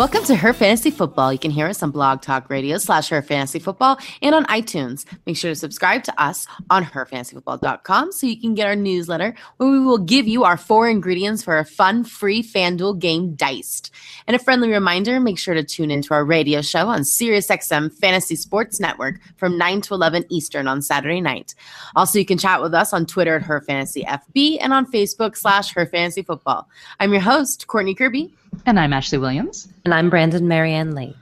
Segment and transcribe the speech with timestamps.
[0.00, 1.30] Welcome to Her Fantasy Football.
[1.30, 5.04] You can hear us on Blog Talk Radio slash Her Fantasy Football and on iTunes.
[5.26, 9.70] Make sure to subscribe to us on HerFantasyFootball.com so you can get our newsletter where
[9.70, 13.90] we will give you our four ingredients for a fun, free FanDuel game diced.
[14.26, 18.36] And a friendly reminder, make sure to tune into our radio show on SiriusXM Fantasy
[18.36, 21.54] Sports Network from 9 to 11 Eastern on Saturday night.
[21.94, 25.36] Also, you can chat with us on Twitter at Her Fantasy FB and on Facebook
[25.36, 26.70] slash Her Fantasy Football.
[27.00, 28.32] I'm your host, Courtney Kirby.
[28.66, 29.68] And I'm Ashley Williams.
[29.84, 31.16] And I'm Brandon Marianne Lee.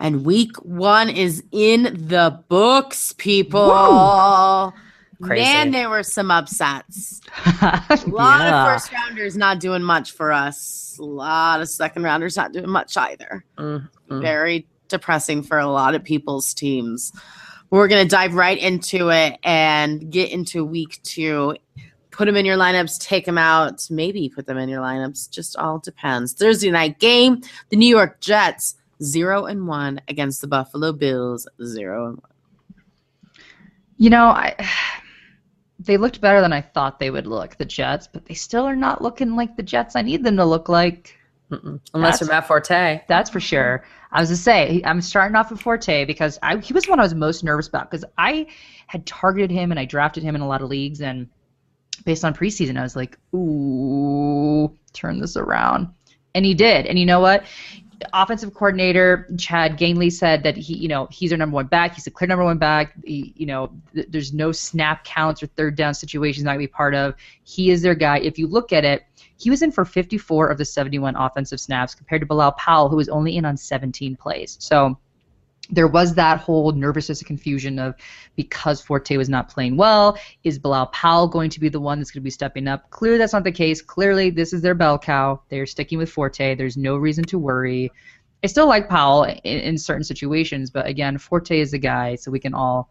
[0.00, 4.72] And week one is in the books, people.
[5.22, 5.42] Crazy.
[5.44, 7.20] Man, there were some upsets.
[7.62, 8.64] A lot Yeah.
[8.66, 10.96] of first rounders not doing much for us.
[10.98, 13.44] A lot of second rounders not doing much either.
[13.56, 14.20] Mm, mm.
[14.22, 17.12] Very depressing for a lot of people's teams.
[17.70, 21.56] We're going to dive right into it and get into week two.
[22.14, 25.28] Put them in your lineups, take them out, maybe put them in your lineups.
[25.30, 26.32] Just all depends.
[26.32, 32.06] Thursday night game, the New York Jets, zero and one against the Buffalo Bills, zero
[32.06, 32.30] and one.
[33.96, 34.54] You know, I
[35.80, 38.76] they looked better than I thought they would look, the Jets, but they still are
[38.76, 41.18] not looking like the Jets I need them to look like.
[41.50, 41.80] Mm-mm.
[41.94, 43.02] Unless you're Matt Forte.
[43.08, 43.84] That's for sure.
[44.12, 47.02] I was to say, I'm starting off with Forte because I, he was one I
[47.02, 48.46] was most nervous about because I
[48.86, 51.28] had targeted him and I drafted him in a lot of leagues and
[52.04, 55.88] based on preseason, I was like, ooh, turn this around.
[56.34, 56.86] And he did.
[56.86, 57.44] And you know what?
[58.12, 61.94] Offensive coordinator Chan Gailey said that he, you know, he's our number one back.
[61.94, 62.92] He's a clear number one back.
[63.04, 66.66] He, you know, th- there's no snap counts or third down situations not gonna be
[66.66, 67.14] part of.
[67.44, 68.18] He is their guy.
[68.18, 69.04] If you look at it,
[69.36, 72.96] he was in for 54 of the 71 offensive snaps compared to Bilal Powell, who
[72.96, 74.56] was only in on 17 plays.
[74.60, 74.98] So
[75.70, 77.94] there was that whole nervousness and confusion of
[78.36, 82.10] because Forte was not playing well, is Bilal Powell going to be the one that's
[82.10, 82.90] going to be stepping up?
[82.90, 83.80] Clearly, that's not the case.
[83.80, 85.40] Clearly, this is their bell cow.
[85.48, 86.54] They're sticking with Forte.
[86.54, 87.90] There's no reason to worry.
[88.42, 92.30] I still like Powell in, in certain situations, but again, Forte is the guy, so
[92.30, 92.90] we can all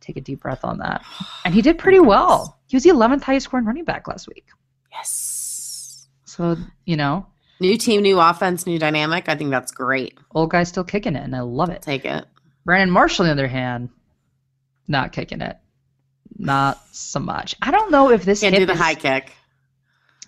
[0.00, 1.04] take a deep breath on that.
[1.44, 2.58] And he did pretty oh well.
[2.66, 4.46] He was the 11th highest scoring running back last week.
[4.90, 6.08] Yes.
[6.24, 6.56] So,
[6.86, 7.26] you know,
[7.60, 9.28] New team, new offense, new dynamic.
[9.28, 10.18] I think that's great.
[10.34, 11.82] old guy's still kicking it, and I love it.
[11.82, 12.24] Take it.
[12.64, 13.90] Brandon Marshall, on the other hand,
[14.88, 15.56] not kicking it.
[16.38, 17.54] Not so much.
[17.60, 19.32] I don't know if this Can't do the high kick.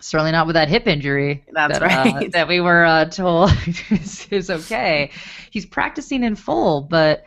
[0.00, 1.44] certainly not with that hip injury.
[1.52, 2.32] That's that, uh, right.
[2.32, 3.50] that we were uh, told
[3.90, 5.10] is, is okay.
[5.50, 7.24] He's practicing in full, but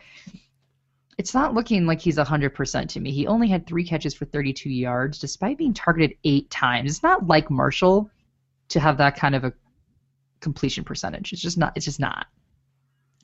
[1.18, 3.10] it's not looking like he's 100% to me.
[3.10, 6.90] He only had three catches for 32 yards, despite being targeted eight times.
[6.92, 8.10] It's not like Marshall
[8.68, 9.52] to have that kind of a
[10.40, 11.32] completion percentage.
[11.32, 11.72] It's just not.
[11.76, 12.26] It's just not.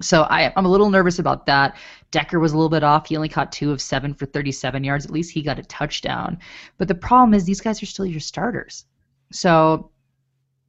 [0.00, 1.76] So I, I'm a little nervous about that.
[2.10, 3.08] Decker was a little bit off.
[3.08, 5.04] He only caught two of seven for 37 yards.
[5.04, 6.38] At least he got a touchdown.
[6.78, 8.86] But the problem is these guys are still your starters.
[9.30, 9.90] So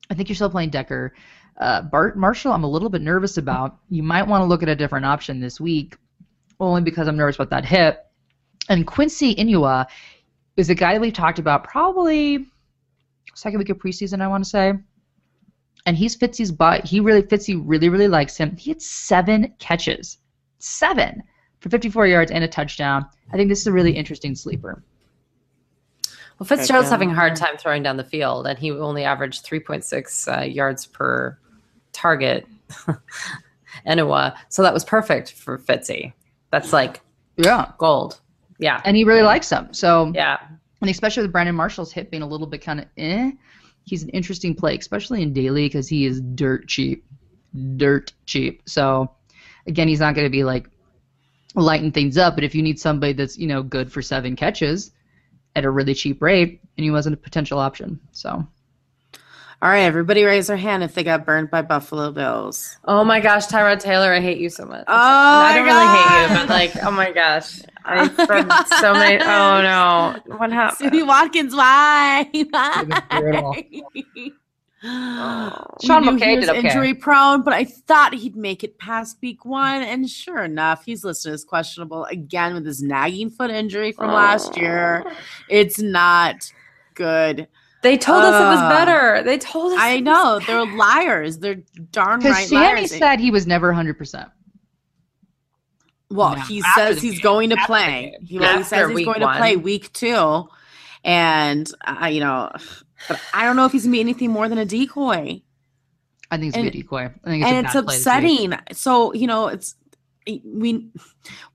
[0.10, 1.14] I think you're still playing Decker.
[1.58, 3.78] Uh, Bart Marshall, I'm a little bit nervous about.
[3.90, 5.96] You might want to look at a different option this week,
[6.60, 8.06] only because I'm nervous about that hip.
[8.70, 9.86] And Quincy Enunwa
[10.58, 12.48] is a guy that we've talked about probably
[13.36, 14.74] second week of preseason, I want to say.
[15.86, 16.86] And he's Fitzy's butt.
[16.86, 18.56] He really Fitzy really really likes him.
[18.56, 20.18] He had seven catches,
[20.60, 21.22] seven
[21.60, 23.06] for 54 yards and a touchdown.
[23.32, 24.84] I think this is a really interesting sleeper.
[26.40, 30.38] Well, Fitzgerald's having a hard time throwing down the field, and he only averaged 3.6
[30.42, 31.38] uh, yards per
[31.94, 32.48] target.
[33.88, 34.36] Enunwa.
[34.50, 36.14] So that was perfect for Fitzy.
[36.52, 37.02] That's like
[37.38, 38.20] Yeah, gold.
[38.60, 38.82] Yeah.
[38.86, 39.74] and he really likes him.
[39.74, 40.38] So Yeah.
[40.82, 43.32] and especially with Brandon Marshall's hip being a little bit kind of eh,
[43.86, 47.06] he's an interesting play, especially in daily because he is dirt cheap,
[47.78, 48.62] dirt cheap.
[48.66, 49.12] So
[49.68, 50.70] again, he's not going to be like
[51.56, 54.92] lighten things up, but if you need somebody that's you know good for seven catches
[55.56, 58.00] at a really cheap rate, and he wasn't a potential option.
[58.12, 58.30] So
[59.62, 62.78] All right, everybody raise their hand if they got burned by Buffalo Bills.
[62.86, 64.84] Oh my gosh, Tyrod Taylor, I hate you so much.
[64.88, 67.62] Oh I don't really hate you, but like, oh my gosh.
[67.86, 69.22] I Oh so many.
[69.22, 70.38] Oh no.
[70.38, 70.92] What happened?
[70.92, 72.30] Sammy Watkins, why?
[73.10, 73.56] brutal.
[74.84, 75.76] Why?
[75.82, 76.68] Sean We knew McKay he was did okay.
[76.68, 81.06] injury prone, but I thought he'd make it past week one, and sure enough, he's
[81.06, 84.62] listed as questionable again with his nagging foot injury from last oh.
[84.62, 85.06] year.
[85.48, 86.52] It's not
[86.96, 87.48] good.
[87.82, 89.24] They told us it was better.
[89.24, 89.80] They told us.
[89.80, 90.66] I it know better.
[90.66, 91.38] they're liars.
[91.38, 91.62] They're
[91.92, 92.98] darn because right Sammy liars.
[92.98, 93.98] said he was never 100.
[93.98, 94.30] percent
[96.14, 97.22] Well, No, he says he's game.
[97.22, 98.16] going to play.
[98.24, 100.48] He, well, he says he's week going to play week two,
[101.04, 102.52] and uh, you know,
[103.08, 105.42] but I don't know if he's gonna be anything more than a decoy,
[106.32, 107.06] I think it's And- a decoy.
[107.24, 108.54] I think it's and a it's bad play this week.
[108.54, 108.54] upsetting.
[108.74, 109.76] So you know, it's
[110.28, 110.90] we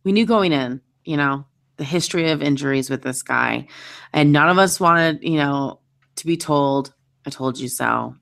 [0.05, 1.47] we knew going in, you know,
[1.77, 3.69] the history of injuries with this guy,
[4.13, 5.81] and none of us wanted, you know,
[6.17, 6.93] to be told,
[7.27, 8.17] "I told you so,"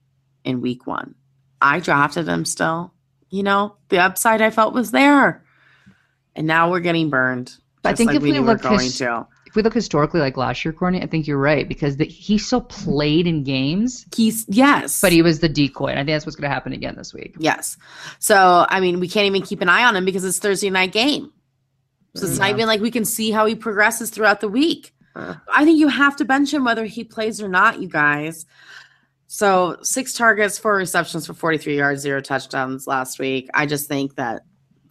[0.45, 1.15] in week one.
[1.63, 2.93] I drafted him still
[3.29, 5.45] you know, the upside I felt was there.
[6.37, 7.57] And now we're getting burned.
[7.85, 9.27] I think like if we knew look going his- to.
[9.47, 12.37] If we look historically, like last year, Courtney, I think you're right because the, he
[12.37, 15.01] still played in games, He's yes.
[15.01, 17.15] but he was the decoy, and I think that's what's going to happen again this
[17.15, 17.37] week.
[17.39, 17.79] Yes.
[18.19, 20.93] So, I mean, we can't even keep an eye on him because it's Thursday night
[20.93, 21.33] game.
[22.17, 24.93] So it's not even like we can see how he progresses throughout the week.
[25.15, 25.37] Uh.
[25.51, 28.45] I think you have to bench him whether he plays or not, you guys.
[29.27, 33.49] So six targets, four receptions for 43 yards, zero touchdowns last week.
[33.55, 34.43] I just think that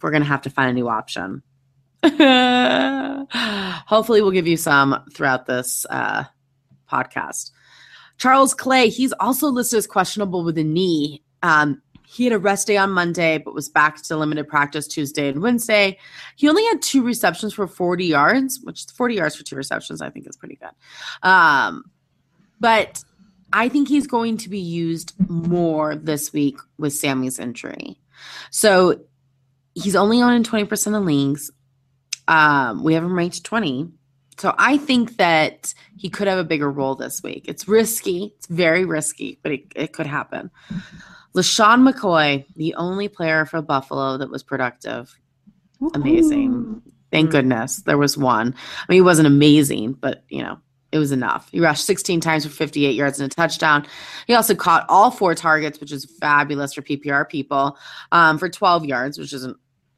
[0.06, 1.42] we're going to have to find a new option.
[3.88, 6.22] Hopefully, we'll give you some throughout this uh,
[6.88, 7.50] podcast.
[8.16, 11.24] Charles Clay, he's also listed as questionable with a knee.
[11.42, 15.28] Um, he had a rest day on Monday, but was back to limited practice Tuesday
[15.28, 15.98] and Wednesday.
[16.36, 20.10] He only had two receptions for 40 yards, which 40 yards for two receptions, I
[20.10, 21.28] think is pretty good.
[21.28, 21.90] Um,
[22.60, 23.02] but
[23.52, 27.98] I think he's going to be used more this week with Sammy's injury.
[28.52, 29.00] So
[29.76, 31.50] he's only on in 20% of leagues.
[32.26, 33.90] Um, we have him ranked 20.
[34.38, 37.44] So I think that he could have a bigger role this week.
[37.46, 38.34] It's risky.
[38.36, 40.50] It's very risky, but it, it could happen.
[41.34, 45.14] LeSean McCoy, the only player for Buffalo that was productive.
[45.94, 46.82] Amazing.
[47.10, 48.54] Thank goodness there was one.
[48.54, 50.58] I mean, he wasn't amazing, but you know,
[50.92, 51.48] it was enough.
[51.50, 53.86] He rushed 16 times for 58 yards and a touchdown.
[54.26, 57.78] He also caught all four targets, which is fabulous for PPR people,
[58.12, 59.56] um, for 12 yards, which isn't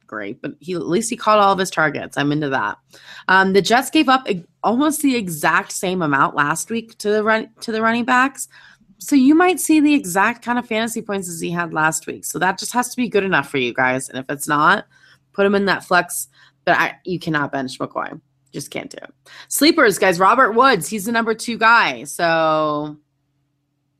[0.09, 2.17] great, but he at least he caught all of his targets.
[2.17, 2.77] I'm into that.
[3.27, 4.27] Um, the Jets gave up
[4.63, 8.47] almost the exact same amount last week to the run to the running backs.
[8.97, 12.25] So you might see the exact kind of fantasy points as he had last week.
[12.25, 14.09] So that just has to be good enough for you guys.
[14.09, 14.85] And if it's not,
[15.31, 16.27] put him in that flex.
[16.65, 18.19] But I, you cannot bench McCoy.
[18.51, 19.13] Just can't do it.
[19.47, 20.19] Sleepers, guys.
[20.19, 22.03] Robert Woods, he's the number two guy.
[22.03, 22.97] So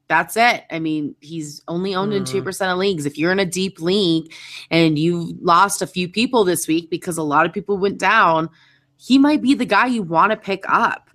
[0.09, 0.65] that's it.
[0.71, 2.37] I mean, he's only owned in Hmm.
[2.39, 3.05] 2% of leagues.
[3.05, 4.33] If you're in a deep league
[4.71, 8.49] and you lost a few people this week because a lot of people went down,
[8.97, 11.09] he might be the guy you want to pick up.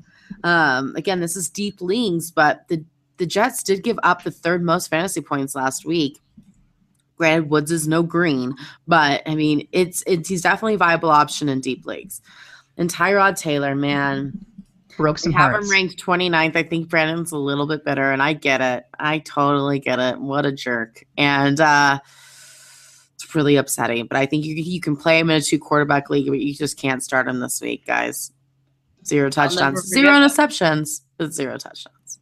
[0.45, 2.85] Um, again, this is deep leagues, but the,
[3.19, 6.21] the Jets did give up the third most fantasy points last week.
[7.17, 8.55] Granted, Woods is no green,
[8.89, 12.21] but I mean, it's it's he's definitely a viable option in deep leagues.
[12.77, 14.45] And Tyrod Taylor, man,
[14.97, 15.67] Broke we some have hearts.
[15.67, 16.57] him ranked 29th.
[16.57, 18.85] I think Brandon's a little bit better, and I get it.
[18.99, 20.21] I totally get it.
[20.21, 21.05] What a jerk.
[21.17, 21.99] And uh
[23.15, 24.07] it's really upsetting.
[24.07, 26.55] But I think you you can play him in a two quarterback league, but you
[26.55, 28.33] just can't start him this week, guys.
[29.05, 32.21] Zero touchdowns, zero interceptions, but zero touchdowns.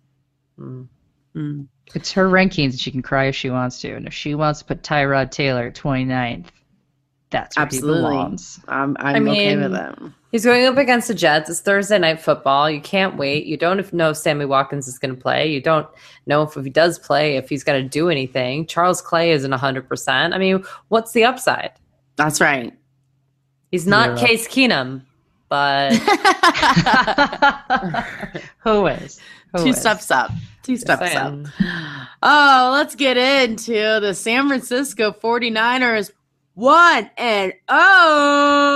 [0.59, 0.89] Mm.
[1.37, 1.69] Mm.
[1.95, 2.81] It's her rankings.
[2.81, 3.95] She can cry if she wants to.
[3.95, 6.47] And if she wants to put Tyrod Taylor at 29th,
[7.33, 7.95] that's where Absolutely.
[7.95, 8.61] he belongs.
[8.69, 9.99] I'm, I'm I okay with it.
[10.31, 11.51] He's going up against the Jets.
[11.51, 12.71] It's Thursday night football.
[12.71, 13.47] You can't wait.
[13.47, 15.51] You don't know if Sammy Watkins is going to play.
[15.51, 15.87] You don't
[16.27, 18.67] know if, if he does play, if he's going to do anything.
[18.67, 20.35] Charles Clay isn't 100%.
[20.35, 21.73] I mean, what's the upside?
[22.17, 22.73] That's right.
[23.71, 24.29] He's not Zero.
[24.29, 25.03] Case Keenum,
[25.49, 25.93] but
[28.61, 29.21] Who is?
[29.53, 29.81] Who Two is?
[29.81, 30.31] steps up.
[30.63, 31.35] Two Just steps up.
[32.23, 36.11] Oh, let's get into the San Francisco 49ers
[36.55, 37.53] 1 and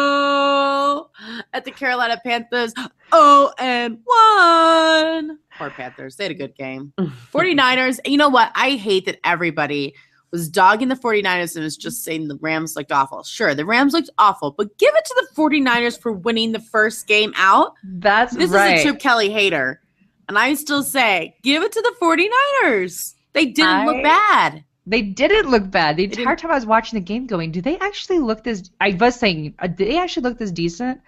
[0.07, 1.11] 0
[1.53, 2.73] at the Carolina Panthers
[3.13, 5.39] 0 and 1.
[5.59, 6.17] Poor Panthers.
[6.17, 6.93] They had a good game.
[6.99, 8.53] 49ers, you know what?
[8.55, 9.95] I hate that everybody
[10.33, 13.23] was dogging the 49ers and was just saying the Rams looked awful.
[13.23, 17.07] Sure, the Rams looked awful, but give it to the 49ers for winning the first
[17.07, 17.73] game out.
[17.85, 18.75] That's This right.
[18.77, 19.81] is a Chip Kelly hater.
[20.29, 23.15] And I still say, give it to the 49ers.
[23.33, 24.65] They didn't I- look bad.
[24.87, 25.97] They didn't look bad.
[25.97, 28.71] The They entire time I was watching the game, going, do they actually look this?
[28.81, 31.01] I was saying, uh, do they actually look this decent,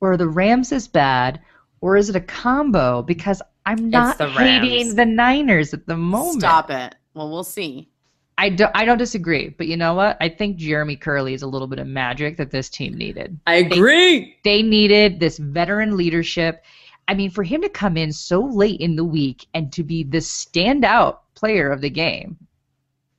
[0.00, 1.40] or are the Rams this bad,
[1.80, 3.02] or is it a combo?
[3.02, 6.40] Because I'm not the hating the Niners at the moment.
[6.40, 6.94] Stop it.
[7.14, 7.88] Well, we'll see.
[8.36, 8.70] I don't.
[8.74, 9.48] I don't disagree.
[9.48, 10.16] But you know what?
[10.20, 13.38] I think Jeremy Kerley is a little bit of magic that this team needed.
[13.46, 14.36] I agree.
[14.44, 16.64] They needed this veteran leadership.
[17.06, 20.02] I mean, for him to come in so late in the week and to be
[20.04, 22.38] the standout player of the game,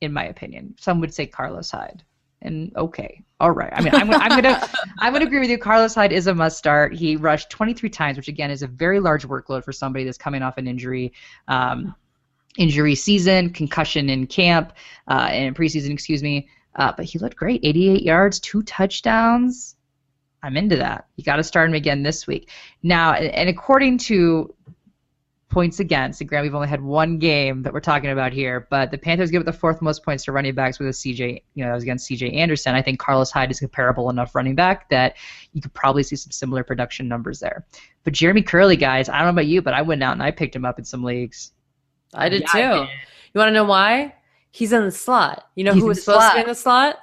[0.06, 2.02] in my opinion, some would say Carlos Hyde.
[2.42, 3.72] And okay, all right.
[3.74, 5.58] I mean, I'm, I'm gonna I'm gonna agree with you.
[5.58, 6.94] Carlos Hyde is a must start.
[6.94, 10.42] He rushed 23 times, which again is a very large workload for somebody that's coming
[10.42, 11.12] off an injury.
[11.48, 11.94] Um,
[12.56, 14.72] injury season, concussion in camp,
[15.08, 16.48] uh, and preseason, excuse me.
[16.74, 17.60] Uh, but he looked great.
[17.62, 19.76] 88 yards, two touchdowns.
[20.42, 21.06] I'm into that.
[21.16, 22.50] You got to start him again this week.
[22.82, 24.54] Now, and according to
[25.48, 28.90] points against, and Graham, we've only had one game that we're talking about here, but
[28.90, 31.64] the Panthers give up the fourth most points to running backs with a CJ, you
[31.64, 32.74] know, that was against CJ Anderson.
[32.74, 35.16] I think Carlos Hyde is comparable enough running back that
[35.52, 37.64] you could probably see some similar production numbers there.
[38.02, 40.30] But Jeremy Kerley, guys, I don't know about you, but I went out and I
[40.30, 41.52] picked him up in some leagues.
[42.12, 42.92] I did Yeah, I too.
[43.34, 44.14] You want to know why?
[44.50, 45.48] He's in the slot.
[45.54, 46.96] You know He's who was the supposed to be in the slot?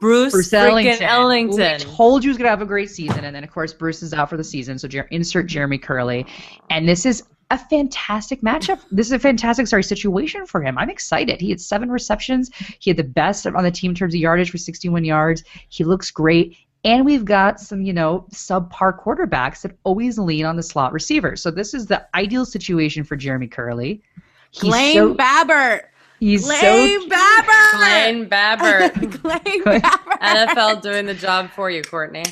[0.00, 1.02] Bruce, Bruce freaking Ellington.
[1.02, 1.78] Ellington.
[1.78, 3.72] We told you he was going to have a great season, and then of course
[3.72, 6.28] Bruce is out for the season, so insert Jeremy Kerley,
[6.68, 8.80] and this is a fantastic matchup.
[8.90, 10.78] This is a fantastic, sorry, situation for him.
[10.78, 11.40] I'm excited.
[11.40, 12.50] He had seven receptions.
[12.78, 15.44] He had the best on the team in terms of yardage for 61 yards.
[15.68, 16.56] He looks great.
[16.84, 21.34] And we've got some, you know, subpar quarterbacks that always lean on the slot receiver.
[21.34, 24.02] So this is the ideal situation for Jeremy Kerley.
[24.50, 25.82] He's Blaine so, Babbert.
[26.20, 27.78] he's Blaine so Babbert.
[27.78, 29.22] Blaine Babbert.
[29.22, 30.20] Blaine Babbert.
[30.20, 32.24] NFL doing the job for you, Courtney.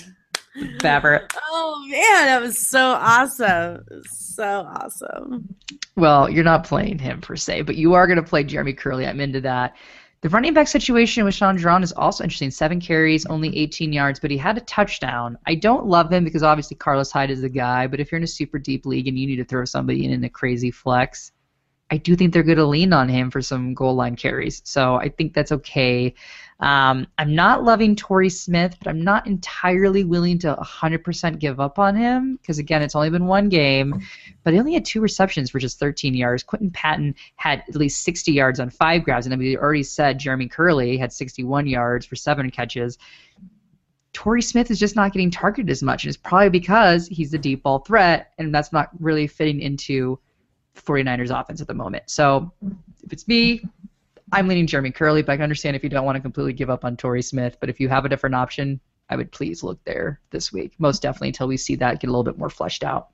[0.57, 1.33] Babbert.
[1.49, 3.85] Oh man, that was so awesome.
[4.11, 5.55] So awesome.
[5.97, 9.09] Well, you're not playing him per se, but you are going to play Jeremy Kerley.
[9.09, 9.77] I'm into that.
[10.23, 12.53] The running back situation with Shaun Draughn is also interesting.
[12.53, 15.37] Seven carries, only 18 yards, but he had a touchdown.
[15.47, 18.25] I don't love him because obviously Carlos Hyde is the guy, but if you're in
[18.25, 21.33] a super deep league and you need to throw somebody in in a crazy flex,
[21.91, 24.63] I do think they're going to lean on him for some goal line carries.
[24.65, 26.15] So I think that's okay.
[26.63, 31.81] Um, I'm not loving Torrey Smith, but I'm not entirely willing to 100% give up
[31.81, 34.01] on him because, again, it's only been one game,
[34.45, 36.45] but he only had two receptions for just 13 yards.
[36.45, 40.49] Quinton Patton had at least 60 yards on five grabs, and we already said Jeremy
[40.49, 42.97] Kerley had 61 yards for seven catches.
[44.13, 47.39] Torrey Smith is just not getting targeted as much, and it's probably because he's the
[47.39, 50.17] deep ball threat, and that's not really fitting into
[50.77, 52.05] 49ers offense at the moment.
[52.07, 52.53] So
[53.03, 53.65] if it's me,
[54.33, 56.71] I'm leaning Jeremy Kerley, but I can understand if you don't want to completely give
[56.71, 57.59] up on Torrey Smith.
[57.61, 60.73] But if you have a different option, I would please look there this week.
[60.79, 63.09] Most definitely until we see that get a little bit more fleshed out.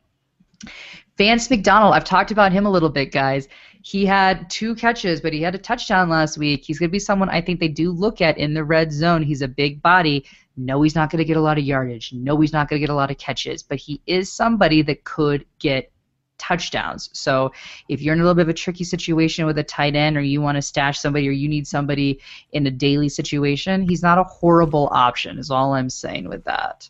[1.16, 3.48] Vance McDonald, I've talked about him a little bit, guys.
[3.82, 6.64] He had two catches, but he had a touchdown last week.
[6.64, 9.22] He's going to be someone I think they do look at in the red zone.
[9.22, 10.24] He's a big body.
[10.56, 12.12] No, he's not going to get a lot of yardage.
[12.12, 15.04] No, he's not going to get a lot of catches, but he is somebody that
[15.04, 15.90] could get
[16.38, 17.10] touchdowns.
[17.12, 17.52] So
[17.88, 20.22] if you're in a little bit of a tricky situation with a tight end or
[20.22, 22.20] you want to stash somebody or you need somebody
[22.52, 26.88] in a daily situation, he's not a horrible option, is all I'm saying with that.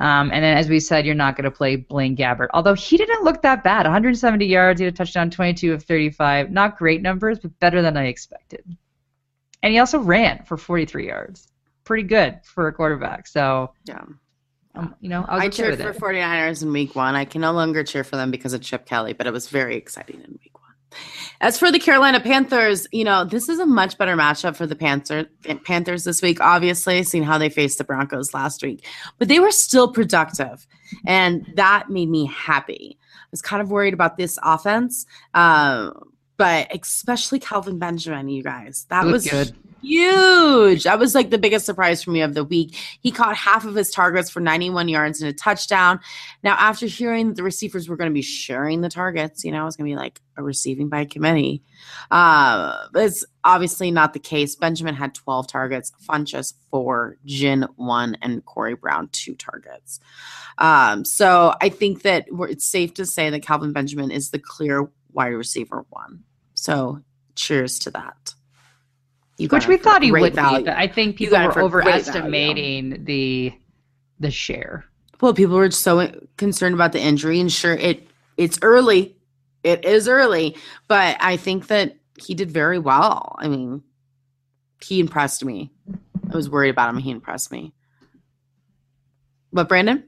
[0.00, 2.48] Um, and then, as we said, you're not going to play Blaine Gabbert.
[2.54, 3.84] Although he didn't look that bad.
[3.84, 6.50] 170 yards, he had a touchdown, 22 of 35.
[6.50, 8.64] Not great numbers, but better than I expected.
[9.62, 11.48] And he also ran for 43 yards.
[11.84, 13.26] Pretty good for a quarterback.
[13.26, 14.04] So, Yeah.
[14.80, 15.98] Um, you know, I, cheered for it.
[15.98, 17.14] 49ers in week one.
[17.14, 19.76] I can no longer cheer for them because of Chip Kelly, but it was very
[19.76, 21.00] exciting in week one.
[21.40, 24.76] As for the Carolina Panthers, you know, this is a much better matchup for the
[24.76, 25.26] Panther,
[25.64, 28.86] Panthers this week, obviously, seeing how they faced the Broncos last week.
[29.18, 30.66] But they were still productive,
[31.06, 32.98] and that made me happy.
[33.00, 38.86] I was kind of worried about this offense, um, but especially Kelvin Benjamin, you guys.
[38.90, 39.54] That was good.
[39.82, 40.84] Huge.
[40.84, 42.76] That was like the biggest surprise for me of the week.
[43.00, 46.00] He caught half of his targets for 91 yards and a touchdown.
[46.42, 49.66] Now, after hearing that the receivers were going to be sharing the targets, you know,
[49.66, 51.62] it's going to be like a receiving by committee.
[52.10, 54.54] Uh, it's obviously not the case.
[54.54, 59.98] Benjamin had 12 targets, Funchess four, Ginn one, and Corey Brown two targets.
[60.58, 64.90] Um, so I think that it's safe to say that Kelvin Benjamin is the clear
[65.12, 66.24] wide receiver one.
[66.54, 67.00] So
[67.34, 68.34] cheers to that.
[69.48, 70.58] Which we thought he would value.
[70.58, 73.52] be, but I think people were overestimating the
[74.18, 74.84] the share.
[75.20, 78.06] Well, people were so concerned about the injury, and sure, it
[78.36, 79.16] it's early.
[79.62, 80.56] It is early,
[80.88, 83.36] but I think that he did very well.
[83.38, 83.82] I mean,
[84.82, 85.70] he impressed me.
[86.32, 86.98] I was worried about him.
[86.98, 87.72] He impressed me.
[89.50, 90.04] What, Brandon?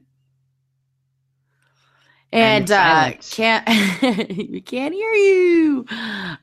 [2.33, 3.67] And uh, can't
[4.49, 5.85] we can't hear you.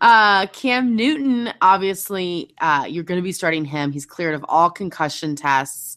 [0.00, 3.90] Uh, Cam Newton, obviously, uh, you're going to be starting him.
[3.90, 5.96] He's cleared of all concussion tests.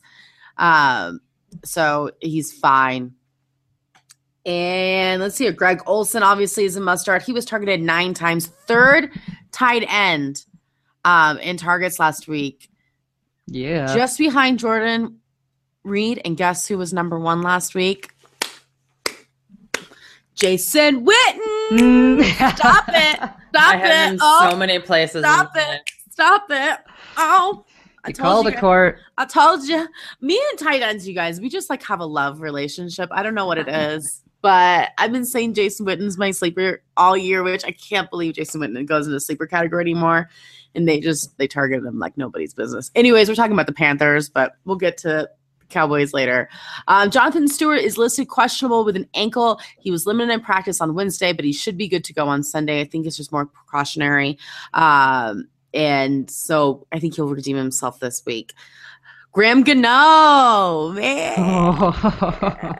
[0.57, 1.19] Um,
[1.63, 3.13] so he's fine.
[4.45, 5.53] And let's see here.
[5.53, 7.21] Greg Olsen obviously is a must start.
[7.21, 9.11] He was targeted nine times, third
[9.51, 10.43] tight end
[11.05, 12.67] um, in targets last week,
[13.47, 13.93] Yeah.
[13.93, 15.19] just behind Jordan
[15.83, 16.19] Reed.
[16.25, 18.12] And guess who was number one last week?
[20.35, 21.69] Jason Witten.
[21.71, 22.55] Mm.
[22.55, 23.17] Stop it.
[23.53, 24.19] Stop I have it.
[24.21, 25.23] Oh, so many places.
[25.23, 25.91] stop in it.
[26.09, 26.79] Stop it.
[27.17, 27.63] Oh.
[28.03, 28.99] I You told call you the guys- court.
[29.17, 29.87] I told you,
[30.21, 33.09] me and tight ends, you guys, we just like have a love relationship.
[33.11, 33.97] I don't know what it mm-hmm.
[33.97, 38.33] is, but I've been saying Jason Witten's my sleeper all year, which I can't believe
[38.33, 40.29] Jason Witten goes into the sleeper category anymore.
[40.75, 42.89] And they just they target him like nobody's business.
[42.95, 45.29] Anyways, we're talking about the Panthers, but we'll get to the
[45.73, 46.49] Cowboys later.
[46.87, 49.59] Um, Jonathan Stewart is listed questionable with an ankle.
[49.79, 52.43] He was limited in practice on Wednesday, but he should be good to go on
[52.43, 52.79] Sunday.
[52.79, 54.37] I think it's just more precautionary.
[54.73, 58.53] Um, and so I think he'll redeem himself this week.
[59.33, 61.33] Graham Gano, man.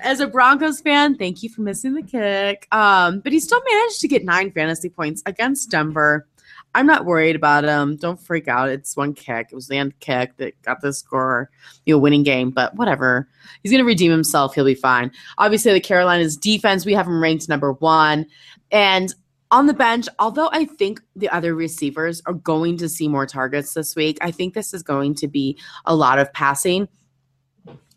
[0.00, 2.68] As a Broncos fan, thank you for missing the kick.
[2.70, 6.28] Um, but he still managed to get nine fantasy points against Denver.
[6.74, 7.96] I'm not worried about him.
[7.96, 8.68] Don't freak out.
[8.68, 9.48] It's one kick.
[9.50, 11.50] It was the end kick that got the score,
[11.86, 12.50] you know, winning game.
[12.50, 13.28] But whatever.
[13.62, 14.54] He's going to redeem himself.
[14.54, 15.10] He'll be fine.
[15.38, 18.26] Obviously, the Carolinas defense, we have him ranked number one.
[18.70, 19.12] And
[19.50, 23.72] on the bench, although I think the other receivers are going to see more targets
[23.72, 26.86] this week, I think this is going to be a lot of passing.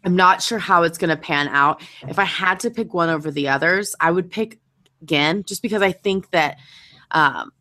[0.04, 1.82] I'm not sure how it's going to pan out.
[2.08, 4.60] If I had to pick one over the others, I would pick
[5.02, 6.58] again, just because I think that
[7.12, 7.52] um,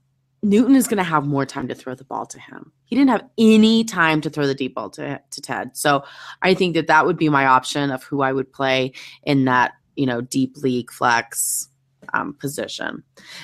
[0.42, 2.72] Newton is going to have more time to throw the ball to him.
[2.84, 5.76] He didn't have any time to throw the deep ball to, to Ted.
[5.76, 6.04] So
[6.42, 8.92] I think that that would be my option of who I would play
[9.22, 11.68] in that, you know, deep league flex
[12.14, 13.02] um, position.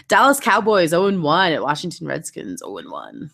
[0.08, 3.30] Dallas Cowboys 0 1 at Washington Redskins 0 1.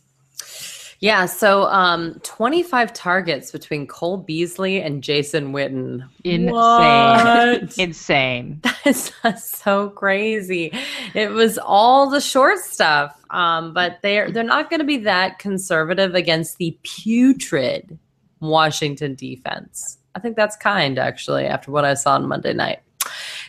[1.03, 6.09] Yeah, so um, 25 targets between Cole Beasley and Jason Witten.
[6.23, 6.53] Insane.
[6.53, 7.77] What?
[7.77, 8.61] Insane.
[8.85, 10.73] That is so crazy.
[11.15, 15.39] It was all the short stuff, um, but they're they're not going to be that
[15.39, 17.99] conservative against the putrid
[18.41, 19.99] Washington defense.
[20.15, 22.81] I think that's kind, actually, after what I saw on Monday night.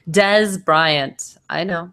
[0.10, 1.92] Dez Bryant, I know.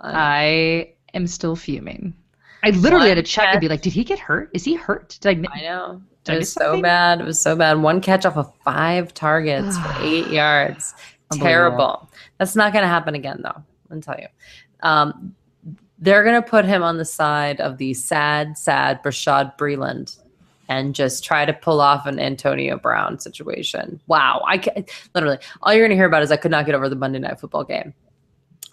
[0.00, 0.18] I know.
[0.18, 2.14] I am still fuming.
[2.62, 4.50] I literally had to One check and be like, did he get hurt?
[4.52, 5.18] Is he hurt?
[5.20, 5.58] Did I?
[5.58, 6.02] I know.
[6.24, 7.20] Did I It miss was so bad.
[7.20, 7.78] It was so bad.
[7.78, 10.94] One catch off of five targets for eight yards.
[11.32, 12.08] Terrible.
[12.38, 13.62] That's not going to happen again, though.
[13.90, 14.28] I'll tell you.
[14.80, 15.34] Um,
[15.98, 20.18] they're going to put him on the side of the sad, sad Bashaud Breeland
[20.68, 24.00] and just try to pull off an Antonio Brown situation.
[24.06, 24.42] Wow.
[24.46, 26.88] I can, literally, all you're going to hear about is I could not get over
[26.88, 27.94] the Monday Night Football game.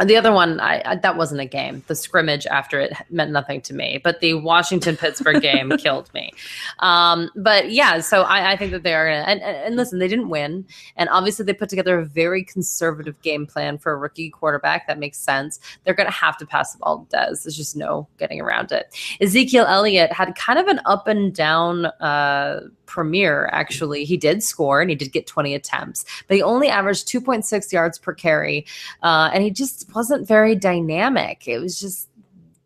[0.06, 1.84] The other one, I, I that wasn't a game.
[1.88, 6.32] The scrimmage after it meant nothing to me, but the Washington Pittsburgh game killed me.
[6.79, 10.00] Um, but yeah, so I, I think that they are gonna and, and, and listen,
[10.00, 10.65] they didn't win,
[10.96, 14.88] and obviously they put together a very conservative game plan for a rookie quarterback.
[14.88, 15.60] That makes sense.
[15.84, 17.44] They're gonna have to pass the ball to Dez.
[17.44, 18.95] There's just no getting around it.
[19.19, 23.50] Ezekiel Elliott had kind of an up and down uh, premiere.
[23.52, 27.71] Actually, he did score and he did get 20 attempts, but he only averaged 2.6
[27.71, 28.65] yards per carry,
[29.04, 31.47] uh, and he just wasn't very dynamic.
[31.47, 32.10] It was just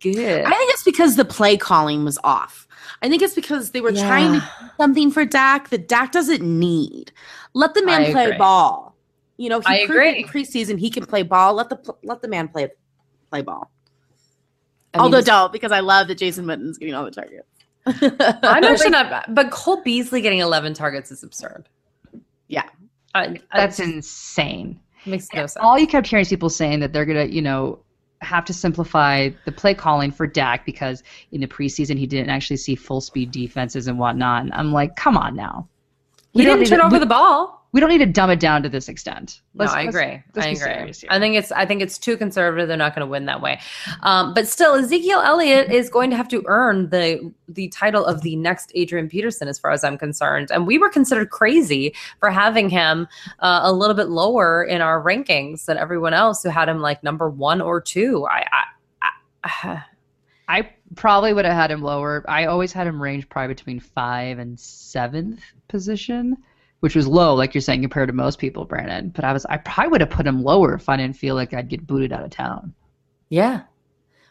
[0.01, 0.43] good.
[0.45, 2.67] I think it's because the play calling was off.
[3.01, 6.41] I think it's because they were trying to do something for Dak that Dak doesn't
[6.41, 7.12] need.
[7.53, 8.38] Let the man I play agree.
[8.38, 8.95] ball.
[9.38, 10.19] You know, he I agree.
[10.21, 11.53] in preseason he can play ball.
[11.53, 12.69] Let the let the man play
[13.29, 13.71] play ball.
[14.93, 17.47] I mean, Although he's- don't because I love that Jason Witten's getting all the targets.
[17.86, 21.67] I'm actually not, but Cole Beasley getting 11 targets is absurd.
[22.47, 22.63] Yeah.
[23.15, 24.79] I, I- That's uh, insane.
[25.05, 25.57] Makes no sense.
[25.57, 27.79] All you kept hearing is people saying that they're gonna, you know,
[28.21, 32.57] have to simplify the play calling for Dak because in the preseason he didn't actually
[32.57, 34.43] see full speed defenses and whatnot.
[34.43, 35.67] And I'm like, come on now.
[36.33, 37.62] He didn't turn over we- the ball.
[37.73, 39.41] We don't need to dumb it down to this extent.
[39.55, 40.23] No, Let's- I let's- agree.
[40.36, 40.93] let's I agree.
[41.09, 42.67] I think it's I think it's too conservative.
[42.67, 43.59] They're not going to win that way.
[44.03, 48.21] Um, but still, Ezekiel Elliott is going to have to earn the the title of
[48.21, 50.49] the next Adrian Peterson, as far as I'm concerned.
[50.51, 53.07] And we were considered crazy for having him
[53.39, 57.03] uh, a little bit lower in our rankings than everyone else who had him like
[57.03, 58.25] number one or two.
[58.27, 58.45] I,
[59.01, 59.09] I,
[59.43, 59.83] I
[60.47, 62.23] I probably would have had him lower.
[62.27, 66.38] I always had him range probably between five and seventh position,
[66.84, 69.08] which was low, like you're saying, compared to most people, Brandon.
[69.08, 71.54] But I was I probably would have put him lower if I didn't feel like
[71.54, 72.74] I'd get booted out of town.
[73.30, 73.62] Yeah.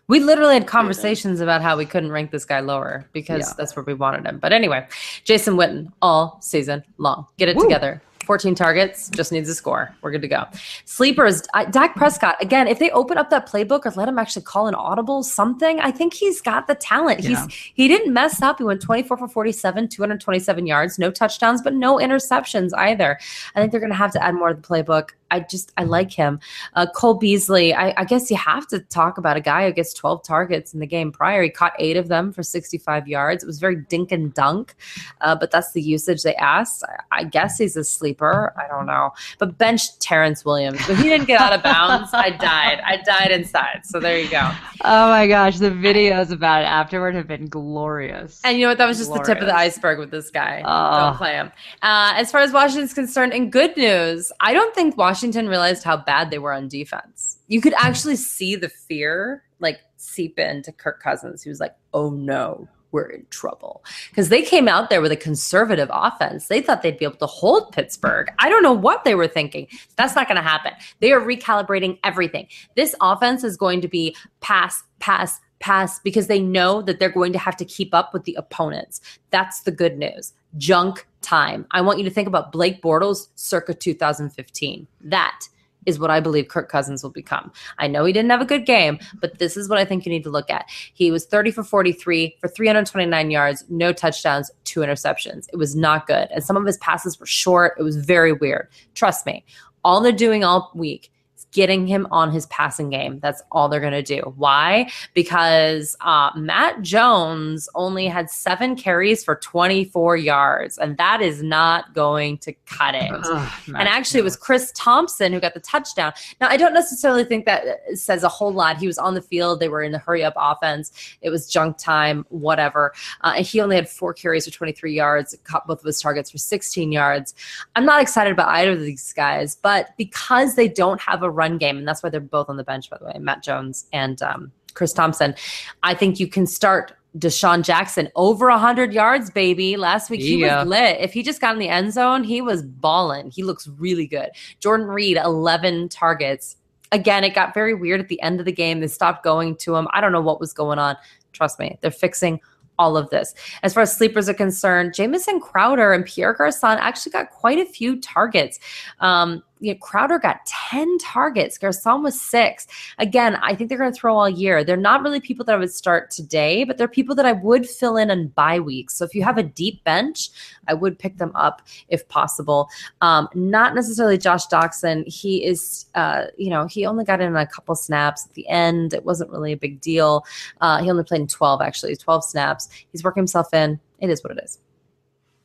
[0.06, 3.54] We literally had conversations about how we couldn't rank this guy lower because Yeah.
[3.56, 4.38] that's where we wanted him.
[4.38, 4.86] But anyway,
[5.24, 7.24] Jason Witten all season long.
[7.38, 7.62] Get it Woo.
[7.62, 8.02] together.
[8.22, 9.94] 14 targets, just needs a score.
[10.02, 10.44] We're good to go.
[10.84, 14.42] Sleepers, I, Dak Prescott, again, if they open up that playbook or let him actually
[14.42, 17.20] call an audible, something, I think he's got the talent.
[17.20, 17.46] Yeah.
[17.46, 18.58] He's He didn't mess up.
[18.58, 23.18] He went 24 for 47, 227 yards, no touchdowns, but no interceptions either.
[23.54, 25.10] I think they're going to have to add more to the playbook.
[25.32, 26.40] I just, I like him.
[26.74, 29.94] Uh, Cole Beasley, I, I guess you have to talk about a guy who gets
[29.94, 31.42] 12 targets in the game prior.
[31.42, 33.42] He caught eight of them for 65 yards.
[33.42, 34.74] It was very dink and dunk,
[35.22, 36.84] uh, but that's the usage they asked.
[36.84, 38.11] I, I guess he's a sleeper.
[38.20, 39.10] I don't know.
[39.38, 40.86] But bench Terrence Williams.
[40.88, 42.80] When he didn't get out of bounds, I died.
[42.84, 43.80] I died inside.
[43.84, 44.50] So there you go.
[44.84, 48.40] Oh my gosh, the videos about it afterward have been glorious.
[48.44, 48.78] And you know what?
[48.78, 50.62] That was just the tip of the iceberg with this guy.
[50.64, 51.06] Oh.
[51.06, 51.52] Don't play him.
[51.82, 55.96] Uh, as far as Washington's concerned, in good news, I don't think Washington realized how
[55.96, 57.38] bad they were on defense.
[57.48, 61.42] You could actually see the fear like seep into Kirk Cousins.
[61.42, 62.68] He was like, oh no.
[62.92, 66.46] We're in trouble because they came out there with a conservative offense.
[66.46, 68.28] They thought they'd be able to hold Pittsburgh.
[68.38, 69.66] I don't know what they were thinking.
[69.96, 70.72] That's not going to happen.
[71.00, 72.46] They are recalibrating everything.
[72.76, 77.32] This offense is going to be pass, pass, pass because they know that they're going
[77.32, 79.00] to have to keep up with the opponents.
[79.30, 80.34] That's the good news.
[80.58, 81.66] Junk time.
[81.70, 84.86] I want you to think about Blake Bortles circa 2015.
[85.02, 85.48] That
[85.86, 87.52] is what I believe Kirk Cousins will become.
[87.78, 90.10] I know he didn't have a good game, but this is what I think you
[90.10, 90.66] need to look at.
[90.94, 95.48] He was 30 for 43 for 329 yards, no touchdowns, two interceptions.
[95.52, 96.28] It was not good.
[96.30, 97.74] And some of his passes were short.
[97.78, 98.68] It was very weird.
[98.94, 99.44] Trust me.
[99.84, 101.10] All they're doing all week
[101.52, 103.20] getting him on his passing game.
[103.20, 104.20] That's all they're going to do.
[104.36, 104.90] Why?
[105.14, 111.94] Because uh, Matt Jones only had seven carries for 24 yards, and that is not
[111.94, 113.10] going to cut it.
[113.12, 116.12] Ugh, and actually, it was Chris Thompson who got the touchdown.
[116.40, 118.78] Now, I don't necessarily think that says a whole lot.
[118.78, 121.76] He was on the field, they were in the hurry up offense, it was junk
[121.76, 122.92] time, whatever.
[123.20, 126.30] Uh, and he only had four carries for 23 yards, caught both of his targets
[126.30, 127.34] for 16 yards.
[127.76, 131.58] I'm not excited about either of these guys, but because they don't have a run
[131.58, 134.20] game, and that's why they're both on the bench, by the way, Matt Jones and
[134.22, 135.34] um, Chris Thompson.
[135.82, 139.76] I think you can start DeSean Jackson over 100 yards, baby.
[139.76, 140.60] Last week he Yeah.
[140.60, 140.98] was lit.
[141.00, 143.30] If he just got in the end zone, he was balling.
[143.30, 144.30] He looks really good.
[144.60, 146.56] Jordan Reed, 11 targets.
[146.90, 148.80] Again, it got very weird at the end of the game.
[148.80, 149.88] They stopped going to him.
[149.92, 150.96] I don't know what was going on.
[151.32, 152.40] Trust me, they're fixing
[152.78, 153.34] all of this.
[153.62, 157.66] As far as sleepers are concerned, Jamison Crowder and Pierre Garcon actually got quite a
[157.66, 158.58] few targets.
[159.00, 161.56] Um, you know, Crowder got 10 targets.
[161.56, 162.66] Garcon was six.
[162.98, 164.64] Again, I think they're going to throw all year.
[164.64, 167.68] They're not really people that I would start today, but they're people that I would
[167.68, 168.96] fill in on bye weeks.
[168.96, 170.30] So if you have a deep bench,
[170.66, 172.68] I would pick them up if possible.
[173.00, 175.06] Um, not necessarily Josh Doctson.
[175.06, 178.92] He is, uh, you know, he only got in a couple snaps at the end.
[178.92, 180.26] It wasn't really a big deal.
[180.60, 182.68] Uh, he only played in 12, actually, 12 snaps.
[182.90, 183.78] He's working himself in.
[184.00, 184.58] It is what it is.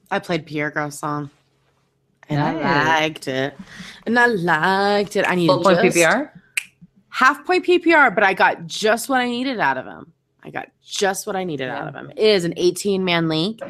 [0.09, 1.29] I played Pierre Garcon.
[2.29, 3.57] And I liked it.
[4.05, 5.25] And I liked it.
[5.27, 6.31] I needed Full point PPR.
[7.09, 10.13] half point PPR, but I got just what I needed out of him.
[10.43, 12.11] I got just what I needed out of him.
[12.11, 13.61] It is an 18 man league,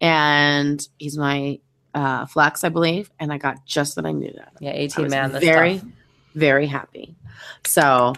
[0.00, 1.60] and he's my
[1.94, 4.58] uh, flex, I believe, and I got just what I needed out of him.
[4.60, 5.30] Yeah, I 18 was man.
[5.30, 5.88] Very, tough.
[6.34, 7.14] very happy.
[7.64, 8.14] So,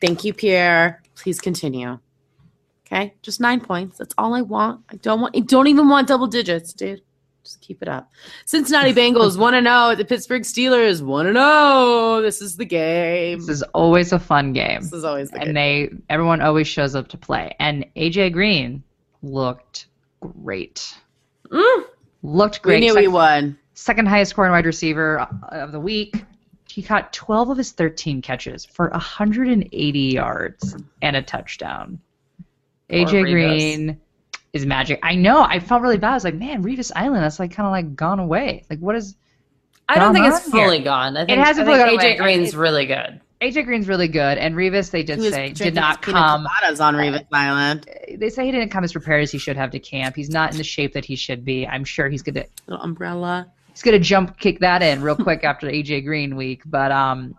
[0.00, 1.02] thank you, Pierre.
[1.14, 1.98] Please continue.
[2.86, 3.98] Okay, just nine points.
[3.98, 4.82] That's all I want.
[4.90, 5.36] I don't want.
[5.36, 7.02] I don't even want double digits, dude.
[7.44, 8.10] Just keep it up.
[8.44, 9.94] Cincinnati Bengals one and zero.
[9.96, 12.20] The Pittsburgh Steelers one and zero.
[12.22, 13.40] This is the game.
[13.40, 14.80] This is always a fun game.
[14.82, 15.48] This is always the game.
[15.48, 17.54] and they everyone always shows up to play.
[17.58, 18.82] And AJ Green
[19.22, 19.86] looked
[20.20, 20.94] great.
[21.50, 21.84] Mm,
[22.22, 22.80] Looked we great.
[22.80, 23.58] knew Sec- he won.
[23.74, 26.24] second highest scoring wide receiver of the week.
[26.68, 31.98] He caught 12 of his 13 catches for 180 yards and a touchdown.
[32.88, 33.22] AJ.
[33.30, 34.00] Green
[34.52, 34.98] is magic.
[35.02, 35.42] I know.
[35.42, 36.10] I felt really bad.
[36.10, 38.64] I was like, man, Revis Island, that's like kind of like gone away.
[38.68, 39.16] Like, what is
[39.88, 40.64] I don't think it's on here?
[40.66, 41.16] fully gone.
[41.16, 42.34] I think, it hasn't I think fully gone AJ away.
[42.36, 43.20] Green's It- really good.
[43.40, 46.46] AJ Green's really good, and Revis they did say did not his pina come.
[46.46, 47.88] on Revis Island.
[48.16, 50.14] They say he didn't come as prepared as he should have to camp.
[50.14, 51.66] He's not in the shape that he should be.
[51.66, 53.48] I'm sure he's gonna Little umbrella.
[53.72, 56.62] he's gonna jump kick that in real quick after the AJ Green week.
[56.64, 57.34] But um,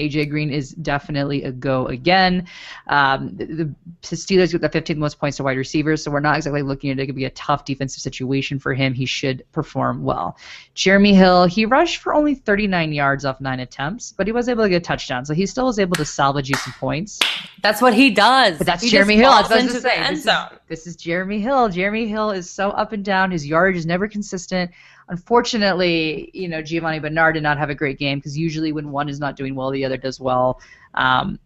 [0.00, 2.46] AJ Green is definitely a go again.
[2.86, 6.36] Um, the, the Steelers get the 15th most points to wide receivers, so we're not
[6.36, 8.94] exactly looking at it Could be a tough defensive situation for him.
[8.94, 10.38] He should perform well.
[10.74, 14.64] Jeremy Hill, he rushed for only 39 yards off nine attempts, but he was able
[14.64, 17.18] to get a touchdown, so he still was able to salvage you some points.
[17.62, 18.58] That's what he does.
[18.58, 19.30] But that's He Jeremy Hill.
[19.30, 20.14] That's what I was into just the saying.
[20.14, 21.68] This is, this is Jeremy Hill.
[21.68, 23.30] Jeremy Hill is so up and down.
[23.30, 24.70] His yardage is never consistent.
[25.10, 29.08] Unfortunately, you know, Giovani Bernard did not have a great game because usually when one
[29.08, 30.60] is not doing well, the other does well.
[30.94, 31.38] Um,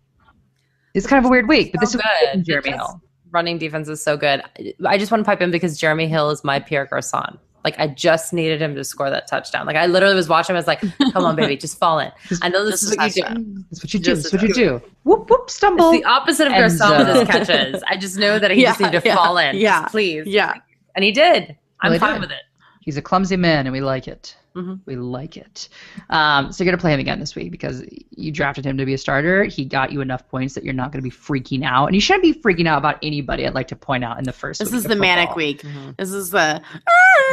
[0.95, 2.45] it's kind of a weird week, but this is good.
[2.45, 3.01] Jeremy Hill.
[3.31, 4.43] running defense is so good.
[4.87, 7.39] I just want to pipe in because Jeremy Hill is my Pierre Garcon.
[7.65, 9.65] Like I just needed him to score that touchdown.
[9.67, 10.55] Like I literally was watching.
[10.55, 10.81] I was like,
[11.13, 13.65] "Come on, baby, just fall in." I know this is what you do.
[13.71, 14.05] That's what you do.
[14.05, 14.83] Just That's what you do.
[15.05, 15.91] Whoop whoop, It's stumble.
[15.91, 17.83] the opposite of Garcon with his catches.
[17.89, 19.57] I just know that he just Yeah, needed to yeah, fall in.
[19.57, 19.81] yeah.
[19.81, 20.27] Just please.
[20.27, 20.55] Yeah.
[20.95, 21.57] And he did.
[21.81, 22.21] I'm he fine did.
[22.21, 22.43] with it.
[22.85, 24.37] He's a clumsy man, and we like it.
[24.55, 24.81] Mhm.
[24.87, 25.69] We like it.
[26.11, 28.95] Um, so you're gonna play him again this week because you drafted him to be
[28.95, 29.45] a starter.
[29.45, 32.23] He got you enough points that you're not gonna be freaking out, and you shouldn't
[32.23, 33.47] be freaking out about anybody.
[33.47, 34.61] I'd like to point out in the first.
[34.61, 35.63] This week is of the manic week.
[35.63, 35.91] Mm-hmm.
[35.99, 36.61] This is the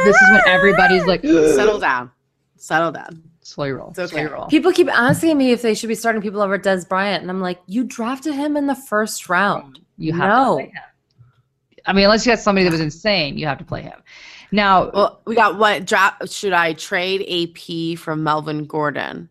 [0.04, 1.22] This is when everybody's like,
[1.54, 2.10] settle down.
[2.56, 3.22] Settle down.
[3.42, 4.08] slow your roll, It's okay.
[4.10, 4.46] slow your roll.
[4.46, 7.40] People keep asking me if they should be starting people over Dez Bryant, and I'm
[7.40, 9.80] like, you drafted him in the first round.
[9.98, 10.44] You have No.
[10.58, 10.82] to play him.
[11.84, 14.00] I mean, unless you got somebody that was insane, you have to play him.
[14.52, 16.28] Now, Well, we got what draft?
[16.30, 19.28] Should I trade AP from Melvin Gordon?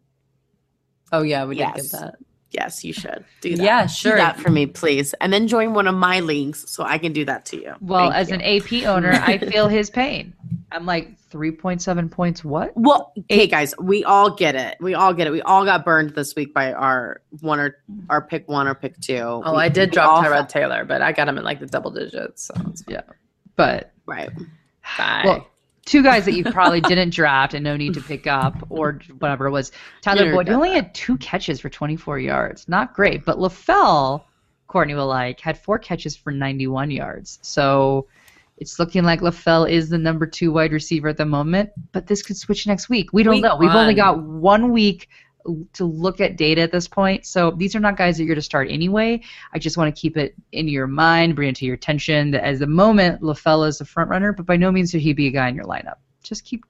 [1.11, 2.15] Oh yeah, we did get that.
[2.51, 3.63] Yes, you should do that.
[3.63, 4.13] Yeah, sure.
[4.13, 7.13] Do that for me, please, and then join one of my leagues so I can
[7.13, 7.75] do that to you.
[7.81, 8.35] well, Thank as you.
[8.35, 10.33] an AP owner, I feel his pain.
[10.73, 12.43] I'm like 3.7 points.
[12.45, 12.71] What?
[12.75, 14.77] Well, hey guys, we all get it.
[14.79, 15.31] We all get it.
[15.31, 17.77] We all got burned this week by our one or
[18.09, 19.17] our pick one or pick two.
[19.19, 21.65] Oh, We- I did drop all Tyrod Taylor, but I got him in like the
[21.67, 22.43] double digits.
[22.45, 22.83] So it's
[23.55, 24.29] But Right.
[24.97, 25.25] Fine.
[25.25, 25.47] Well,
[25.85, 29.47] two guys that you probably didn't draft and no need to pick up or whatever
[29.47, 29.71] it was.
[30.01, 32.67] Tyler Boyd, he only had two catches for 24 yards.
[32.67, 33.25] Not great.
[33.25, 34.23] But LaFell,
[34.67, 37.39] Courtney will like, had four catches for 91 yards.
[37.41, 38.07] So
[38.57, 42.21] it's looking like LaFell is the number two wide receiver at the moment, but this
[42.21, 43.11] could switch next week.
[43.11, 43.57] We don't Week know.
[43.57, 45.09] We've only got one week
[45.73, 47.25] to look at data at this point.
[47.25, 49.21] So these are not guys that you're to start anyway.
[49.53, 52.43] I just want to keep it in your mind, bring it to your attention that
[52.43, 55.27] as the moment LaFell is the front runner, but by no means should he be
[55.27, 55.95] a guy in your lineup.
[56.23, 56.63] Just keep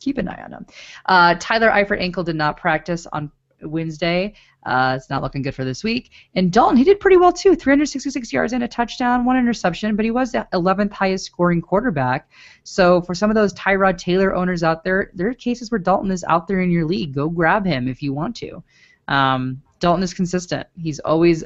[0.00, 0.66] keep an eye on him.
[1.06, 3.30] Uh, Tyler Eifert ankle did not practice on
[3.62, 4.34] Wednesday.
[4.64, 6.10] Uh, it's not looking good for this week.
[6.34, 7.56] And Dalton, he did pretty well too.
[7.56, 12.30] 366 yards and a touchdown, one interception, but he was the 11th highest scoring quarterback.
[12.62, 16.10] So for some of those Tyrod Taylor owners out there, there are cases where Dalton
[16.10, 17.14] is out there in your league.
[17.14, 18.62] Go grab him if you want to.
[19.08, 20.66] Um, Dalton is consistent.
[20.78, 21.42] He's always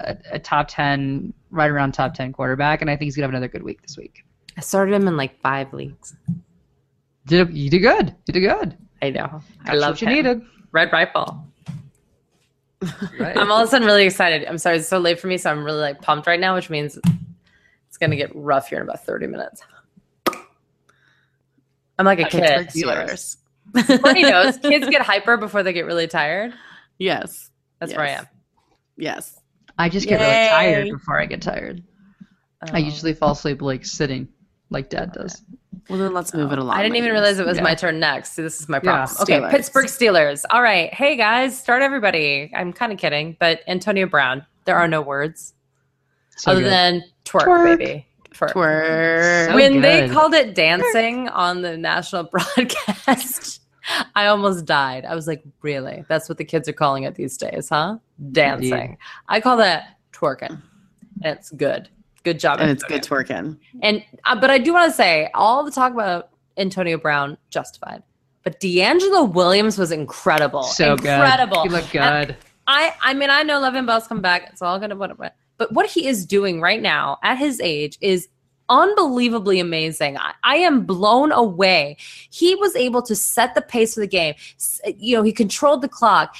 [0.00, 3.30] a, a top 10, right around top 10 quarterback, and I think he's gonna have
[3.30, 4.24] another good week this week.
[4.56, 6.16] I started him in like five leagues.
[7.26, 8.14] Did you did good?
[8.26, 8.76] You did good.
[9.02, 9.40] I know.
[9.64, 10.14] I love what you him.
[10.14, 10.42] needed.
[10.72, 11.46] Red rifle.
[13.18, 13.36] Right.
[13.36, 14.44] I'm all of a sudden really excited.
[14.46, 16.70] I'm sorry, it's so late for me, so I'm really like pumped right now, which
[16.70, 16.98] means
[17.88, 19.62] it's gonna get rough here in about 30 minutes.
[21.98, 22.84] I'm like a Pittsburgh kid.
[22.84, 23.36] Steelers.
[24.02, 26.52] Courtney knows kids get hyper before they get really tired.
[26.98, 27.50] Yes.
[27.80, 28.26] That's where I am.
[28.96, 29.40] Yes.
[29.78, 31.82] I just get really tired before I get tired.
[32.62, 34.28] I Um, usually fall asleep like sitting,
[34.70, 35.42] like Dad does.
[35.88, 36.76] Well, then let's move it along.
[36.76, 37.62] I didn't even realize it was Yeah.
[37.62, 38.34] my turn next.
[38.34, 39.06] So this is my Yeah.
[39.06, 39.18] problem.
[39.22, 39.50] Okay, Steelers.
[39.50, 40.44] Pittsburgh Steelers.
[40.50, 40.92] All right.
[40.92, 42.50] Hey guys, start everybody.
[42.54, 44.44] I'm kind of kidding, but Antonio Brown.
[44.64, 45.54] There are no words
[46.36, 46.72] So other good.
[46.72, 47.78] than twerk, Twerk.
[47.78, 48.06] baby.
[48.34, 48.52] Twerk.
[48.52, 49.46] Twerk.
[49.50, 53.62] So when they called it dancing on the national broadcast,
[54.16, 55.04] I almost died.
[55.04, 56.04] I was like, really?
[56.08, 57.98] That's what the kids are calling it these days, huh?
[58.32, 58.72] Dancing.
[58.72, 58.96] Indeed.
[59.28, 60.60] I call that twerking.
[61.22, 61.88] And it's good.
[62.26, 62.58] Good job.
[62.60, 63.00] and it's Antonio.
[63.00, 63.56] good twerking.
[63.82, 68.02] And uh, but I do want to say all the talk about Antonio Brown justified,
[68.42, 70.64] but DeAngelo Williams was incredible.
[70.64, 71.62] so incredible.
[71.62, 71.70] good.
[71.70, 72.36] He looked And good.
[72.66, 74.48] I I mean I know Le'Veon Bell's come back.
[74.50, 75.30] It's all gonna whatever.
[75.56, 78.28] But what he is doing right now at his age is
[78.68, 80.18] unbelievably amazing.
[80.18, 81.96] I, I am blown away.
[82.30, 84.34] He was able to set the pace of the game.
[84.56, 86.34] S- You know, he controlled the clock.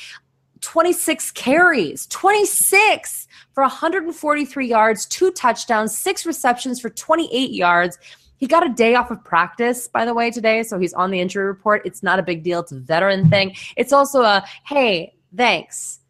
[0.63, 3.26] 26 carries, 26
[3.57, 7.97] for 143 yards, two touchdowns, six receptions for 28 yards.
[8.37, 10.63] He got a day off of practice, by the way, today.
[10.63, 11.81] So he's on the injury report.
[11.87, 12.61] It's not a big deal.
[12.61, 13.57] It's a veteran thing.
[13.79, 16.01] It's also a hey, thanks.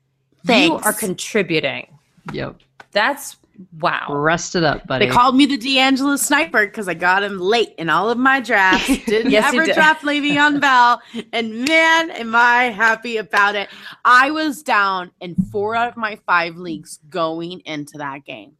[0.44, 0.66] Thanks.
[0.66, 1.96] You are contributing.
[2.32, 2.56] Yep.
[2.90, 3.36] That's
[3.80, 4.06] wow.
[4.10, 5.06] Rest it up, buddy.
[5.06, 8.40] They called me the DeAngelo sniper because I got him late in all of my
[8.40, 8.86] drafts.
[9.06, 9.74] Didn't Yes, you ever did.
[9.74, 11.00] draft Le'Veon Bell,
[11.32, 13.68] and man, am I happy about it!
[14.04, 18.52] I was down in four out of my five leagues going into that game,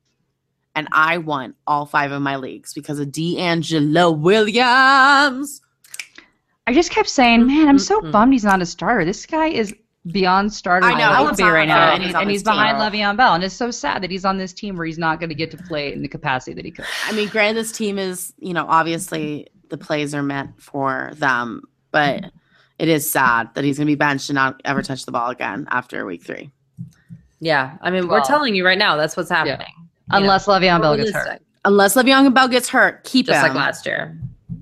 [0.74, 5.60] and I won all five of my leagues because of DeAngelo Williams.
[6.68, 8.10] I just kept saying, man, I'm so Mm-mm.
[8.10, 9.04] bummed he's not a starter.
[9.04, 9.72] This guy is
[10.12, 12.42] beyond starter I know, caliber he's not right now, and and, he's he's, and he's
[12.42, 13.00] behind team.
[13.00, 15.30] Le'Veon Bell, and it's so sad that he's on this team where he's not going
[15.30, 16.84] to get to play in the capacity that he could.
[17.04, 21.62] I mean, granted, this team is, you know, obviously the plays are meant for them,
[21.90, 22.24] but
[22.78, 25.30] it is sad that he's going to be benched and not ever touch the ball
[25.30, 26.50] again after week three.
[27.40, 27.76] Yeah.
[27.80, 29.66] I mean, we're telling you right now that's what's happening.
[29.76, 31.42] You know, Unless Le'Veon Bell gets hurt.
[31.64, 33.42] Unless Le'Veon Bell gets hurt, keep Just him.
[33.42, 34.18] like last year.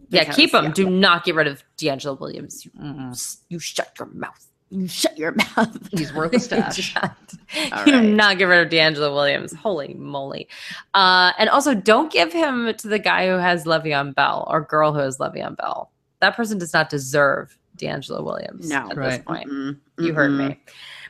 [0.08, 0.66] Yeah, keep him.
[0.66, 0.72] yeah.
[0.72, 2.64] Do not get rid of DeAngelo Williams.
[2.64, 3.12] You,
[3.48, 4.46] you shut your mouth.
[4.74, 5.88] You shut your mouth.
[5.92, 6.96] He's worth a stash.
[6.96, 7.10] All
[7.72, 9.54] All you do not get rid of DeAngelo Williams.
[9.54, 10.48] Holy moly.
[10.94, 14.92] Uh, and also, don't give him to the guy who has Le'Veon Bell or girl
[14.92, 15.92] who has Le'Veon Bell.
[16.20, 18.90] That person does not deserve DeAngelo Williams No.
[18.90, 19.48] at this point.
[19.48, 19.78] Mm-mm.
[19.98, 20.48] You heard Mm-mm.
[20.48, 20.60] me.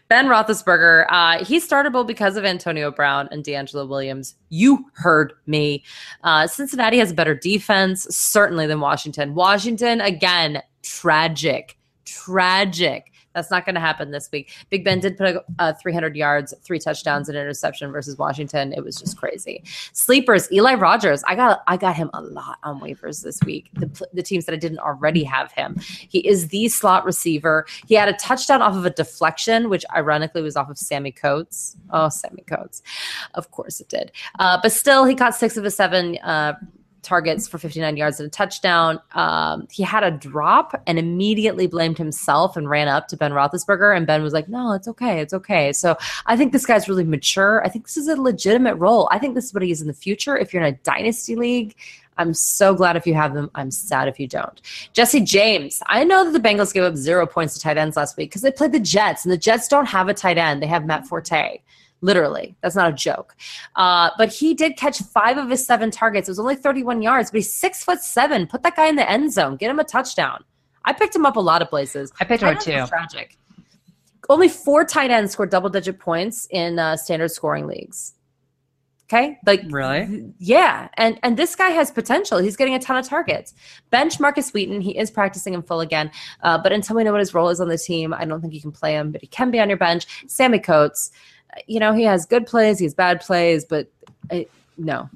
[0.09, 4.35] Ben Roethlisberger, uh, he's startable because of Antonio Brown and DeAngelo Williams.
[4.50, 5.83] You heard me.
[6.22, 9.35] Uh, Cincinnati has a better defense, certainly, than Washington.
[9.35, 13.11] Washington, again, tragic, tragic.
[13.35, 14.53] That's not going to happen this week.
[14.70, 18.73] Big Ben did put uh, 300 yards, three touchdowns, and interception versus Washington.
[18.73, 19.62] It was just crazy.
[19.92, 21.23] Sleepers, Eli Rogers.
[21.27, 23.70] I got I got him a lot on waivers this week.
[23.75, 25.77] The, the teams that I didn't already have him.
[25.81, 27.66] He is the slot receiver.
[27.87, 31.77] He had a touchdown off of a deflection, which ironically was off of Sammie Coates.
[31.90, 32.83] Oh, Sammie Coates.
[33.35, 34.12] Of course it did.
[34.38, 36.55] Uh, but still, he caught six of his seven uh,
[37.05, 39.01] targets for 59 yards and a touchdown.
[39.12, 43.97] Um, he had a drop and immediately blamed himself and ran up to Ben Roethlisberger.
[43.97, 45.21] And Ben was like, no, it's okay.
[45.21, 45.73] It's okay.
[45.73, 47.64] So I think this guy's really mature.
[47.64, 49.09] I think this is a legitimate role.
[49.12, 50.37] I think this is what he is in the future.
[50.37, 51.77] If you're in a dynasty league,
[52.17, 53.51] I'm so glad if you have them.
[53.55, 54.61] I'm sad if you don't.
[54.93, 55.83] Jesse James.
[55.87, 58.43] I know that the Bengals gave up zero points to tight ends last week because
[58.43, 60.62] they played the Jets, and the Jets don't have a tight end.
[60.62, 61.61] They have Matt Forte.
[62.05, 63.35] Literally, that's not a joke.
[63.77, 66.29] Uh, but he did catch five of his seven targets.
[66.29, 68.47] It was only 31 yards, but he's six foot seven.
[68.47, 69.57] Put that guy in the end zone.
[69.57, 70.45] Get him a touchdown.
[70.85, 72.12] I picked him up a lot of places.
[72.21, 72.85] I picked him up too.
[72.87, 73.38] Tragic.
[74.29, 78.12] Only four tight ends scored double digit points in uh, standard scoring leagues.
[79.07, 82.38] Okay, like really, yeah, and and this guy has potential.
[82.38, 83.53] He's getting a ton of targets.
[83.90, 84.81] Bench Markus Wheaton.
[84.81, 86.11] He is practicing in full again,
[86.43, 88.55] uh, but until we know what his role is on the team, I don't think
[88.55, 89.12] you can play him.
[89.12, 90.07] But he can be on your bench.
[90.27, 91.11] Sammie Coates,
[91.67, 93.88] you know, he has good plays, he has bad plays, but
[94.31, 95.09] I, no.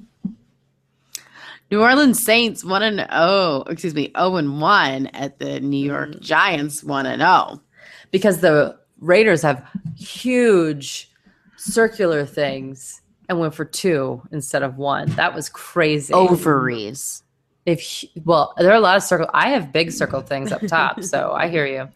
[1.71, 6.09] New Orleans Saints one and oh, excuse me, zero and one at the New York
[6.09, 6.19] mm.
[6.19, 7.61] Giants one and zero,
[8.11, 11.11] because the Raiders have huge
[11.57, 15.09] circular things and went for two instead of one.
[15.11, 16.13] That was crazy.
[16.13, 17.23] Ovaries.
[17.65, 19.29] If well, there are a lot of circle.
[19.33, 21.87] I have big circle things up top, so I hear you.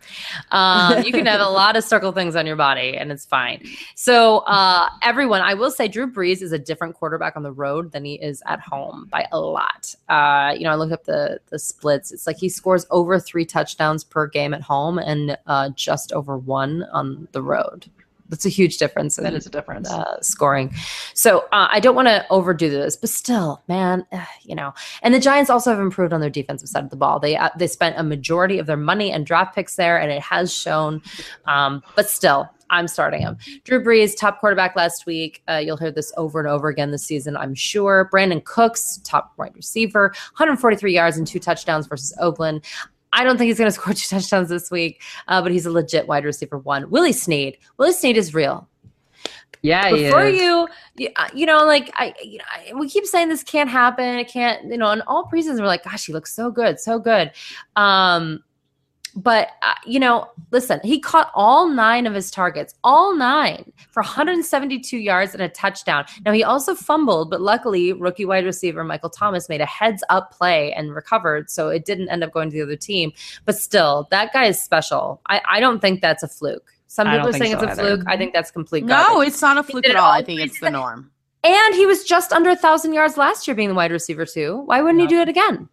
[0.52, 3.66] Um, you can have a lot of circle things on your body, and it's fine.
[3.96, 7.92] So, uh, everyone, I will say, Drew Brees is a different quarterback on the road
[7.92, 9.96] than he is at home by a lot.
[10.10, 12.12] Uh, you know, I looked up the the splits.
[12.12, 16.38] It's like he scores over three touchdowns per game at home and uh, just over
[16.38, 17.90] one on the road.
[18.30, 19.16] That's a huge difference.
[19.18, 19.90] That is a difference.
[19.90, 20.74] Uh, scoring.
[21.14, 24.74] So uh, I don't want to overdo this, but still, man, uh, you know.
[25.02, 27.20] And the Giants also have improved on their defensive side of the ball.
[27.20, 30.22] They uh, they spent a majority of their money and draft picks there, and it
[30.22, 31.02] has shown.
[31.46, 33.38] Um, but still, I'm starting him.
[33.64, 35.44] Drew Brees, top quarterback last week.
[35.48, 38.10] Uh, you'll hear this over and over again this season, I'm sure.
[38.12, 40.08] Brandin Cooks, top wide receiver,
[40.38, 42.66] 143 yards and two touchdowns versus Oakland.
[43.14, 45.72] I don't think he's going to score two touchdowns this week, uh, but he's a
[45.72, 46.90] legit wide receiver one.
[46.90, 47.58] Willie Snead.
[47.78, 48.68] Willie Snead is real.
[49.62, 50.08] Yeah, yeah.
[50.08, 53.44] before you, you, uh, you know, like I, you know, I, we keep saying this
[53.44, 54.20] can't happen.
[54.20, 57.00] It can't, you know, and all preseasons we're like, gosh, he looks so good, so
[57.00, 57.32] good.
[57.78, 58.44] Um,
[59.16, 64.02] but, uh, you know, listen, he caught all nine of his targets, all nine for
[64.02, 66.06] 172 yards and a touchdown.
[66.26, 70.32] Now, he also fumbled, but luckily, rookie wide receiver Michael Thomas made a heads up
[70.32, 71.50] play and recovered.
[71.50, 73.14] So it didn't end up going to the other team.
[73.46, 75.22] But still, that guy is special.
[75.28, 76.72] I, I don't think that's a fluke.
[76.88, 77.96] Some people are saying so it's a either.
[77.98, 78.08] fluke.
[78.08, 78.86] I think that's complete.
[78.86, 79.14] Garbage.
[79.14, 80.12] No, it's not a fluke at all.
[80.12, 81.12] I think it's the norm.
[81.44, 84.62] And he was just under a thousand yards last year being the wide receiver too.
[84.66, 85.68] Why wouldn't he do it again?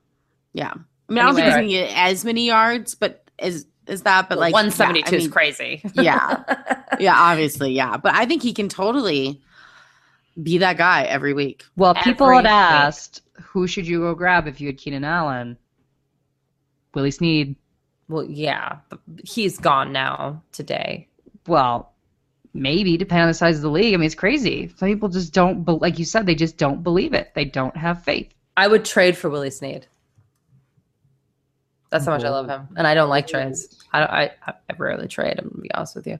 [0.52, 0.72] Yeah.
[0.72, 3.66] I mean, anyway, I don't think he's going to get as many yards, but is
[3.86, 5.82] is that but like 172 yeah, I mean, is crazy.
[5.94, 6.42] yeah.
[6.98, 7.96] Yeah obviously yeah.
[7.96, 9.40] But i think he can totally
[10.40, 11.64] be that guy every week.
[11.76, 15.56] Well people every had asked who should you go grab if you had keenan allen?
[16.94, 17.56] Willie snead.
[18.08, 18.78] Well yeah
[19.24, 21.08] he's gone now today.
[21.46, 21.92] Well
[22.52, 23.94] maybe depending on the size of the league.
[23.94, 24.72] I mean it's crazy.
[24.76, 27.32] Some people just don't like you said they just don't believe it.
[27.34, 28.32] They don't have faith.
[28.56, 29.86] I would trade for willie snead
[31.90, 33.84] that's how much I love him, and I don't like trades.
[33.92, 35.38] I I, I rarely trade.
[35.38, 36.18] I'm gonna be honest with you.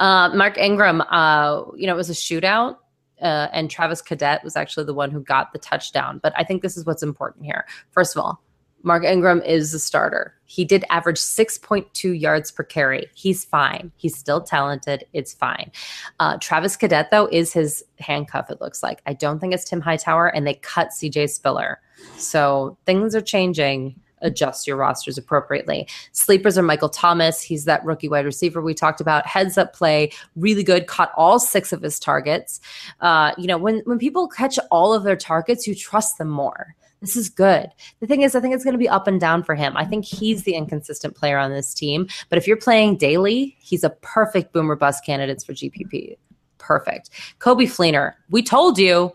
[0.00, 2.76] Uh, Mark Ingram, uh, you know, it was a shootout,
[3.20, 6.20] uh, and Travis Cadet was actually the one who got the touchdown.
[6.22, 7.66] But I think this is what's important here.
[7.90, 8.42] First of all,
[8.82, 10.34] Mark Ingram is the starter.
[10.46, 13.08] He did average 6.2 yards per carry.
[13.14, 13.92] He's fine.
[13.96, 15.04] He's still talented.
[15.12, 15.70] It's fine.
[16.18, 19.02] Uh, Travis Cadet, though, is his handcuff, it looks like.
[19.06, 21.80] I don't think it's Tim Hightower, and they cut CJ Spiller.
[22.16, 25.88] So things are changing adjust your rosters appropriately.
[26.12, 27.40] Sleepers are Michael Thomas.
[27.40, 29.26] He's that rookie wide receiver we talked about.
[29.26, 30.86] Heads up play, really good.
[30.86, 32.60] Caught all six of his targets.
[33.00, 36.74] Uh, you know, when when people catch all of their targets, you trust them more.
[37.00, 37.70] This is good.
[38.00, 39.76] The thing is, I think it's going to be up and down for him.
[39.76, 42.06] I think he's the inconsistent player on this team.
[42.28, 46.16] But if you're playing daily, he's a perfect boomer bust candidate for GPP.
[46.58, 47.10] Perfect.
[47.38, 49.12] Coby Fleener, we told you.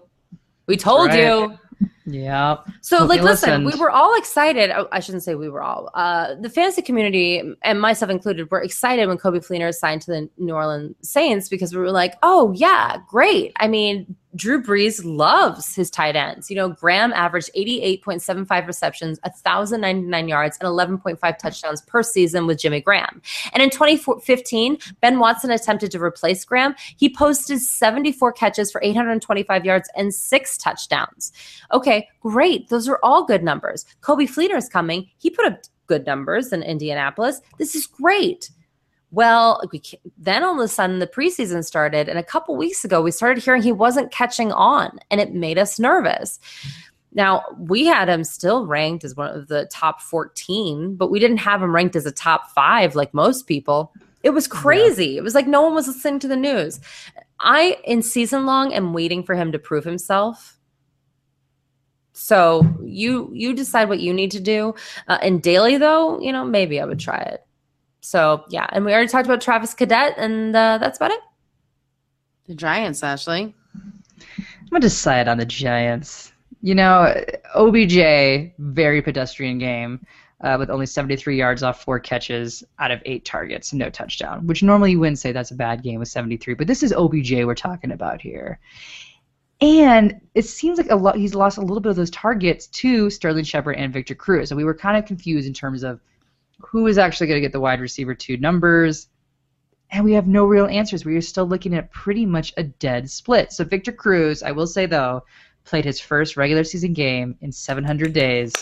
[0.67, 1.19] We told right.
[1.19, 1.59] you
[2.05, 2.57] yeah.
[2.81, 4.71] So, Hope like, listen, we were all excited.
[4.71, 5.89] Oh, I shouldn't say we were all.
[5.93, 10.29] Uh, the fantasy community, and myself included, were excited when Coby Fleener signed to the
[10.37, 13.53] New Orleans Saints because we were like, oh, yeah, great.
[13.57, 16.49] I mean, Drew Brees loves his tight ends.
[16.49, 22.81] You know, Graham averaged 88.75 receptions, 1,099 yards, and 11.5 touchdowns per season with Jimmy
[22.81, 23.21] Graham.
[23.53, 26.75] And in 2015, Ben Watson attempted to replace Graham.
[26.97, 31.31] He posted 74 catches for 825 yards and six touchdowns.
[31.71, 32.69] Okay, great.
[32.69, 33.85] Those are all good numbers.
[34.01, 35.09] Coby Fleener is coming.
[35.17, 37.41] He put up good numbers in Indianapolis.
[37.57, 38.49] This is great.
[39.15, 39.81] Well, we
[40.17, 43.41] then all of a sudden the preseason started, and a couple weeks ago we started
[43.41, 46.37] hearing he wasn't catching on, and it made us nervous.
[47.13, 51.37] Now, we had him still ranked as one of the top 14, but we didn't
[51.37, 53.93] have him ranked as a top five like most people.
[54.21, 55.11] It was crazy.
[55.11, 55.19] Yeah.
[55.19, 56.81] It was like no one was listening to the news.
[57.39, 60.57] I, in season long, am waiting for him to prove himself.
[62.11, 64.75] So you you decide what you need to do.
[65.07, 67.44] Uh, in daily though, you know, maybe I would try it.
[68.05, 71.19] So yeah, and we already talked about Travis Cadet, and uh, that's about it.
[72.45, 73.55] The Giants, Ashley.
[74.19, 76.31] I'm gonna decide on the Giants.
[76.61, 77.13] You know,
[77.55, 80.05] OBJ, very pedestrian game,
[80.41, 84.45] uh, with only 73 yards off four catches out of eight targets, no touchdown.
[84.45, 87.43] Which normally you wouldn't say that's a bad game with 73, but this is OBJ
[87.43, 88.59] we're talking about here.
[89.61, 93.09] And it seems like a lot he's lost a little bit of those targets to
[93.09, 94.49] Sterling Shepard and Victor Cruz.
[94.49, 95.99] So we were kind of confused in terms of
[96.59, 99.07] who is actually going to get the wide receiver two numbers.
[99.91, 101.05] And we have no real answers.
[101.05, 103.51] We are still looking at pretty much a dead split.
[103.51, 105.23] So Victor Cruz, I will say though,
[105.63, 108.53] played his first regular season game in 700 days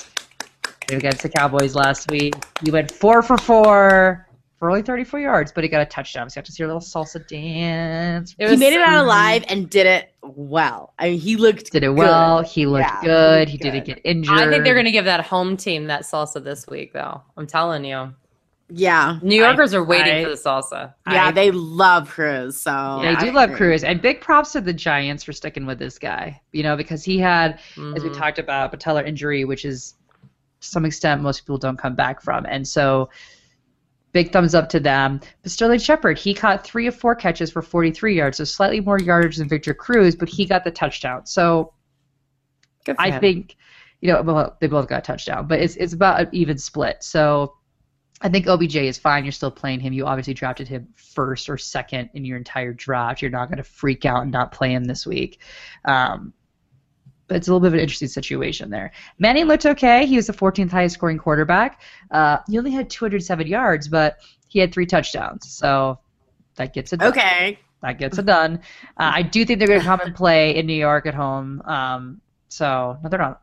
[0.89, 2.33] against the Cowboys last week.
[2.63, 4.27] He went four for four
[4.63, 6.29] for only 34 yards, but he got a touchdown.
[6.29, 8.33] So you have to see a little salsa dance.
[8.39, 10.93] he made it out alive and did it well.
[10.97, 12.41] I mean, he looked did it well.
[12.43, 13.49] He looked yeah, good.
[13.49, 14.33] He, didn't get injured.
[14.33, 17.21] I think they're going to give that home team that salsa this week, though.
[17.35, 18.13] I'm telling you.
[18.69, 20.93] Yeah, New Yorkers I, are waiting I, for the salsa.
[21.11, 22.55] Yeah, I, they love Cruz.
[22.55, 25.99] So they do love Cruz, and big props to the Giants for sticking with this
[25.99, 26.39] guy.
[26.53, 27.97] You know, because he had, mm-hmm.
[27.97, 28.17] as we mm-hmm.
[28.17, 29.95] talked about, patellar injury, which is
[30.61, 33.09] to some extent most people don't come back from, and so
[34.13, 35.19] big thumbs up to them.
[35.41, 38.99] But Sterling Shepard, he caught three of four catches for 43 yards, so slightly more
[38.99, 41.25] yardage than Victor Cruz, but he got the touchdown.
[41.25, 41.73] So
[42.97, 43.19] I him.
[43.19, 43.55] think,
[44.01, 47.03] you know, well, they both got a touchdown, but it's it's about an even split.
[47.03, 47.55] So
[48.21, 49.25] I think OBJ is fine.
[49.25, 49.91] You're still playing him.
[49.91, 53.21] You obviously drafted him first or second in your entire draft.
[53.21, 55.41] You're not going to freak out and not play him this week.
[55.85, 56.33] Um,
[57.27, 58.91] but it's a little bit of an interesting situation there.
[59.19, 60.05] Manning looked okay.
[60.05, 61.81] He was the 14th highest scoring quarterback.
[62.11, 64.17] Uh, he only had 207 yards, but
[64.47, 65.49] he had three touchdowns.
[65.51, 65.99] So
[66.55, 67.09] that gets it done.
[67.09, 67.59] Okay.
[67.81, 68.61] That gets it done.
[68.97, 71.61] Uh, I do think they're going to come and play in New York at home.
[71.65, 73.41] Um, so no, they're not.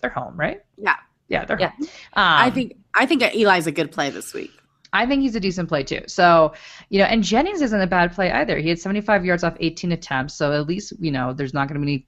[0.00, 0.62] They're home, right?
[0.76, 0.96] Yeah.
[1.28, 1.72] Yeah, they're yeah.
[1.78, 4.52] Um, I think I think Eli's a good play this week.
[4.92, 6.02] I think he's a decent play too.
[6.06, 6.54] So,
[6.88, 8.58] you know, and Jennings isn't a bad play either.
[8.58, 11.80] He had 75 yards off 18 attempts, so at least you know there's not going
[11.80, 12.06] to be any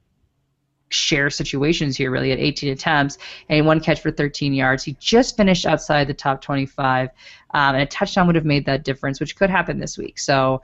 [0.90, 3.18] share situations here really at 18 attempts
[3.48, 4.84] and one catch for 13 yards.
[4.84, 7.10] He just finished outside the top 25,
[7.54, 10.18] um, and a touchdown would have made that difference, which could happen this week.
[10.18, 10.62] So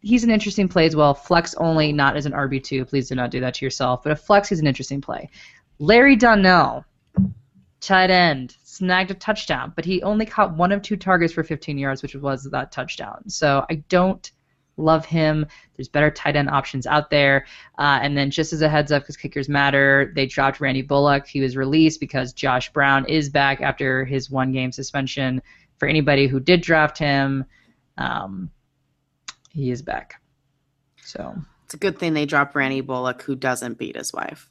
[0.00, 1.14] he's an interesting play as well.
[1.14, 2.88] Flex only, not as an RB2.
[2.88, 4.02] Please do not do that to yourself.
[4.02, 5.28] But a flex, he's an interesting play.
[5.78, 6.84] Larry Donnell,
[7.80, 11.78] tight end, snagged a touchdown, but he only caught one of two targets for 15
[11.78, 13.28] yards, which was that touchdown.
[13.28, 14.30] So I don't
[14.80, 15.46] Love him.
[15.76, 17.46] There's better tight end options out there.
[17.78, 21.26] Uh, and then just as a heads up, because kickers matter, they dropped Randy Bullock.
[21.26, 25.42] He was released because Josh Brown is back after his one game suspension.
[25.78, 27.44] For anybody who did draft him,
[27.96, 28.50] um,
[29.50, 30.20] he is back.
[31.02, 34.50] So it's a good thing they dropped Randy Bullock, who doesn't beat his wife.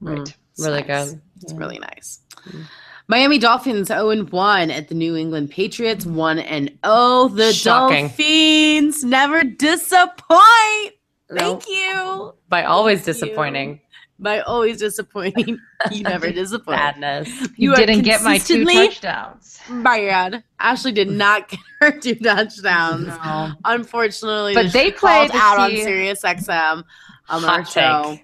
[0.00, 0.18] Right.
[0.18, 1.10] Mm, really nice.
[1.10, 1.20] good.
[1.42, 1.58] It's yeah.
[1.58, 2.20] really nice.
[2.48, 2.64] Mm.
[3.10, 7.26] Miami Dolphins 0 1 at the New England Patriots 1 and 0.
[7.30, 8.06] The Shocking.
[8.06, 10.94] Dolphins never disappoint.
[11.28, 11.64] Nope.
[11.64, 12.34] Thank you.
[12.48, 13.70] By always Thank disappointing.
[13.70, 13.78] You.
[14.20, 15.58] By always disappointing.
[15.90, 16.76] You never disappoint.
[16.76, 17.28] Madness.
[17.56, 19.58] You, you didn't get my two touchdowns.
[19.70, 20.44] My bad.
[20.58, 23.06] Ashley did not get her two touchdowns.
[23.06, 23.52] No.
[23.64, 26.84] Unfortunately, but they played out on Sirius XM
[27.30, 28.18] on our show.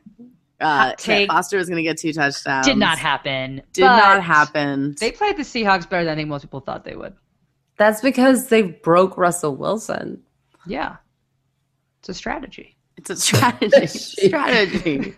[0.58, 2.66] Take uh, take, Foster was going to get two touchdowns.
[2.66, 3.60] Did not happen.
[3.74, 4.96] Did not happen.
[4.98, 7.14] They played the Seahawks better than I think most people thought they would.
[7.76, 10.22] That's because they broke Russell Wilson.
[10.66, 10.96] Yeah.
[12.00, 12.76] It's a strategy.
[12.96, 13.86] It's a strategy.
[13.86, 15.14] strategy.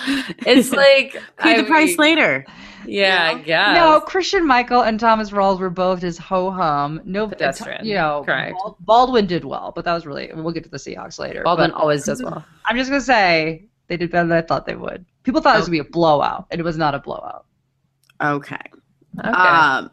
[0.46, 2.46] it's like pay the price later.
[2.86, 3.76] Yeah, I guess.
[3.76, 7.00] No, Christian Michael and Thomas Rawls were both just ho hum.
[7.04, 7.84] No, pedestrian.
[7.84, 8.56] You know, correct.
[8.80, 10.30] Baldwin did well, but that was really.
[10.34, 11.42] We'll get to the Seahawks later.
[11.42, 12.44] Baldwin but, always does well.
[12.64, 15.04] I'm just gonna say they did better than I thought they would.
[15.22, 15.56] People thought oh.
[15.56, 17.44] it was gonna be a blowout, and it was not a blowout.
[18.22, 18.56] Okay.
[19.18, 19.28] Okay.
[19.28, 19.90] Um,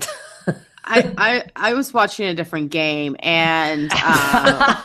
[0.84, 4.82] I, I I was watching a different game and uh,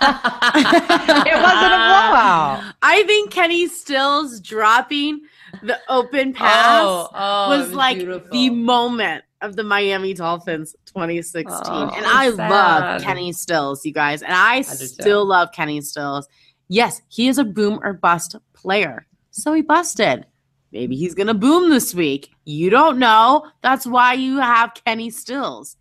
[0.56, 2.74] it wasn't a blowout.
[2.84, 5.22] I think Kenny Stills dropping
[5.64, 8.30] the open pass oh, oh, was, was, like beautiful.
[8.32, 11.50] the moment of the Miami Dolphins 2016.
[11.66, 12.52] Oh, and I sad.
[12.52, 14.22] love Kenny Stills, you guys.
[14.22, 16.28] And I, I still love Kenny Stills.
[16.68, 19.06] Yes, he is a boom or bust player.
[19.32, 20.26] So he busted.
[20.72, 22.32] Maybe he's going to boom this week.
[22.44, 23.48] You don't know.
[23.62, 25.78] That's why you have Kenny Stills.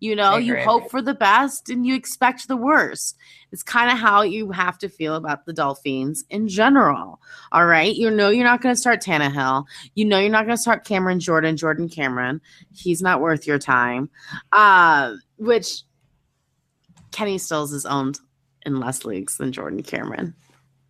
[0.00, 3.16] You know, you hope for the best and you expect the worst.
[3.50, 7.20] It's kind of how you have to feel about the Dolphins in general.
[7.50, 7.92] All right.
[7.92, 9.64] You know, you're not going to start Tannehill.
[9.96, 12.40] You know, you're not going to start Cameron Jordan, Jordan Cameron.
[12.72, 14.08] He's not worth your time.
[14.52, 15.82] Uh, which
[17.10, 18.20] Kenny Stills is owned
[18.66, 20.34] in less leagues than Jordan Cameron.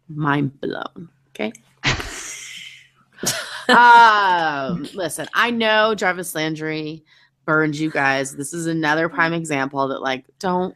[0.08, 1.08] Mind blown.
[1.30, 1.52] Okay.
[3.68, 7.04] um, listen, I know Jarvis Landry
[7.44, 8.34] burned you guys.
[8.36, 10.74] This is another prime example that like don't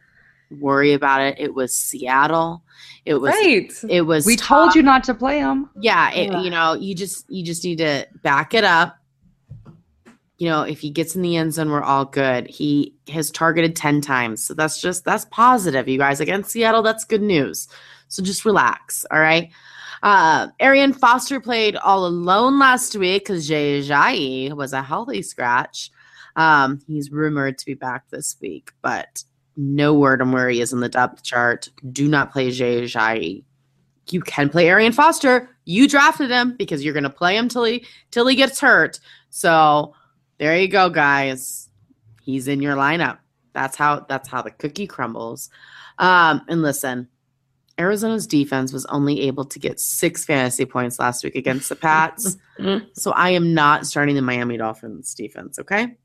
[0.59, 1.35] worry about it.
[1.39, 2.63] It was Seattle.
[3.05, 3.71] It was Right.
[3.89, 4.47] it was We tough.
[4.47, 5.69] told you not to play him.
[5.79, 6.43] Yeah, it, Ugh.
[6.43, 8.97] you know, you just you just need to back it up.
[10.43, 12.47] You know, if he gets in the end zone, we're all good.
[12.47, 14.43] He has targeted 10 times.
[14.43, 16.19] So that's just that's positive, you guys.
[16.19, 17.69] Against Seattle, that's good news.
[18.09, 19.51] So just relax, all right?
[20.01, 25.89] Uh Arian Foster played all alone last week because Jay Ajayi was a healthy scratch.
[26.35, 29.23] Um, he's rumored to be back this week, but
[29.55, 31.69] no word on where he is in the depth chart.
[31.89, 33.45] Do not play Jay Ajayi
[34.09, 35.49] you can play Arian Foster.
[35.63, 38.99] You drafted him because you're going to play him till he till he gets hurt.
[39.29, 39.93] So
[40.37, 41.69] there you go, guys.
[42.21, 43.19] He's in your lineup.
[43.53, 45.49] That's how that's how the cookie crumbles.
[45.99, 47.07] Um, and listen,
[47.79, 52.37] Arizona's defense was only able to get six fantasy points last week against the Pats.
[52.93, 55.59] so I am not starting the Miami Dolphins defense.
[55.59, 55.95] Okay,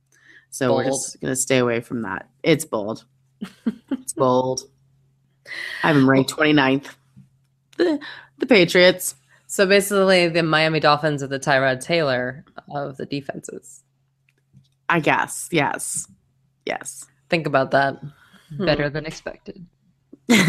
[0.51, 2.29] so we're just going to stay away from that.
[2.43, 3.05] It's bold.
[3.91, 4.63] it's bold.
[5.83, 6.89] I have him ranked 29th.
[7.77, 8.01] The
[8.39, 9.15] the Patriots.
[9.47, 13.83] So basically, the Miami Dolphins are the Tyrod Taylor of the defenses.
[14.89, 15.49] I guess.
[15.53, 16.07] Yes.
[16.65, 17.07] Yes.
[17.31, 18.01] Think about that.
[18.57, 18.65] Hmm.
[18.65, 19.65] Better than expected.
[20.29, 20.47] Better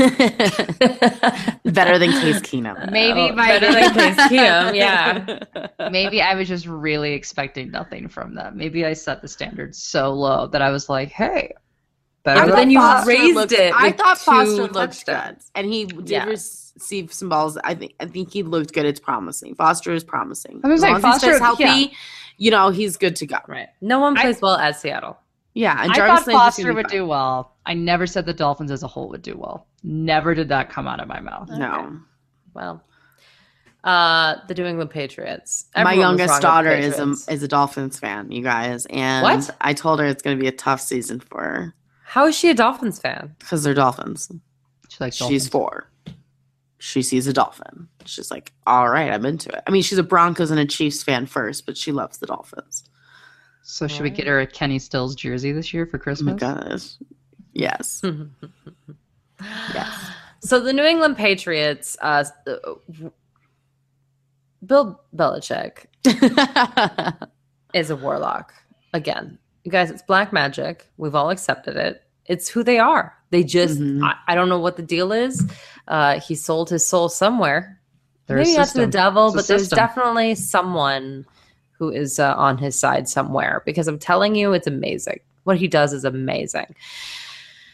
[2.00, 2.92] than Case Keenum.
[2.92, 4.76] Maybe Oh, my- better than Case Keenum.
[4.76, 5.40] Yeah.
[5.90, 8.58] Maybe I was just really expecting nothing from them.
[8.58, 11.54] Maybe I set the standards so low that I was like, hey,
[12.24, 13.10] better But than you Foster.
[13.10, 16.26] raised looked, it I thought Foster looked good, and he did Yeah.
[16.26, 17.58] receive some balls.
[17.64, 17.94] I think.
[18.00, 18.86] I think he looked good.
[18.86, 19.56] It's promising.
[19.56, 20.62] Foster is promising.
[20.64, 21.98] I was like, long as he stays Foster- healthy, yeah.
[22.40, 23.38] You know, he's good to go.
[23.48, 23.68] Right.
[23.82, 25.18] No one I- plays well at Seattle.
[25.54, 26.98] Yeah, and I Jarvis thought Landry's Foster would fine.
[27.00, 27.56] do well.
[27.66, 29.68] I never said the Dolphins as a whole would do well.
[29.84, 31.50] Never did that come out of my mouth.
[31.50, 32.00] No,
[32.54, 32.84] Well,
[33.84, 35.66] uh, the New England Patriots.
[35.76, 38.32] my Everyone was wrong youngest daughter is a is a Dolphins fan.
[38.32, 39.50] You guys, and What?
[39.62, 42.50] I told her it's going to be a tough season for her How is she
[42.50, 43.36] a Dolphins fan?
[43.40, 44.32] because they're Dolphins.
[44.90, 45.90] She's like, She's four.
[46.80, 47.88] She sees a dolphin.
[48.06, 49.62] She's like, all right, I'm into it.
[49.68, 52.84] I mean, she's a Broncos and a Chiefs fan first, but she loves the Dolphins.
[53.64, 56.40] So should we get her a Kenny Stills jersey this year for Oh my Christmas?
[56.40, 57.08] gosh.
[57.54, 58.02] Yes.
[59.74, 60.12] Yes.
[60.42, 62.26] So the New England Patriots, uh,
[64.66, 65.86] Bill Belichick
[67.74, 68.54] is a warlock.
[68.94, 70.88] Again, you guys, it's black magic.
[70.98, 72.04] We've all accepted it.
[72.30, 73.14] It's who they are.
[73.32, 74.02] They just, Mhm.
[74.04, 75.46] I, I don't know what the deal is.
[75.88, 77.78] Uh, he sold his soul somewhere.
[78.28, 79.76] They're Maybe not to the devil, It's but there's system.
[79.78, 81.26] definitely someone
[81.78, 85.20] who is uh, on his side somewhere because I'm telling you, it's amazing.
[85.44, 86.76] What he does is amazing.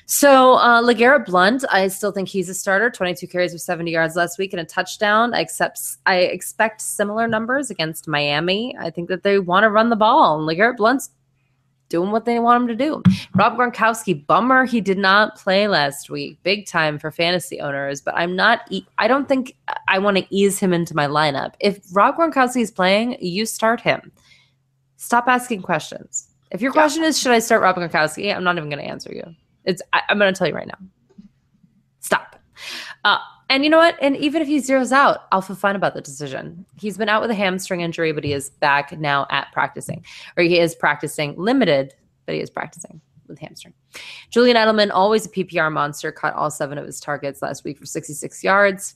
[0.07, 2.91] So, uh, LeGarrette Blunt, I still think he's a starter.
[2.91, 5.33] 22 carries for 70 yards last week and a touchdown.
[5.33, 8.75] I accept, I expect similar numbers against Miami.
[8.79, 11.09] I think that they want to run the ball, and LeGarrette Blunt's
[11.95, 13.01] doing what they want him to do.
[13.35, 16.37] Rob Gronkowski, bummer he did not play last week.
[16.43, 18.61] Big time for fantasy owners, but I'm not.
[18.69, 19.55] E- I don't think
[19.87, 21.53] I want to ease him into my lineup.
[21.61, 24.11] If Rob Gronkowski is playing, you start him.
[24.97, 26.27] Stop asking questions.
[26.51, 26.81] If your Yeah.
[26.81, 28.35] question is, should I start Rob Gronkowski?
[28.35, 29.23] I'm not even going to answer you.
[29.63, 29.81] It's.
[29.93, 30.77] I, I'm going to tell you right now.
[32.01, 32.35] Stop.
[33.05, 33.19] Uh,
[33.49, 33.97] and you know what?
[34.01, 36.65] And even if he zeroes out, I'll feel fine about the decision.
[36.77, 40.03] He's been out with a hamstring injury, but he is back now at practicing,
[40.37, 41.93] or he is practicing limited,
[42.25, 43.73] but he is practicing with hamstring.
[44.29, 47.85] Julian Edelman, always a PPR monster, caught all seven of his targets last week for
[47.85, 48.95] 66 yards.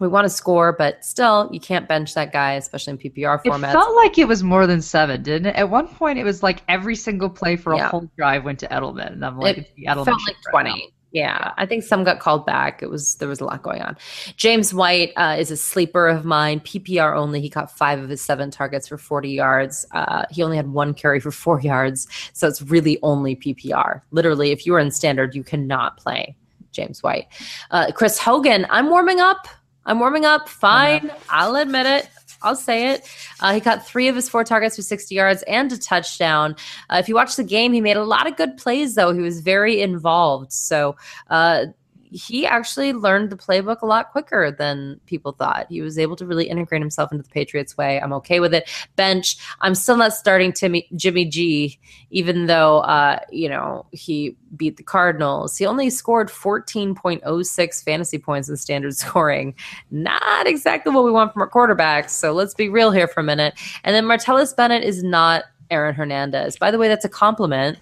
[0.00, 3.48] We want to score, but still, you can't bench that guy, especially in PPR It
[3.50, 3.72] formats.
[3.72, 5.56] felt like it was more than seven, didn't it?
[5.56, 7.88] At one point, it was like every single play for a Yeah.
[7.90, 10.76] whole drive went to Edelman, and I'm like, It Edelman felt like 20 now.
[11.12, 12.82] Yeah i think some got called back.
[12.82, 13.96] It was there was a lot going on.
[14.36, 16.60] James white uh, is a sleeper of mine.
[16.60, 17.40] Ppr only.
[17.40, 19.86] He caught five of his seven targets for 40 yards.
[19.92, 22.08] Uh, he only had one carry for four yards.
[22.32, 26.36] So it's really only ppr literally if you are in standard you cannot play
[26.72, 27.26] james white.
[27.70, 29.46] Uh, chris hogan i'm warming up.
[29.84, 30.48] I'm warming up.
[30.48, 31.10] Fine.
[31.28, 32.08] I'll admit it
[32.42, 33.08] I'll say it.
[33.40, 36.56] Uh, he caught three of his four targets for 60 yards and a touchdown.
[36.90, 39.12] Uh, if you watch the game, he made a lot of good plays, though.
[39.12, 40.52] He was very involved.
[40.52, 40.96] So
[41.30, 41.66] uh,
[42.12, 45.66] he actually learned the playbook a lot quicker than people thought.
[45.68, 48.00] He was able to really integrate himself into the Patriots way.
[48.00, 48.68] I'm okay with it.
[48.96, 51.78] Bench, I'm still not starting Timmy, Jimmy G,
[52.10, 55.56] even though, uh, you know, he beat the Cardinals.
[55.56, 59.54] He only scored 14.06 fantasy points in standard scoring.
[59.90, 62.10] Not exactly what we want from our quarterbacks.
[62.10, 63.54] So let's be real here for a minute.
[63.84, 66.56] And then Martellus Bennett is not Aaron Hernandez.
[66.58, 67.78] By the way, that's a compliment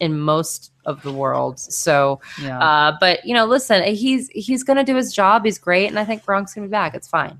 [0.00, 1.58] in most of the world.
[1.60, 2.58] So, Yeah.
[2.58, 5.44] uh, but you know, listen, he's he's gonna do his job.
[5.44, 6.94] He's great, and I think Gronk's gonna be back.
[6.94, 7.38] It's fine.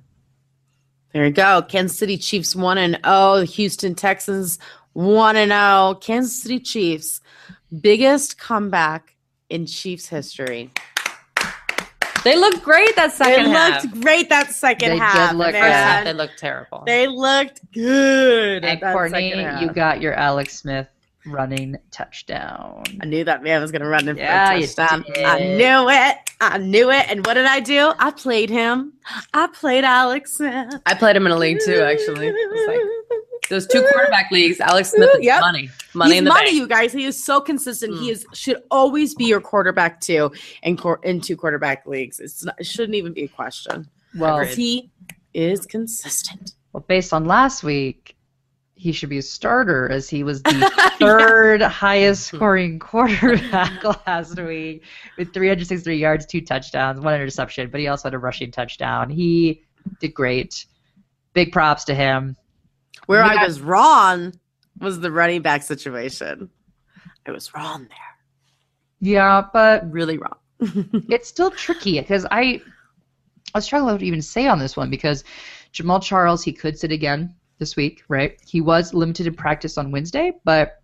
[1.12, 1.62] There you go.
[1.62, 3.42] Kansas City Chiefs 1 and 0.
[3.44, 4.58] Houston Texans
[4.92, 5.98] 1 and 0.
[6.00, 7.20] Kansas City Chiefs
[7.80, 9.16] biggest comeback
[9.48, 10.70] in Chiefs history.
[12.22, 13.82] They looked great that second they half.
[13.84, 15.32] looked great that second They did half.
[15.34, 15.62] look man.
[15.62, 16.82] First half, they looked terrible.
[16.86, 18.62] They looked good.
[18.64, 19.62] And that Courtney, half.
[19.62, 20.86] you got your Alex Smith
[21.26, 22.82] running touchdown.
[23.00, 25.04] I knew that man was going to run in Yeah, for a touchdown.
[25.24, 26.16] I knew it.
[26.40, 27.06] I knew it.
[27.10, 27.92] And what did I do?
[27.98, 28.94] I played him.
[29.34, 30.74] I played Alex Smith.
[30.86, 32.32] I played him in a league too, actually.
[32.66, 32.80] Like
[33.50, 34.60] those two quarterback leagues.
[34.60, 35.40] Alex Smith is Yep.
[35.40, 36.56] money, money He's in the money, bank.
[36.56, 36.92] you guys.
[36.92, 37.98] He is so consistent.
[37.98, 38.12] He Mm.
[38.12, 40.30] is should always be your quarterback too
[40.62, 42.20] in cor- in two quarterback leagues.
[42.20, 43.88] It's not, it shouldn't even be a question.
[44.16, 44.90] Well, he
[45.34, 46.52] is consistent.
[46.72, 48.16] well, based on last week,
[48.80, 52.36] he should be a starter as he was the third highest mm-hmm.
[52.36, 54.82] scoring quarterback last week
[55.18, 59.10] with 363 yards, two touchdowns, one interception, but he also had a rushing touchdown.
[59.10, 59.62] He
[60.00, 60.64] did great.
[61.34, 62.36] Big props to him.
[63.04, 63.36] Where Yeah.
[63.38, 64.32] I was wrong
[64.80, 66.48] was the running back situation.
[67.26, 67.98] I was wrong there.
[69.00, 70.38] Yeah, but Really wrong.
[71.10, 72.62] it's still tricky because I
[73.54, 75.22] I was struggling to even say on this one because
[75.74, 78.40] Jamaal Charles he could sit again this week, right?
[78.44, 80.82] He was limited in practice on Wednesday, but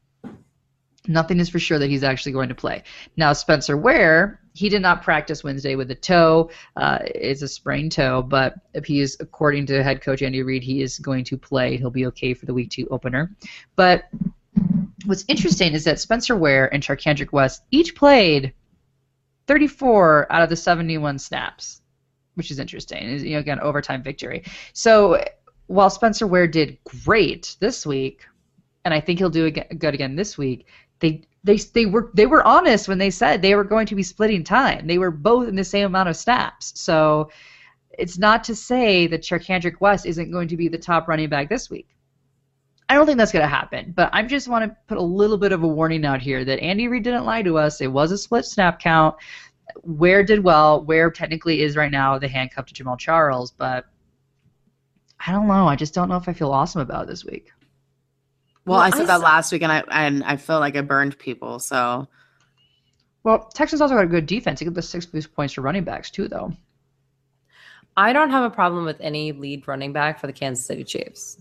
[1.09, 2.85] nothing is for sure that he's actually going to play.
[3.17, 6.51] Now Spencer Ware he did not practice Wednesday with a toe.
[6.77, 10.63] Uh, it's a sprained toe, but if he is, according to head coach Andy Reid,
[10.63, 11.77] he is going to play.
[11.77, 13.37] He'll be okay for the week two opener.
[13.77, 14.05] But
[15.05, 18.55] what's interesting is that Spencer Ware and Charcandrick West each played
[19.47, 21.83] 34 out of the 71 snaps,
[22.35, 23.19] which is interesting.
[23.27, 24.45] You know again overtime victory.
[24.73, 25.23] So
[25.67, 28.25] while Spencer Ware did great this week,
[28.85, 30.67] and I think he'll do good again this week,
[31.01, 34.03] they they they were they were honest when they said they were going to be
[34.03, 34.87] splitting time.
[34.87, 36.73] They were both in the same amount of snaps.
[36.81, 37.31] So
[37.99, 41.49] it's not to say that Charcandrick West isn't going to be the top running back
[41.49, 41.89] this week.
[42.89, 45.39] I don't think that's going to happen, but I just want to put a little
[45.39, 47.81] bit of a warning out here that Andy Reid didn't lie to us.
[47.81, 49.17] It was a split snap count.
[49.83, 50.85] Ware did well.
[50.85, 53.87] Ware technically is right now the handcuff to Jamaal Charles, but
[55.25, 55.67] I don't know.
[55.67, 57.51] I just don't know if I feel awesome about it this week.
[58.65, 60.77] Well, Well, I I said that s- last week, and I and I felt like
[60.77, 61.59] I burned people.
[61.59, 62.07] So
[63.23, 64.61] Well, Texans also got a good defense.
[64.61, 66.53] They get the six boost points for running backs too, though.
[67.97, 71.39] I don't have a problem with any lead running back for the Kansas City Chiefs.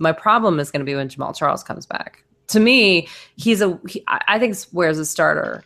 [0.00, 2.24] My problem is going to be when Jamaal Charles comes back.
[2.48, 3.78] To me, he's a.
[3.88, 5.64] He, I I think Ware's a starter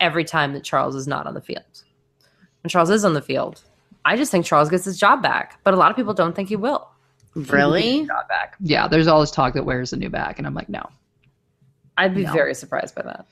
[0.00, 1.62] every time that Charles is not on the field.
[2.62, 3.62] When Charles is on the field,
[4.04, 5.60] I just think Charles gets his job back.
[5.64, 6.88] But a lot of people don't think he will.
[7.34, 8.56] really, Got back.
[8.60, 10.88] Yeah, there's all this talk that Ware's a new back, and I'm like, no.
[11.96, 12.32] I'd be No.
[12.32, 13.26] very surprised by that.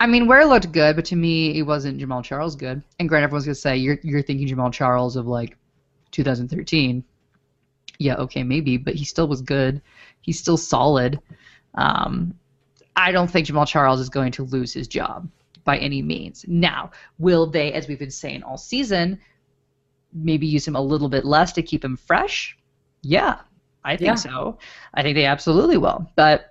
[0.00, 2.82] I mean, Ware looked good, but to me, it wasn't Jamaal Charles good.
[2.98, 5.56] And granted, everyone's gonna say you're you're thinking Jamaal Charles of like
[6.10, 7.04] 2013.
[7.98, 9.80] Yeah, okay, maybe, but he still was good.
[10.20, 11.20] He's still solid.
[11.76, 12.34] Um,
[12.96, 15.28] I don't think Jamaal Charles is going to lose his job
[15.64, 16.44] by any means.
[16.48, 19.20] Now, will they, as we've been saying all season,
[20.14, 22.56] maybe use him a little bit less to keep him fresh?
[23.02, 23.38] Yeah,
[23.84, 24.14] I think Yeah.
[24.14, 24.58] so.
[24.94, 26.10] I think they absolutely will.
[26.16, 26.50] But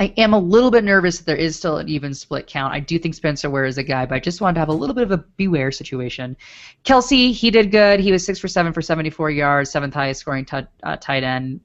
[0.00, 2.72] I am a little bit nervous that there is still an even split count.
[2.72, 4.72] I do think Spencer Ware is a guy, but I just wanted to have a
[4.72, 6.36] little bit of a beware situation.
[6.84, 7.98] Kelce, he did good.
[7.98, 11.60] He was six for seven for 74 yards, seventh highest scoring t- uh, tight end.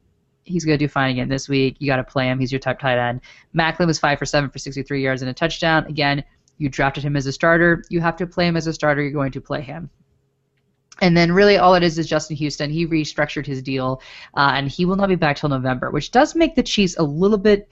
[0.46, 1.76] He's going to do fine again this week.
[1.80, 2.40] You got to play him.
[2.40, 3.22] He's your top tight end.
[3.56, 5.86] Maclin was five for seven for 63 yards and a touchdown.
[5.86, 6.24] Again,
[6.58, 7.84] you drafted him as a starter.
[7.90, 9.02] You have to play him as a starter.
[9.04, 9.90] You're going to play him.
[11.02, 12.70] And then really all it is is Justin Houston.
[12.70, 14.02] He restructured his deal,
[14.36, 17.04] uh, and he will not be back till November, which does make the Chiefs a
[17.04, 17.70] little bit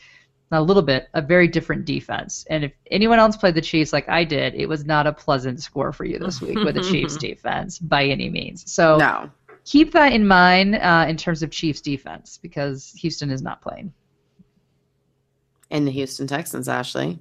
[0.51, 2.45] not a little bit, a very different defense.
[2.49, 5.61] And if anyone else played the Chiefs like I did, it was not a pleasant
[5.61, 8.69] score for you this week with the Chiefs defense by any means.
[8.69, 9.31] So no.
[9.63, 13.93] keep that in mind uh, in terms of Chiefs defense because Houston is not playing.
[15.71, 17.17] And the Houston Texans, Ashley.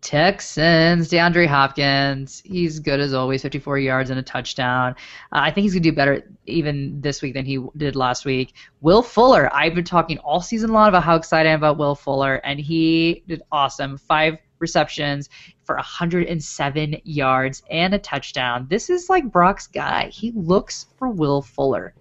[0.00, 4.92] Texans, DeAndre Hopkins, he's good as always, 54 yards and a touchdown.
[5.32, 8.24] Uh, I think he's going to do better even this week than he did last
[8.24, 8.54] week.
[8.80, 11.96] Will Fuller, I've been talking all season long about how excited I am about Will
[11.96, 13.98] Fuller, and he did awesome.
[13.98, 15.30] Five receptions
[15.64, 18.66] for 107 yards and a touchdown.
[18.70, 20.08] This is like Brock's guy.
[20.08, 21.94] He looks for Will Fuller.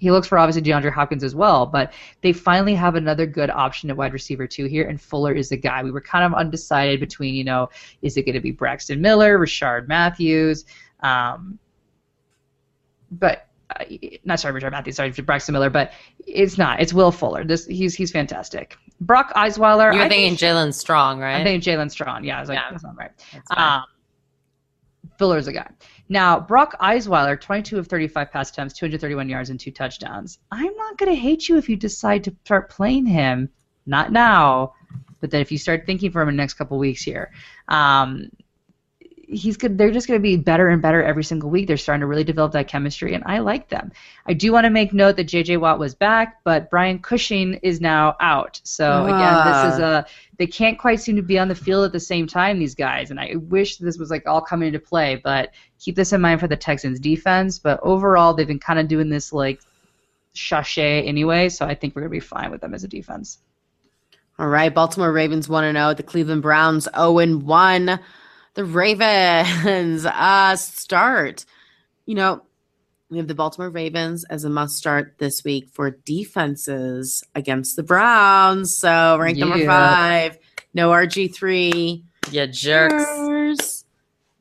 [0.00, 1.92] He looks for obviously DeAndre Hopkins as well, but
[2.22, 5.56] they finally have another good option at wide receiver two here, and Fuller is the
[5.58, 5.84] guy.
[5.84, 7.68] We were kind of undecided between, you know,
[8.00, 10.64] is it going to be Braxton Miller, Richard Matthews,
[11.00, 11.58] um,
[13.10, 13.46] but
[13.78, 13.84] uh,
[14.24, 15.92] not sorry, Richard Matthews, sorry, Braxton Miller, but
[16.26, 16.80] it's not.
[16.80, 17.44] It's Will Fuller.
[17.44, 18.76] This he's he's fantastic.
[19.02, 19.92] Brock Osweiler.
[19.92, 21.36] You're I thinking think, Jaelen Strong, right?
[21.36, 22.24] I'm thinking Jaelen Strong.
[22.24, 22.70] Yeah, I was like, Yeah.
[22.70, 23.10] that's not right.
[23.32, 23.50] That's.
[23.50, 23.84] Um,
[25.18, 25.70] Fuller's a guy.
[26.10, 30.40] Now, Brock Osweiler, 22 of 35 pass attempts, 231 yards, and two touchdowns.
[30.50, 33.48] I'm not going to hate you if you decide to start playing him.
[33.86, 34.74] Not now,
[35.20, 37.30] but then if you start thinking for him in the next couple weeks here,
[37.68, 38.28] um,
[39.30, 39.78] he's good.
[39.78, 41.66] They're just going to be better and better every single week.
[41.66, 43.92] They're starting to really develop that chemistry, and I like them.
[44.26, 45.58] I do want to make note that J.J.
[45.58, 48.60] Watt was back, but Brian Cushing is now out.
[48.64, 49.98] So again, this is ah.
[49.98, 50.06] a
[50.38, 52.58] they can't quite seem to be on the field at the same time.
[52.58, 55.20] These guys, and I wish this was like all coming into play.
[55.22, 57.58] But keep this in mind for the Texans defense.
[57.58, 59.60] But overall, they've been kind of doing this like
[60.34, 61.48] sachet anyway.
[61.48, 63.38] So I think we're gonna be fine with them as a defense.
[64.38, 68.00] All right, Baltimore Ravens 1 0, the Cleveland Browns 0 1
[68.54, 71.44] the Ravens uh, start.
[72.06, 72.42] You know,
[73.10, 77.82] we have the Baltimore Ravens as a must start this week for defenses against the
[77.82, 78.78] Browns.
[78.78, 79.44] So rank yeah.
[79.44, 80.38] number five,
[80.74, 82.02] no RG3.
[82.30, 83.04] Yeah, jerks.
[83.04, 83.84] Cheers.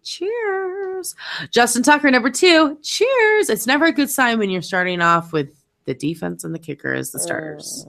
[0.03, 1.15] Cheers.
[1.51, 2.77] Justin Tucker, number two.
[2.83, 3.49] Cheers.
[3.49, 5.58] It's never a good sign when you're starting off with
[5.89, 7.85] the defense and the kicker as the starters.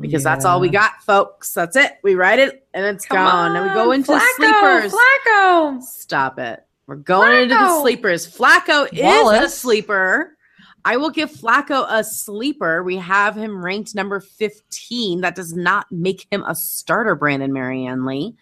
[0.00, 0.34] Because yeah.
[0.34, 1.54] that's all we got, folks.
[1.54, 1.92] That's it.
[2.02, 3.56] We write it and it's Come gone.
[3.56, 4.92] and we go into Flacco, sleepers.
[4.92, 5.82] Flacco.
[5.82, 6.66] Stop it.
[6.88, 7.42] We're going Flacco.
[7.42, 8.26] into the sleepers.
[8.26, 9.40] Flacco Wallace.
[9.40, 10.36] is a sleeper.
[10.84, 12.82] I will give Flacco a sleeper.
[12.82, 15.20] We have him ranked number 15.
[15.20, 18.34] That does not make him a starter, Brandon Marianne Lee.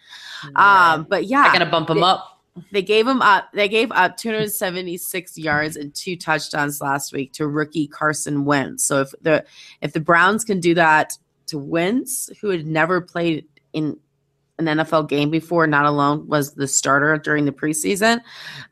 [0.55, 1.41] Um, but yeah.
[1.41, 2.30] I gotta bump him up.
[2.71, 3.49] They gave him up.
[3.53, 8.83] They gave up 276 yards and two touchdowns last week to rookie Carson Wentz.
[8.83, 9.45] So if the
[9.81, 13.97] if the Browns can do that to Wentz, who had never played in
[14.59, 18.19] an NFL game before, not alone was the starter during the preseason,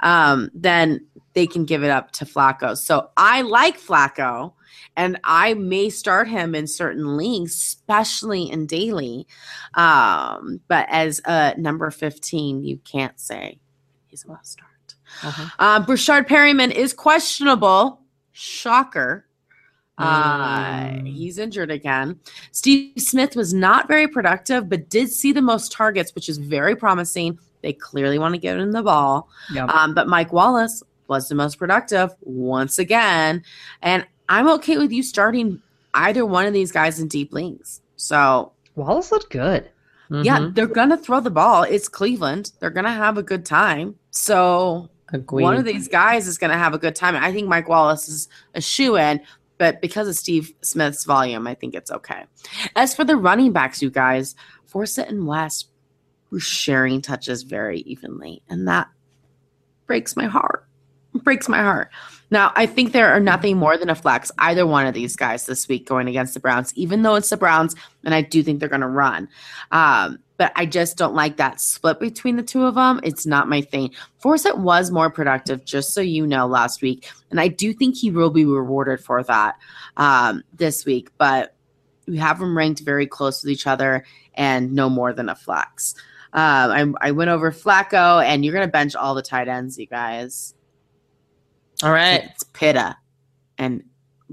[0.02, 2.78] um, then they can give it up to Flacco.
[2.78, 4.54] So I like Flacco,
[4.98, 9.26] and I may start him in certain leagues, especially in daily.
[9.76, 13.60] Um, but as a number 15, you can't say
[14.10, 14.96] he's a must start.
[15.24, 15.50] Uh-huh.
[15.60, 18.02] Uh, Perriman is questionable.
[18.32, 19.26] Shocker.
[19.98, 21.14] Uh, mm.
[21.14, 22.18] he's injured again.
[22.52, 26.76] Steve Smith was not very productive, but did see the most targets, which is very
[26.76, 27.38] promising.
[27.62, 29.28] They clearly want to get in the ball.
[29.54, 29.70] Yep.
[29.70, 33.44] Um, but Mike Wallace was the most productive once again.
[33.82, 35.62] And I'm okay with you starting
[35.94, 37.82] either one of these guys in deep leagues.
[37.98, 39.70] So Wallace looked good.
[40.12, 40.24] Mm-hmm.
[40.24, 41.64] Yeah, they're gonna throw the ball.
[41.64, 42.52] It's Cleveland.
[42.60, 43.96] They're gonna have a good time.
[44.12, 45.44] So Agreed.
[45.44, 47.16] one of these guys is gonna have a good time.
[47.16, 49.22] I think Mike Wallace is a shoe in,
[49.60, 52.24] but because of Steve Smith's volume, I think it's okay.
[52.76, 54.36] As for the running backs, you guys,
[54.72, 55.70] Forsett and West
[56.32, 58.88] were sharing touches very evenly, and that
[59.86, 60.66] breaks my heart.
[61.14, 61.90] breaks my heart.
[62.32, 65.46] Now, I think there are nothing more than a flex, either one of these guys
[65.46, 68.60] this week going against the Browns, even though it's the Browns, and I do think
[68.60, 69.28] they're going to run.
[69.72, 73.02] Um, but I just don't like that split between the two of them.
[73.04, 73.94] It's not my thing.
[74.24, 77.10] Forsett was more productive, just so you know, last week.
[77.30, 79.56] And I do think he will be rewarded for that
[79.98, 81.10] um, this week.
[81.18, 81.56] But
[82.08, 85.94] we have them ranked very close with each other and no more than a flex.
[86.32, 89.78] Um, I, I went over Flacco, and you're going to bench all the tight ends,
[89.78, 90.54] you guys.
[91.84, 92.24] All right.
[92.26, 92.96] It's Pitta.
[93.58, 93.84] And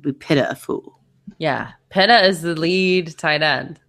[0.05, 1.01] we Pitta a fool.
[1.38, 1.72] Yeah.
[1.90, 3.80] Pitta is the lead tight end.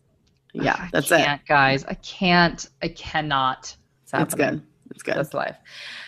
[0.53, 1.39] Yeah, that's it.
[1.47, 1.86] guys.
[1.86, 2.68] I can't.
[2.82, 3.76] I cannot.
[4.03, 4.62] It's, it's good.
[4.91, 5.16] It's good.
[5.16, 5.58] That's life.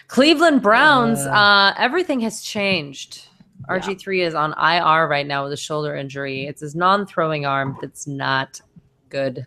[0.08, 3.28] Cleveland Browns, uh, uh, everything has changed.
[3.70, 4.26] RG3 yeah.
[4.26, 6.45] is on IR right now with a shoulder injury.
[6.45, 8.62] It's his non throwing arm that's not
[9.10, 9.45] good.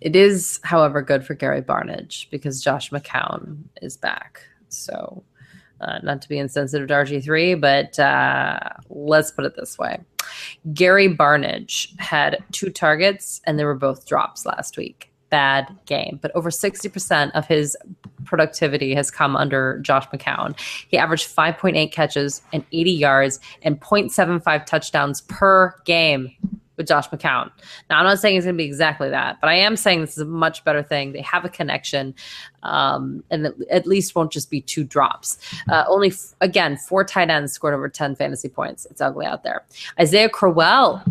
[0.00, 4.42] It is, however, good for Gary Barnidge because Josh McCown is back.
[4.68, 5.22] So
[5.82, 8.58] uh, not to be insensitive to RG3, but uh,
[8.88, 10.00] let's put it this way.
[10.72, 15.10] Gary Barnidge had two targets and they were both drops last week.
[15.30, 17.76] Bad game, but over 60% of his
[18.24, 20.58] productivity has come under Josh McCown.
[20.88, 26.30] He averaged 5.8 catches and 80 yards and 0.75 touchdowns per game
[26.76, 27.50] with Josh McCown.
[27.90, 30.12] Now, I'm not saying it's going to be exactly that, but I am saying this
[30.12, 31.12] is a much better thing.
[31.12, 32.14] They have a connection,
[32.62, 35.38] um, and at least won't just be two drops.
[35.68, 38.86] Uh, only, f- again, four tight ends scored over 10 fantasy points.
[38.90, 39.64] It's ugly out there.
[40.00, 41.02] Isaiah Crowell.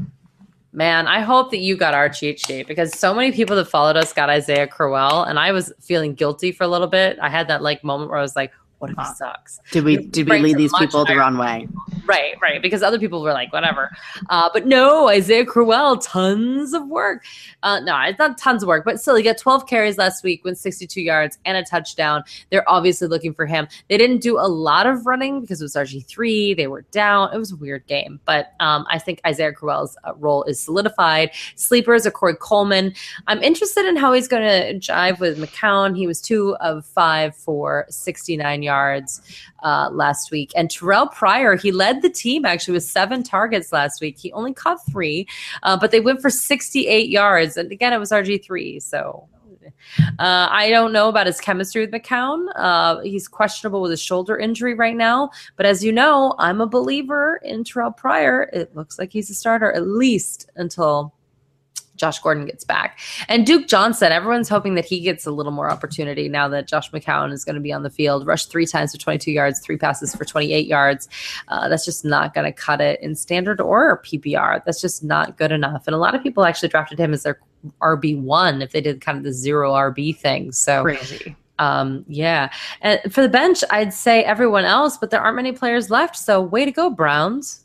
[0.73, 3.97] Man, I hope that you got our cheat sheet because so many people that followed
[3.97, 7.19] us got Isaiah Crowell, and I was feeling guilty for a little bit.
[7.21, 9.59] I had that like moment where I was like, what if he sucks?
[9.69, 11.67] Did we did we lead these people the wrong way?
[12.07, 12.59] Right, right.
[12.61, 13.95] Because other people were like, whatever.
[14.29, 17.23] Uh, but no, Isaiah Crowell, tons of work.
[17.61, 20.43] Uh, no, it's not tons of work, but still, he got 12 carries last week,
[20.43, 22.23] went 62 yards and a touchdown.
[22.49, 23.67] They're obviously looking for him.
[23.87, 26.57] They didn't do a lot of running because it was RG3.
[26.57, 27.31] They were down.
[27.33, 31.29] It was a weird game, but um, I think Isaiah Crowell's uh, role is solidified.
[31.55, 32.95] Sleepers are Corey Coleman.
[33.27, 35.95] I'm interested in how he's going to jive with McCown.
[35.95, 39.21] He was two of five for 69 yards yards
[39.63, 40.51] uh, last week.
[40.55, 44.17] And Terrell Pryor, he led the team actually with seven targets last week.
[44.17, 45.27] He only caught three,
[45.63, 47.57] uh, but they went for 68 yards.
[47.57, 48.81] And again, it was RG3.
[48.81, 49.27] So
[50.19, 52.47] uh, I don't know about his chemistry with McCown.
[52.55, 55.31] Uh, he's questionable with his shoulder injury right now.
[55.55, 58.49] But as you know, I'm a believer in Terrell Pryor.
[58.53, 61.13] It looks like he's a starter at least until
[62.01, 62.99] Josh Gordon gets back.
[63.29, 66.89] And Duke Johnson, everyone's hoping that he gets a little more opportunity now that Josh
[66.91, 68.25] McCown is going to be on the field.
[68.25, 71.07] Rushed three times for 22 yards, three passes for 28 yards.
[71.47, 74.61] Uh, that's just not going to cut it in standard or PPR.
[74.65, 75.83] That's just not good enough.
[75.85, 77.39] And a lot of people actually drafted him as their
[77.81, 80.51] RB1 if they did kind of the zero RB thing.
[80.51, 81.35] So Crazy.
[81.59, 82.51] um, yeah.
[82.81, 86.17] And for the bench, I'd say everyone else, but there aren't many players left.
[86.17, 87.63] So way to go, Browns.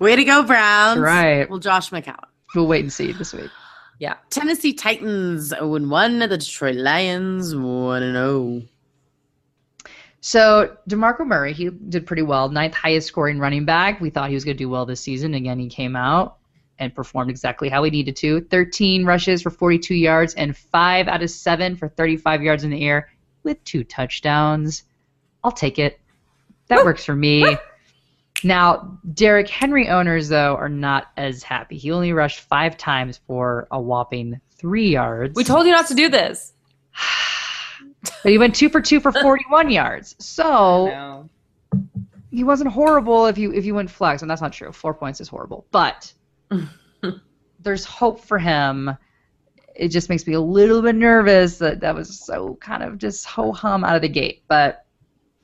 [0.00, 0.98] Way to go, Browns.
[0.98, 1.48] right.
[1.48, 2.24] Well, Josh McCown.
[2.54, 3.50] We'll wait and see this week.
[3.98, 4.14] Yeah.
[4.30, 6.18] Tennessee Titans 0 1.
[6.20, 8.62] The Detroit Lions 1 0.
[10.20, 12.48] So DeMarco Murray, he did pretty well.
[12.48, 14.00] Ninth highest scoring running back.
[14.00, 15.34] We thought he was going to do well this season.
[15.34, 16.38] Again, he came out
[16.78, 18.40] and performed exactly how he needed to.
[18.42, 22.84] 13 rushes for 42 yards and 5 out of 7 for 35 yards in the
[22.84, 23.10] air
[23.42, 24.84] with two touchdowns.
[25.42, 26.00] I'll take it.
[26.68, 27.56] That works for me.
[28.44, 31.76] Now, Derrick Henry owners, though, are not as happy.
[31.76, 35.34] He only rushed five times for a whopping three yards.
[35.34, 36.52] We told you not to do this.
[38.22, 40.14] but he went two for two for 41 yards.
[40.18, 41.28] So
[42.30, 44.72] he wasn't horrible if you if you went flex, and that's not true.
[44.72, 46.12] Four points is horrible, but
[47.60, 48.96] there's hope for him.
[49.74, 53.26] It just makes me a little bit nervous that that was so kind of just
[53.26, 54.84] ho hum out of the gate, but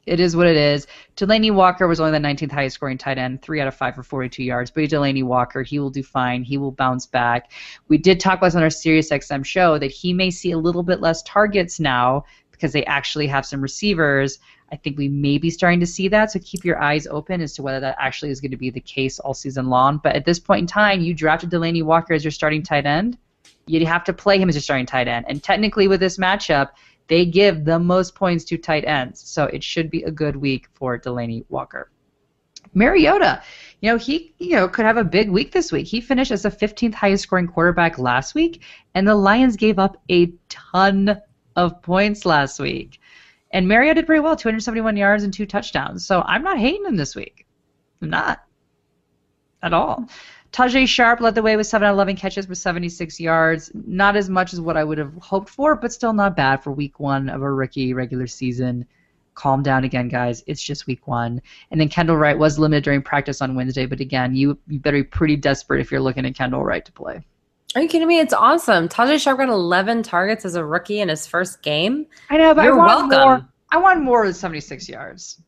[0.07, 0.87] it is what it is.
[1.17, 4.03] Delanie Walker was only the 19th highest scoring tight end, three out of five for
[4.03, 4.71] 42 yards.
[4.71, 6.43] But Delanie Walker, he will do fine.
[6.43, 7.53] He will bounce back.
[7.89, 10.83] We did talk about on our Sirius XM show that he may see a little
[10.83, 14.39] bit less targets now because they actually have some receivers.
[14.73, 16.33] I think we may be starting to see that.
[16.33, 18.81] So keep your eyes open as to whether that actually is going to be the
[18.81, 20.01] case all season long.
[20.03, 23.19] But at this point in time, you drafted Delanie Walker as your starting tight end.
[23.67, 25.27] You have to play him as your starting tight end.
[25.29, 26.71] And technically, with this matchup,
[27.09, 29.21] they give the most points to tight ends.
[29.21, 31.91] So it should be a good week for Delanie Walker.
[32.73, 33.43] Mariota,
[33.81, 35.87] you know, he you know could have a big week this week.
[35.87, 38.63] He finished as the 15th highest scoring quarterback last week,
[38.95, 41.21] and the Lions gave up a ton
[41.57, 43.01] of points last week.
[43.53, 46.05] And Mariota did pretty well, 271 yards and two touchdowns.
[46.05, 47.47] So I'm not hating him this week.
[48.03, 48.43] I'm not
[49.63, 50.09] at all.
[50.55, 53.73] Tajaé Sharpe led the way with 7 out of 11 catches with 76 yards.
[53.75, 56.71] Not as much as what I would have hoped for, but still not bad for
[56.71, 58.87] week one of a rookie regular season.
[59.35, 60.45] Calm down again, guys.
[60.47, 61.43] It's just week one.
[61.73, 64.99] And then Kendall Wright was limited during practice on Wednesday, but again, you, you better
[64.99, 67.21] be pretty desperate if you're looking at Kendall Wright to play.
[67.75, 68.21] Are you kidding me?
[68.21, 68.89] It's awesome.
[68.89, 72.07] Tajaé Sharpe got 11 targets as a rookie in his first game.
[72.31, 73.29] I know, but You're I want welcome.
[73.29, 73.49] more.
[73.71, 75.43] I wanted more than 76 yards.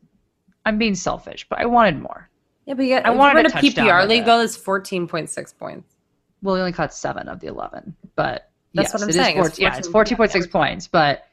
[0.65, 2.29] I'm being selfish, but I wanted more.
[2.67, 4.25] Yeah, but you got, I if you wanted win a a PPR league, it.
[4.25, 5.95] though, that's 14.6 points.
[6.43, 9.15] Well, he only caught seven of the 11, but That's yes, what I'm it is
[9.15, 11.25] saying, it's 14 yeah, it's 14 14.6 points, but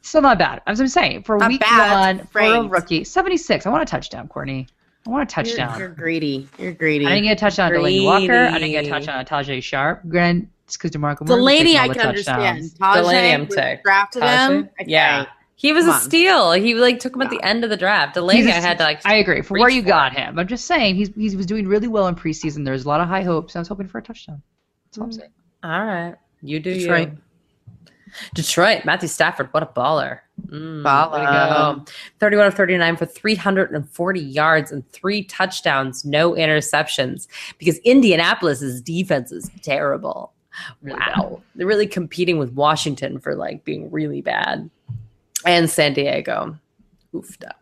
[0.00, 0.62] still not bad.
[0.66, 3.66] As I'm saying, for Not week bad, one, for a rookie, 76.
[3.66, 4.66] I want a touchdown, Courtney.
[5.06, 5.78] I want a You're, touchdown.
[5.78, 6.48] you're greedy.
[6.58, 7.04] You're greedy.
[7.06, 8.32] I didn't get a touchdown on Delanie Walker.
[8.46, 10.08] I didn't get a touchdown on Tajaé Sharpe.
[10.08, 12.70] Granted, it's because DeMarco Murray Delanie, taking all I the can understand.
[12.70, 12.74] touchdowns.
[12.74, 13.84] Tajaé, Delanie, I'm we ticked.
[13.84, 14.52] drafted him.
[14.80, 14.84] Okay.
[14.90, 15.26] Yeah.
[15.56, 16.00] He was Come a on.
[16.00, 16.52] steal.
[16.52, 18.16] He like took him at the end of the draft.
[18.16, 19.00] Delanie, I had to like.
[19.04, 19.40] I agree.
[19.42, 20.18] For where you for got it.
[20.18, 22.64] him, I'm just saying he's he was doing really well in preseason.
[22.64, 23.54] There's a lot of high hopes.
[23.54, 24.42] I was hoping for a touchdown.
[24.86, 25.30] That's all I'm saying.
[25.62, 27.10] All right, you do Detroit.
[27.12, 27.18] you.
[28.34, 30.20] Detroit, Matthew Stafford, what a baller.
[30.48, 31.76] Mm, Baller.
[31.78, 31.84] go.
[32.20, 37.26] 31 of 39 for 340 yards and three touchdowns, no interceptions,
[37.58, 40.32] because Indianapolis's defense is terrible.
[40.82, 41.42] Really wow.
[41.56, 44.70] They're really competing with Washington for like being really bad.
[45.44, 46.58] And San Diego.
[47.14, 47.52] Oofda.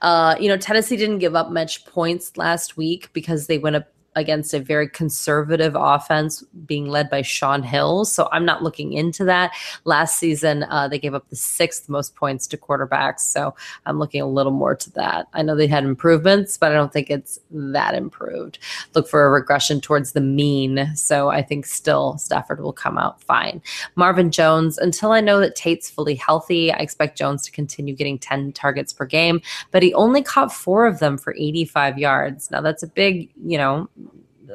[0.00, 3.88] Uh, you know, Tennessee didn't give up much points last week because they went up
[4.14, 8.04] against a very conservative offense being led by Shaun Hill.
[8.04, 9.52] So I'm not looking into that.
[9.84, 13.20] Last season, uh, they gave up the sixth most points to quarterbacks.
[13.20, 13.54] So
[13.86, 15.28] I'm looking a little more to that.
[15.32, 18.58] I know they had improvements, but I don't think it's that improved.
[18.94, 20.94] Look for a regression towards the mean.
[20.94, 23.62] So I think still Stafford will come out fine.
[23.96, 28.18] Marvin Jones, until I know that Tate's fully healthy, I expect Jones to continue getting
[28.18, 29.40] 10 targets per game,
[29.70, 32.50] but he only caught four of them for 85 yards.
[32.50, 33.88] Now that's a big, you know,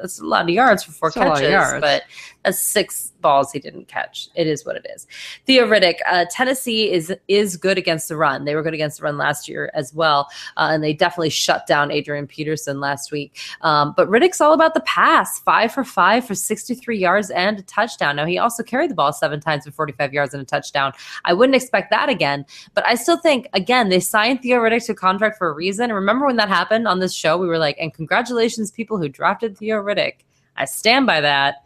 [0.00, 2.02] that's a lot of yards for four That's a catches, but
[2.44, 4.28] as six balls he didn't catch.
[4.34, 5.06] It is what it is.
[5.44, 8.44] Theo Riddick, uh, Tennessee is is good against the run.
[8.44, 11.66] They were good against the run last year as well, uh, and they definitely shut
[11.66, 13.36] down Adrian Peterson last week.
[13.62, 17.62] Um, but Riddick's all about the pass, five for five for 63 yards and a
[17.62, 18.16] touchdown.
[18.16, 20.92] Now he also carried the ball seven times for 45 yards and a touchdown.
[21.24, 24.92] I wouldn't expect that again, but I still think again they signed Theo Riddick to
[24.92, 25.92] a contract for a reason.
[25.92, 27.36] Remember when that happened on this show?
[27.36, 30.24] We were like, and congratulations, people who drafted Theo Riddick.
[30.56, 31.56] I stand by that.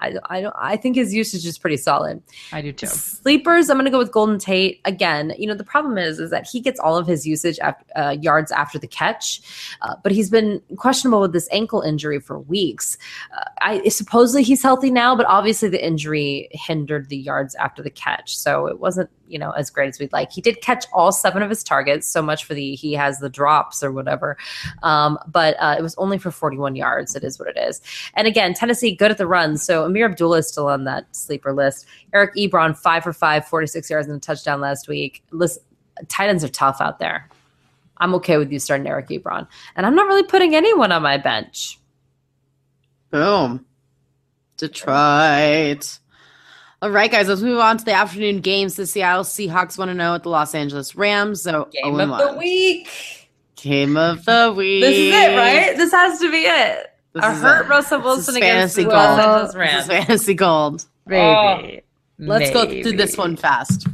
[0.00, 2.22] I, I, I think his usage is pretty solid.
[2.52, 2.86] I do too.
[2.86, 5.34] Sleepers, I'm going to go with Golden Tate again.
[5.38, 8.16] You know, the problem is is that he gets all of his usage after, uh,
[8.20, 9.42] yards after the catch,
[9.82, 12.96] uh, but he's been questionable with this ankle injury for weeks.
[13.36, 17.90] Uh, I supposedly he's healthy now, but obviously the injury hindered the yards after the
[17.90, 20.30] catch, so it wasn't you know as great as we'd like.
[20.32, 23.28] He did catch all seven of his targets, so much for the he has the
[23.28, 24.36] drops or whatever,
[24.82, 27.14] um, but uh, it was only for 41 yards.
[27.14, 27.80] It is what it is.
[28.14, 31.52] And again, Tennessee good at the run, so Ameer Abdullah is still on that sleeper
[31.52, 31.86] list.
[32.12, 35.22] Eric Ebron five for five, 46 yards and a touchdown last week.
[35.30, 35.62] Listen,
[36.08, 37.28] tight ends are tough out there.
[37.98, 41.18] I'm okay with you starting Eric Ebron, and I'm not really putting anyone on my
[41.18, 41.78] bench.
[43.10, 43.66] Boom.
[44.56, 45.98] Detroit.
[46.82, 48.76] All right, guys, let's move on to the afternoon games.
[48.76, 51.42] The Seattle Seahawks want to know at the Los Angeles Rams.
[51.42, 52.88] So Game of the week.
[53.56, 54.80] Game of the week.
[54.82, 55.76] This is it, right?
[55.76, 56.86] This has to be it.
[57.12, 57.68] This A hurt it.
[57.68, 59.20] Russell This Wilson is against the fantasy Los gold.
[59.20, 59.82] Angeles This Rams.
[59.82, 60.86] is fantasy gold.
[61.12, 61.82] Oh, Maybe.
[62.18, 63.86] Let's go through this one fast.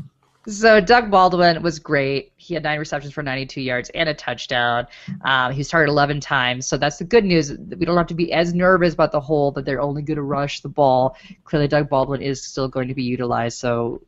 [0.48, 2.32] So Doug Baldwin was great.
[2.36, 4.86] He had nine receptions for 92 yards and a touchdown.
[5.22, 6.66] Um, he was targeted 11 times.
[6.66, 7.52] So that's the good news.
[7.52, 10.22] We don't have to be as nervous about the whole that they're only going to
[10.22, 11.16] rush the ball.
[11.44, 13.58] Clearly, Doug Baldwin is still going to be utilized.
[13.58, 14.02] So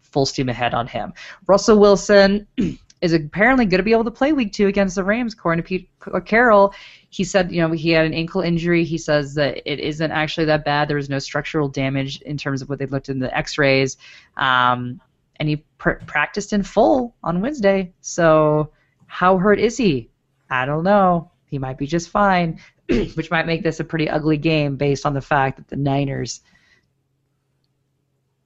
[0.00, 1.12] full steam ahead on him.
[1.46, 2.46] Russell Wilson
[3.00, 5.34] is apparently going to be able to play week two against the Rams.
[5.34, 5.88] According to Pete
[6.24, 6.74] Carroll,
[7.10, 8.82] he said, you know, he had an ankle injury.
[8.82, 10.88] He says that it isn't actually that bad.
[10.88, 13.96] There was no structural damage in terms of what they looked in the X-rays.
[14.36, 15.00] Um,
[15.36, 17.92] and he pr- practiced in full on Wednesday.
[18.00, 18.70] So
[19.06, 20.10] how hurt is he?
[20.50, 21.30] I don't know.
[21.46, 25.14] He might be just fine, which might make this a pretty ugly game based on
[25.14, 26.40] the fact that the Niners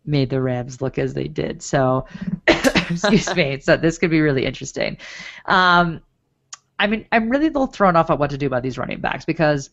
[0.05, 1.62] made the Rams look as they did.
[1.62, 2.07] So,
[2.47, 3.61] excuse me.
[3.61, 4.97] So this could be really interesting.
[5.47, 6.01] Um,
[6.78, 9.01] I mean, I'm really a little thrown off on what to do about these running
[9.01, 9.70] backs because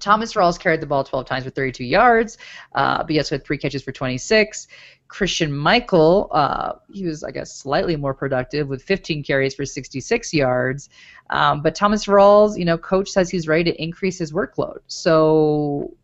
[0.00, 2.38] Thomas Rawls carried the ball 12 times for 32 yards,
[2.74, 4.68] uh, also had three catches for 26.
[5.08, 10.32] Christine Michael, uh, he was, I guess, slightly more productive with 15 carries for 66
[10.32, 10.88] yards.
[11.28, 14.78] Um, but Thomas Rawls, you know, coach says he's ready to increase his workload.
[14.86, 15.94] So,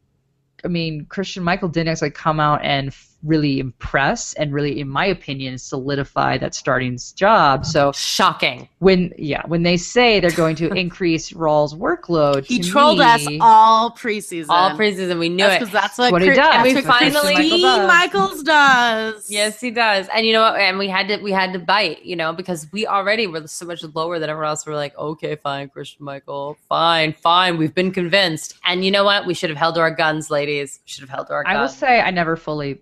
[0.63, 2.93] I mean, Christine Michael didn't actually come out and
[3.23, 7.67] really impress and really, in my opinion, solidify that starting job.
[7.67, 8.69] So Shocking.
[8.79, 13.27] when, yeah, when they say they're going to increase Rawls' workload, He to trolled us
[13.41, 14.47] all preseason.
[14.49, 15.59] All preseason, we knew That's it.
[15.67, 16.55] because that's what, what he does.
[16.55, 17.89] And we what Christian finally- Michael does.
[17.89, 19.31] Michaels does.
[19.31, 20.09] Yes, he does.
[20.15, 20.61] And you know what?
[20.61, 23.67] And we had to we had to bite, you know, because we already were so
[23.67, 24.67] much lower than everyone else.
[24.67, 27.59] We're like, okay, fine, Christine Michael, fine, fine.
[27.59, 28.55] We've been convinced.
[28.65, 29.27] And you know what?
[29.27, 30.81] We should have held our guns, ladies.
[30.85, 31.57] We should have held our guns.
[31.57, 32.81] I will say I never fully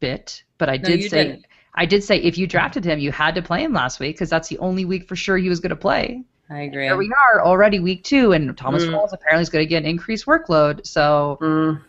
[0.00, 1.46] bit, but I No, did say didn't.
[1.74, 4.30] I did say if you drafted him, you had to play him last week because
[4.30, 6.24] that's the only week for sure he was going to play.
[6.50, 6.84] I agree.
[6.84, 8.94] Here we are already week two, and Thomas Mm.
[8.94, 10.86] Rawls apparently is going to get an increased workload.
[10.86, 11.82] So Mm.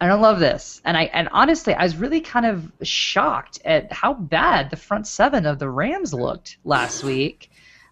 [0.00, 3.92] I don't love this, and I and honestly, I was really kind of shocked at
[3.92, 7.50] how bad the front seven of the Rams looked last week.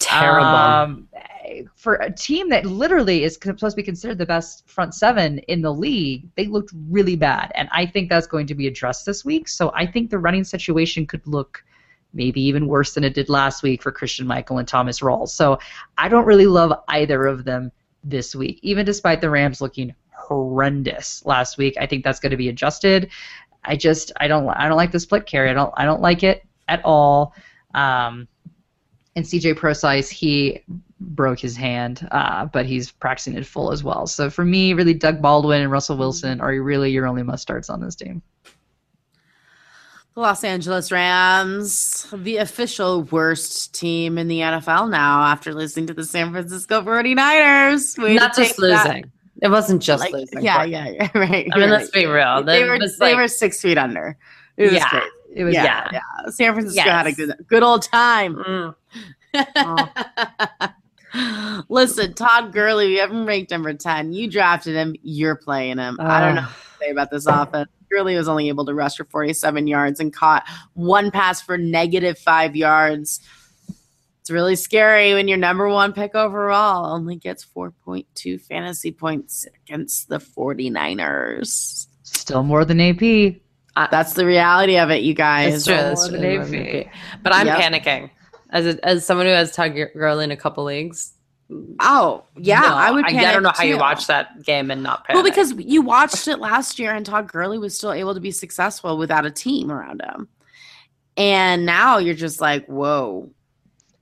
[0.09, 0.47] Terrible.
[0.47, 1.09] Um,
[1.75, 5.63] for a team that literally is supposed to be considered the best front seven in
[5.63, 9.25] the league, they looked really bad, and I think that's going to be addressed this
[9.25, 9.49] week.
[9.49, 11.65] So I think the running situation could look
[12.13, 15.29] maybe even worse than it did last week for Christine Michael and Thomas Rawls.
[15.29, 15.59] So
[15.99, 17.71] I don't really love either of them
[18.03, 21.77] this week, even despite the Rams looking horrendous last week.
[21.79, 23.11] I think that's going to be adjusted.
[23.65, 25.51] I just I don't I don't like the split carry.
[25.51, 27.35] I don't I don't like it at all.
[27.75, 28.29] Um,
[29.17, 30.63] and CJ Prosize, he
[31.01, 34.07] broke his hand, uh, but he's practicing it full as well.
[34.07, 37.69] So for me, really, Doug Baldwin and Russell Wilson are really your only must starts
[37.69, 38.23] on this team.
[40.15, 45.95] The Los Angeles Rams, the official worst team in the NFL now after losing to
[45.95, 47.99] the San Francisco 49ers.
[48.03, 48.87] Way Not just take that.
[48.87, 49.13] losing.
[49.43, 50.43] It wasn't just Like, losing.
[50.43, 51.47] yeah, yeah, yeah, right.
[51.53, 51.71] I mean, right.
[51.71, 52.43] let's be real.
[52.43, 54.17] They That were they like- were six feet under.
[54.57, 54.89] It was Yeah.
[54.89, 55.03] great.
[55.37, 55.89] It was yeah, yeah.
[55.93, 56.31] yeah.
[56.31, 56.89] San Francisco Yes.
[56.89, 58.75] had a good good old time.
[59.35, 60.75] Mm.
[61.69, 64.13] Listen, Todd Gurley, we haven't ranked number 10.
[64.13, 65.99] You drafted him, you're playing him.
[66.01, 67.69] I don't know what to say about this offense.
[67.91, 72.19] Gurley was only able to rush for 47 yards and caught one pass for negative
[72.19, 73.21] five yards.
[74.21, 80.09] It's really scary when your number one pick overall only gets 4.2 fantasy points against
[80.09, 81.87] the 49ers.
[82.03, 83.37] Still more than AP.
[83.77, 85.55] That's the reality of it, you guys.
[85.55, 85.75] It's true.
[85.77, 86.19] That's true.
[86.19, 86.87] than More than AP.
[86.87, 86.93] AP.
[87.23, 87.59] But I'm Yep.
[87.59, 88.11] panicking
[88.51, 91.13] as a, as someone who has Todd Gurley in a couple leagues.
[91.79, 94.83] Oh, yeah, no, I would I, panic don't know how you watch that game and
[94.83, 95.23] not panic.
[95.23, 98.33] Well, because you watched it last year and Todd Gurley was still able to be
[98.33, 100.27] successful without a team around him.
[101.17, 103.31] And now you're just like, whoa.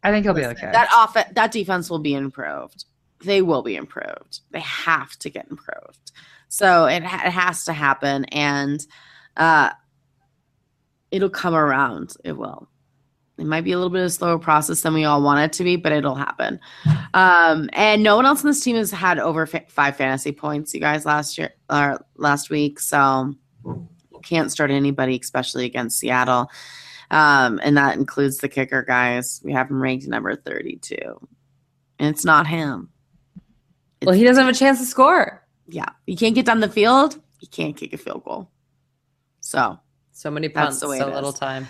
[0.02, 0.70] I think he'll be okay.
[0.72, 2.84] That off that defense will be improved.
[3.24, 4.40] They will be improved.
[4.50, 6.12] They have to get improved.
[6.48, 8.86] So it, ha- it has to happen, and
[9.36, 9.70] uh,
[11.10, 12.14] it'll come around.
[12.24, 12.68] It will.
[13.36, 15.52] It might be a little bit of a slower process than we all want it
[15.54, 16.60] to be, but it'll happen.
[17.14, 20.72] Um, and no one else on this team has had over fa- five fantasy points,
[20.72, 22.78] you guys, last year or last week.
[22.78, 23.34] So
[24.24, 26.50] can't start anybody, especially against Seattle.
[27.10, 29.40] Um, and that includes the kicker guys.
[29.44, 30.96] We have him ranked number 32.
[31.98, 32.90] And it's not him.
[34.02, 35.46] well, he doesn't have a chance to score.
[35.68, 35.90] Yeah.
[36.06, 38.50] You can't get down the field, you can't kick a field goal.
[39.54, 39.78] So
[40.12, 41.38] So many punts, so little is.
[41.38, 41.66] time.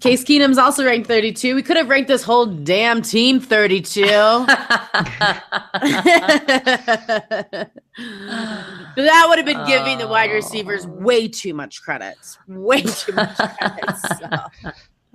[0.00, 1.54] Case Keenum's also ranked 32.
[1.54, 4.02] We could have ranked this whole damn team 32.
[4.04, 4.50] but
[8.96, 10.90] that would have been giving the wide receivers oh.
[10.90, 12.16] way too much credit.
[12.48, 13.96] Way too much credit.
[14.18, 14.28] So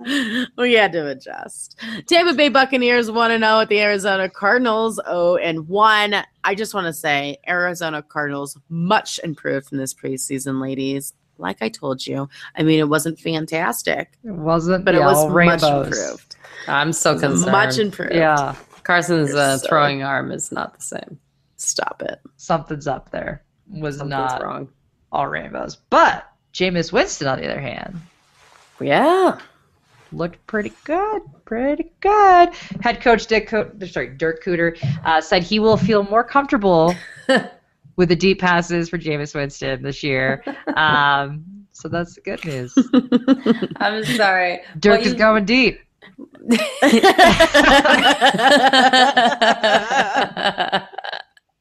[0.58, 1.78] we had to adjust.
[2.06, 6.14] Tampa Bay Buccaneers 1 0 at the Arizona Cardinals 0 and 1.
[6.42, 11.12] I just want to say Arizona Cardinals much improved from this preseason, ladies.
[11.40, 12.28] Like I told you.
[12.56, 15.86] I mean, it wasn't fantastic, it wasn't, but yeah, it was all much rainbows.
[15.86, 16.36] improved.
[16.68, 17.52] I'm so concerned.
[17.52, 18.14] Much improved.
[18.14, 21.18] Yeah, Carson's uh, so- throwing arm is not the same.
[21.56, 22.20] Stop it.
[22.36, 23.42] something's up there.
[23.70, 24.68] Was Something's not wrong.
[25.12, 25.76] all rainbows.
[25.90, 28.00] But Jameis Winston, on the other hand,
[28.80, 29.38] Yeah.
[30.10, 31.22] looked pretty good.
[31.44, 32.48] Pretty good.
[32.80, 36.94] Head coach Dick, Co- sorry, Dirk Koetter uh, said he will feel more comfortable
[38.00, 40.42] with the deep passes for Jameis Winston this year.
[40.74, 42.72] Um, so that's the good news.
[43.76, 44.60] I'm sorry.
[44.78, 45.80] Dirk Well, is you- going deep.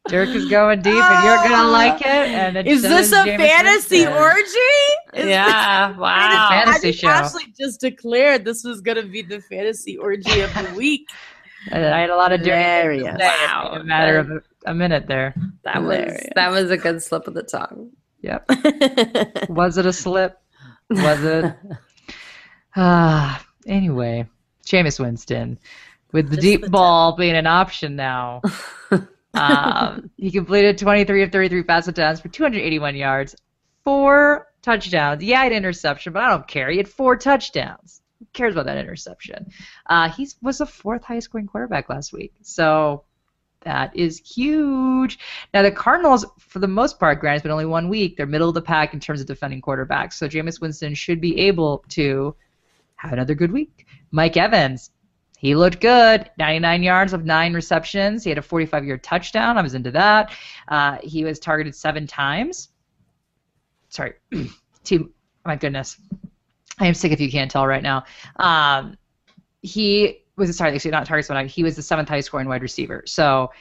[0.07, 2.05] Dirk is going deep, and you're gonna like it.
[2.07, 4.17] And it Is this is a Jameis fantasy Winston.
[4.23, 5.23] orgy?
[5.23, 5.95] Is yeah.
[5.97, 6.47] Wow.
[6.49, 7.07] Fantasy I think show.
[7.09, 11.07] Ashley just declared this was going to be the fantasy orgy of the week.
[11.71, 13.17] I had a lot of Dirk Hilarious.
[13.19, 13.71] Wow.
[13.79, 15.35] a matter of a, minute there.
[15.63, 17.91] That was that was a good slip of the tongue.
[18.21, 18.49] Yep.
[19.49, 20.37] Was it a slip?
[20.89, 21.55] Was it?
[22.75, 24.27] Ah, anyway,
[24.63, 25.57] Jameis Winston
[26.11, 28.41] with the Just deep the ball being an option now.
[29.33, 33.35] um, he completed 23 of 33 pass attempts for 281 yards,
[33.83, 35.23] four touchdowns.
[35.23, 36.69] Yeah, he had interception, but I don't care.
[36.69, 38.01] He had four touchdowns.
[38.19, 39.51] Who cares about that interception?
[39.85, 42.33] Uh, he was the fourth highest scoring quarterback last week.
[42.41, 43.03] So
[43.61, 45.19] that is huge.
[45.53, 48.15] Now the Cardinals, for the most part, granted, it's been only one week.
[48.15, 50.13] They're middle of the pack in terms of defending quarterbacks.
[50.13, 52.35] So Jameis Winston should be able to
[52.95, 53.85] have another good week.
[54.11, 54.91] Mike Evans,
[55.37, 56.29] he looked good.
[56.37, 58.23] 99 yards of nine receptions.
[58.23, 59.57] He had a 45-yard touchdown.
[59.57, 60.31] I was into that.
[60.67, 62.69] Uh, he was targeted seven times.
[63.89, 64.13] Sorry,
[64.83, 65.13] team.
[65.45, 65.97] My goodness,
[66.79, 68.03] I am sick if you can't tell right now.
[68.35, 68.97] Um,
[69.61, 71.47] he was sorry, actually not targets one.
[71.47, 73.03] He was the seventh highest scoring wide receiver.
[73.05, 73.51] So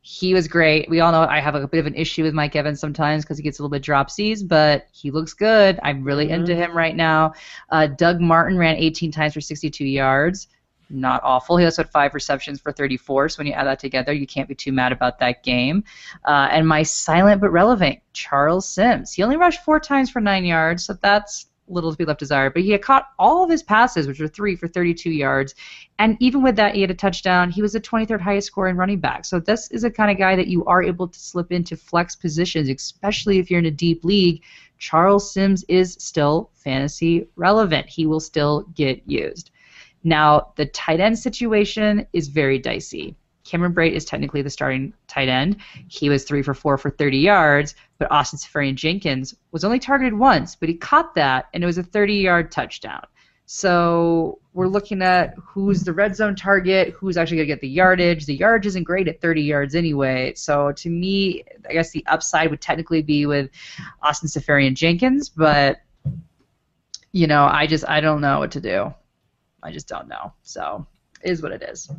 [0.00, 0.88] he was great.
[0.88, 3.36] We all know I have a bit of an issue with Mike Evans sometimes because
[3.36, 5.78] he gets a little bit dropsies, but he looks good.
[5.82, 6.34] I'm really Mhm.
[6.34, 7.34] into him right now.
[7.70, 10.48] Uh, Doug Martin ran 18 times for 62 yards.
[10.90, 11.58] Not awful.
[11.58, 13.28] He also had five receptions for 34.
[13.28, 15.84] So when you add that together, you can't be too mad about that game.
[16.24, 19.12] Uh, and my silent but relevant Charles Sims.
[19.12, 22.54] He only rushed four times for nine yards, so that's little to be left desired.
[22.54, 25.54] But he had caught all of his passes, which were three for 32 yards.
[25.98, 27.50] And even with that, he had a touchdown.
[27.50, 29.24] He was the 23rd highest scoring running back.
[29.24, 32.16] So this is a kind of guy that you are able to slip into flex
[32.16, 34.42] positions, especially if you're in a deep league.
[34.78, 37.88] Charles Sims is still fantasy relevant.
[37.88, 39.50] He will still get used.
[40.04, 43.16] Now, the tight end situation is very dicey.
[43.48, 45.56] Cameron Brate is technically the starting tight end.
[45.88, 50.54] He was three for four for 30 yards, but Austin Seferian-Jenkins was only targeted once,
[50.54, 53.04] but he caught that, and it was a 30 yard touchdown.
[53.46, 57.68] So we're looking at who's the red zone target, who's actually going to get the
[57.68, 58.26] yardage.
[58.26, 60.34] The yardage isn't great at 30 yards anyway.
[60.36, 63.50] So to me, I guess the upside would technically be with
[64.02, 65.80] Austin Seferian-Jenkins, but
[67.12, 68.92] you know, I just I don't know what to do.
[69.62, 70.34] I just don't know.
[70.42, 70.86] So
[71.22, 71.90] is what it is.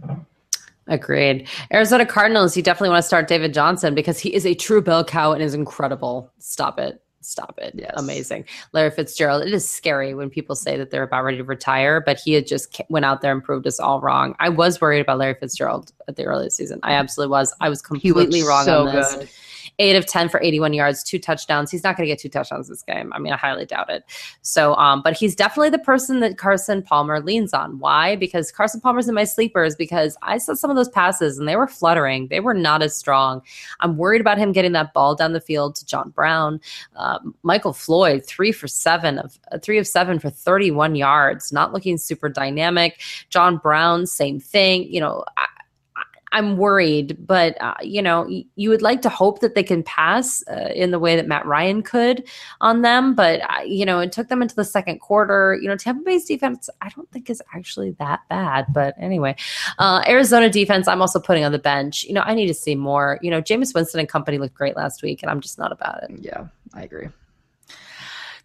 [0.90, 1.48] Agreed.
[1.72, 5.03] Arizona Cardinals, you definitely want to start David Johnson because he is a true bell
[5.03, 6.32] cow and is incredible.
[6.40, 7.02] Stop it.
[7.22, 7.74] Stop it.
[7.76, 7.94] Yes.
[7.95, 8.45] Amazing.
[8.72, 9.44] Larry Fitzgerald.
[9.45, 12.48] It is scary when people say that they're about ready to retire, but he had
[12.48, 14.36] just went out there and proved us all wrong.
[14.40, 16.80] I was worried about Larry Fitzgerald at the early season.
[16.82, 17.53] I absolutely was.
[17.61, 19.16] I was completely wrong so on this.
[19.16, 19.30] good.
[19.80, 21.72] Eight of 10 for 81 yards, two touchdowns.
[21.72, 23.12] He's not going to get two touchdowns this game.
[23.14, 24.04] I mean, I highly doubt it.
[24.42, 27.80] So, um, but he's definitely the person that Carson Palmer leans on.
[27.80, 28.16] Why?
[28.16, 31.56] Because Carson Palmer's in my sleepers because I saw some of those passes and they
[31.56, 32.28] were fluttering.
[32.28, 33.42] They were not as strong.
[33.80, 36.60] I'm worried about him getting that ball down the field to John Brown.
[36.96, 41.74] Um, Michael Floyd, three for seven of uh, three of seven for 31 yards, not
[41.74, 43.00] looking super dynamic.
[43.30, 44.92] John Brown, same thing.
[44.92, 45.48] You know, I-
[46.32, 49.84] I'm worried, but uh, you know, y- you would like to hope that they can
[49.84, 52.28] pass uh, in the way that Matt Ryan could
[52.62, 55.58] on them, but uh, you know, it took them into the second quarter.
[55.62, 59.36] You know, Tampa Bay's defense, I don't think is actually that bad, but anyway,
[59.80, 62.04] uh, Arizona defense, I'm also putting on the bench.
[62.04, 63.20] You know, I need to see more.
[63.22, 66.04] You know, Jameis Winston and company looked great last week, and I'm just not about
[66.04, 66.12] it.
[66.20, 67.10] Yeah, I agree.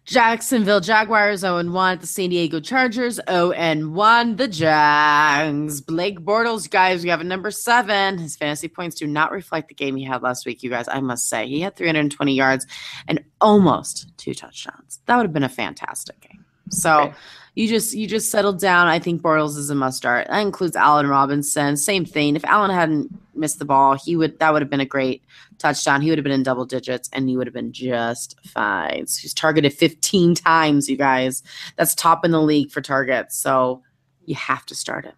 [0.05, 1.93] Jacksonville Jaguars 0 1.
[1.93, 4.35] At the San Diego Chargers 0 1.
[4.35, 5.81] The Jags.
[5.81, 8.19] Blake Bortles, guys, we have a number seven.
[8.19, 10.87] His fantasy points do not reflect the game he had last week, you guys.
[10.87, 12.67] I must say, he had 320 yards
[13.07, 14.99] and almost two touchdowns.
[15.07, 16.44] That would have been a fantastic game.
[16.69, 16.97] So.
[16.97, 17.13] Right.
[17.57, 18.87] You just you just settled down.
[18.87, 20.27] I think Bortles is a must start.
[20.27, 21.77] That includes Allen Robinson.
[21.77, 22.35] Same thing.
[22.35, 25.23] If Allen hadn't missed the ball, he would that would have been a great
[25.57, 26.01] touchdown.
[26.01, 29.07] He would have been in double digits and he would have been just fine.
[29.07, 31.43] So he's targeted 15 times, you guys.
[31.77, 33.37] That's top in the league for targets.
[33.37, 33.81] So
[34.25, 35.15] you have to start him.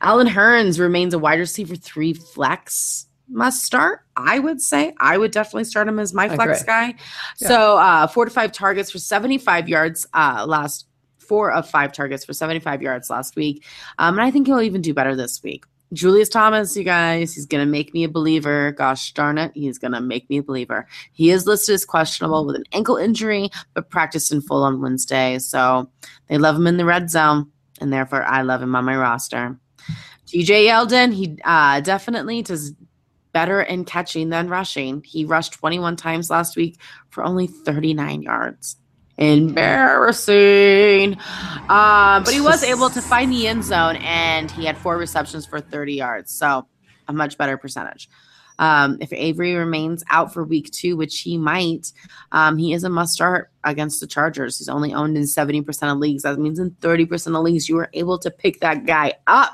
[0.00, 4.00] Allen Hurns remains a wide receiver three flex must start.
[4.16, 6.94] I would say I would definitely start him as my flex guy.
[7.38, 7.48] Yeah.
[7.48, 10.86] So uh, four to five targets for 75 yards uh, last
[11.18, 13.64] four of five targets for 75 yards last week.
[13.98, 15.64] Um, and I think he'll even do better this week.
[15.92, 18.72] Julius Thomas, you guys, he's going to make me a believer.
[18.72, 20.86] Gosh darn it, he's going to make me a believer.
[21.12, 25.38] He is listed as questionable with an ankle injury, but practiced in full on Wednesday.
[25.38, 25.88] So
[26.28, 27.50] they love him in the red zone,
[27.80, 29.56] and therefore I love him on my roster.
[30.26, 32.72] TJ Yeldon, he uh, definitely does
[33.36, 35.02] better in catching than rushing.
[35.02, 36.80] He rushed 21 times last week
[37.10, 38.76] for only 39 yards.
[39.18, 41.18] Embarrassing.
[41.68, 45.44] Um, but he was able to find the end zone and he had four receptions
[45.44, 46.32] for 30 yards.
[46.32, 46.66] So
[47.08, 48.08] a much better percentage.
[48.58, 51.92] Um, if Ivory remains out for week two, which he might,
[52.32, 54.56] um, he is a must start against the Chargers.
[54.56, 56.22] He's only owned in 70% of leagues.
[56.22, 59.52] That means in 30% of leagues, you were able to pick that guy up.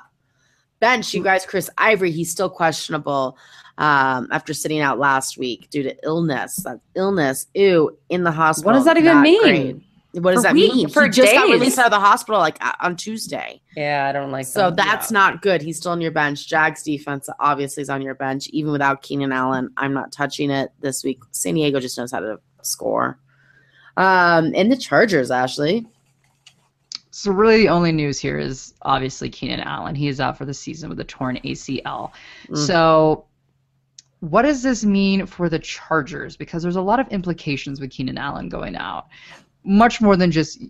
[0.78, 3.36] Bench, you guys, Chris Ivory, he's still questionable
[3.82, 6.56] um, after sitting out last week due to illness.
[6.64, 8.70] That illness, ew, in the hospital.
[8.72, 9.42] What does that even mean?
[9.42, 9.82] great.
[10.22, 10.88] What does For that week- mean?
[10.90, 13.60] for he just got released out of the hospital like uh, on Tuesday.
[13.76, 14.76] Yeah, I don't like So them.
[14.76, 15.62] that's not good.
[15.62, 16.46] He's still on your bench.
[16.48, 19.70] Jags defense obviously is on your bench, even without Keenan Allen.
[19.78, 21.20] I'm not touching it this week.
[21.30, 23.18] San Diego just knows how to score.
[23.96, 25.86] Um, and the Chargers, Ashley.
[27.10, 29.94] So really, the only news here is obviously Keenan Allen.
[29.94, 32.10] He is out for the season with a torn ACL.
[32.48, 32.56] Mm.
[32.66, 33.24] So,
[34.22, 36.36] what does this mean for the Chargers?
[36.36, 39.08] Because there's a lot of implications with Keenan Allen going out,
[39.64, 40.62] much more than just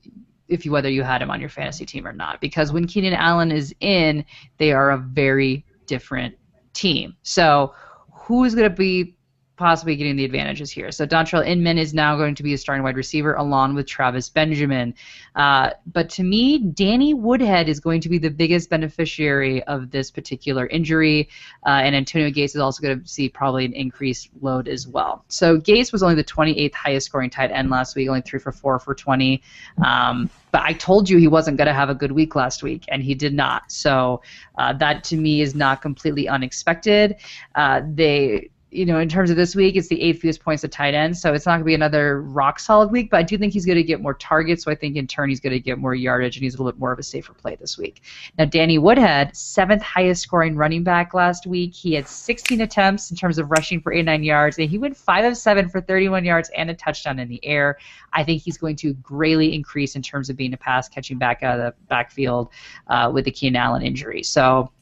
[0.48, 2.40] if you whether you had him on your fantasy team or not.
[2.40, 4.24] Because when Keenan Allen is in,
[4.56, 6.34] they are a very different
[6.72, 7.14] team.
[7.24, 7.74] So,
[8.10, 9.16] who is going to be
[9.62, 10.90] possibly getting the advantages here.
[10.90, 14.28] So Dontrelle Inman is now going to be a starting wide receiver along with Travis
[14.28, 14.92] Benjamin.
[15.36, 20.10] Uh, but to me, Danny Woodhead is going to be the biggest beneficiary of this
[20.10, 21.28] particular injury,
[21.64, 25.24] uh, and Antonio Gates is also going to see probably an increased load as well.
[25.28, 28.50] So Gates was only the 28th highest scoring tight end last week, only three for
[28.50, 29.40] four for 20.
[29.84, 32.84] Um, but I told you he wasn't going to have a good week last week,
[32.88, 33.70] and he did not.
[33.70, 34.22] So
[34.58, 37.16] uh, that to me is not completely unexpected.
[37.54, 40.72] Uh, they you know, in terms of this week, it's the eighth fewest points at
[40.72, 43.10] tight end, so it's not going to be another rock solid week.
[43.10, 45.28] But I do think he's going to get more targets, so I think in turn
[45.28, 47.34] he's going to get more yardage, and he's a little bit more of a safer
[47.34, 48.02] play this week.
[48.38, 51.74] Now, Danny Woodhead, seventh highest scoring running back last week.
[51.74, 55.26] He had 16 attempts in terms of rushing for 89 yards, and he went five
[55.26, 57.76] of seven for 31 yards and a touchdown in the air.
[58.14, 61.42] I think he's going to greatly increase in terms of being a pass catching back
[61.42, 62.48] out of the backfield
[62.86, 64.22] uh, with the Keenan Allen injury.
[64.22, 64.72] So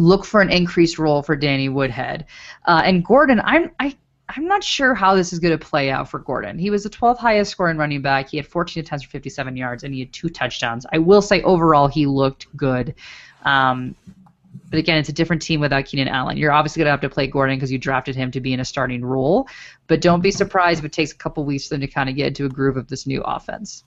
[0.00, 2.26] look for an increased role for Danny Woodhead.
[2.64, 3.96] Uh, and Gordon, I'm I
[4.28, 6.58] I'm not sure how this is going to play out for Gordon.
[6.58, 8.28] He was the 12th highest scoring running back.
[8.28, 10.86] He had 14 attempts for 57 yards, and he had two touchdowns.
[10.92, 12.94] I will say overall he looked good.
[13.44, 13.96] Um,
[14.70, 16.36] but again, it's a different team without Keenan Allen.
[16.36, 18.60] You're obviously going to have to play Gordon because you drafted him to be in
[18.60, 19.48] a starting role.
[19.88, 22.14] But don't be surprised if it takes a couple weeks for them to kind of
[22.14, 23.82] get into a groove of this new offense.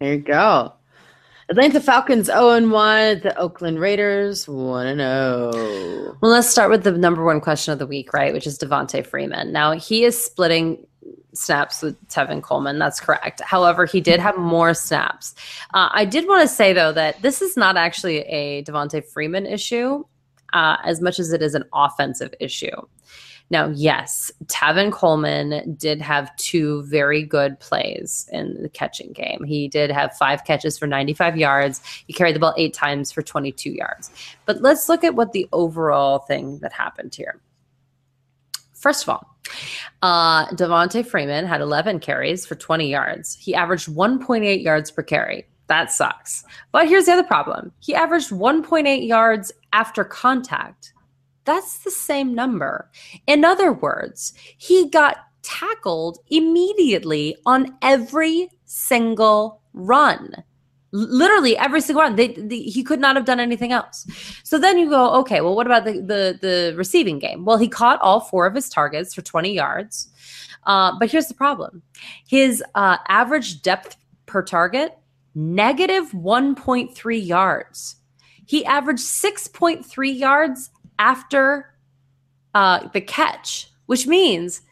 [0.00, 0.72] There you go.
[1.50, 3.20] Atlanta Falcons 0 1.
[3.20, 6.16] The Oakland Raiders 1 0.
[6.20, 8.34] Well, let's start with the number one question of the week, right?
[8.34, 9.50] Which is Devonta Freeman.
[9.50, 10.86] Now he is splitting
[11.32, 12.78] snaps with Tevin Coleman.
[12.78, 13.40] That's correct.
[13.40, 15.34] However, he did have more snaps.
[15.72, 19.46] Uh, I did want to say, though, that this is not actually a Devonta Freeman
[19.46, 20.04] issue
[20.52, 22.76] uh, as much as it is an offensive issue.
[23.50, 29.42] Now, yes, Tevin Coleman did have two very good plays in the catching game.
[29.44, 31.80] He did have five catches for 95 yards.
[32.06, 34.10] He carried the ball eight times for 22 yards.
[34.44, 37.40] But let's look at what the overall thing that happened here.
[38.74, 39.36] First of all,
[40.02, 43.34] uh, Devonta Freeman had 11 carries for 20 yards.
[43.34, 45.46] He averaged 1.8 yards per carry.
[45.68, 46.44] That sucks.
[46.72, 50.92] But here's the other problem he averaged 1.8 yards after contact.
[51.48, 52.90] That's the same number.
[53.26, 60.44] In other words, he got tackled immediately on every single run
[60.92, 62.16] literally every single run.
[62.16, 64.06] They, they, he could not have done anything else.
[64.42, 67.44] So then you go, okay, well, what about the, the, the receiving game?
[67.44, 70.08] Well, he caught all four of his targets for 20 yards.
[70.64, 71.82] Uh, but here's the problem
[72.26, 73.96] his uh, average depth
[74.26, 74.98] per target,
[75.34, 77.96] negative 1.3 yards.
[78.46, 81.74] He averaged 6.3 yards after
[82.54, 84.62] uh, the catch, which means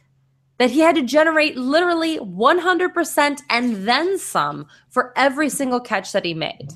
[0.59, 6.24] that he had to generate literally 100% and then some for every single catch that
[6.24, 6.73] he made.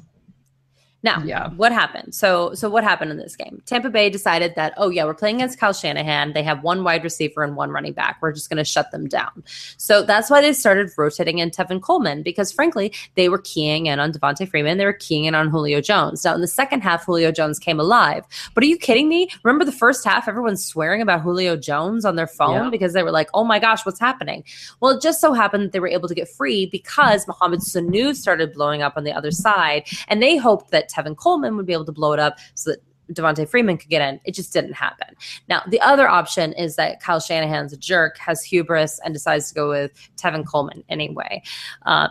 [1.03, 1.49] Now, yeah.
[1.51, 2.15] what happened?
[2.15, 3.63] So, so what happened in this game?
[3.65, 6.35] Tampa Bay decided that, oh yeah, we're playing against Kyle Shanahan.
[6.35, 8.19] They have one wide receiver and one running back.
[8.21, 9.43] We're just going to shut them down.
[9.79, 13.99] So that's why they started rotating in Tevin Coleman because, frankly, they were keying in
[13.99, 14.77] on Devonta Freeman.
[14.77, 16.23] They were keying in on Julio Jones.
[16.25, 18.25] Now, in the second half, Julio Jones came alive.
[18.55, 19.31] But are you kidding me?
[19.43, 20.29] Remember the first half?
[20.29, 22.71] Everyone's swearing about Julio Jones on their phone yeah.
[22.71, 24.45] because they were like, oh my gosh, what's happening?
[24.81, 28.15] Well, it just so happened that they were able to get free because Mohamed Sanu
[28.15, 31.73] started blowing up on the other side, and they hoped that Tevin Coleman would be
[31.73, 32.81] able to blow it up so that
[33.13, 34.21] Devonta Freeman could get in.
[34.25, 35.09] It just didn't happen.
[35.49, 39.55] Now, the other option is that Kyle Shanahan's a jerk, has hubris, and decides to
[39.55, 41.43] go with Tevin Coleman anyway.
[41.87, 42.09] Uh,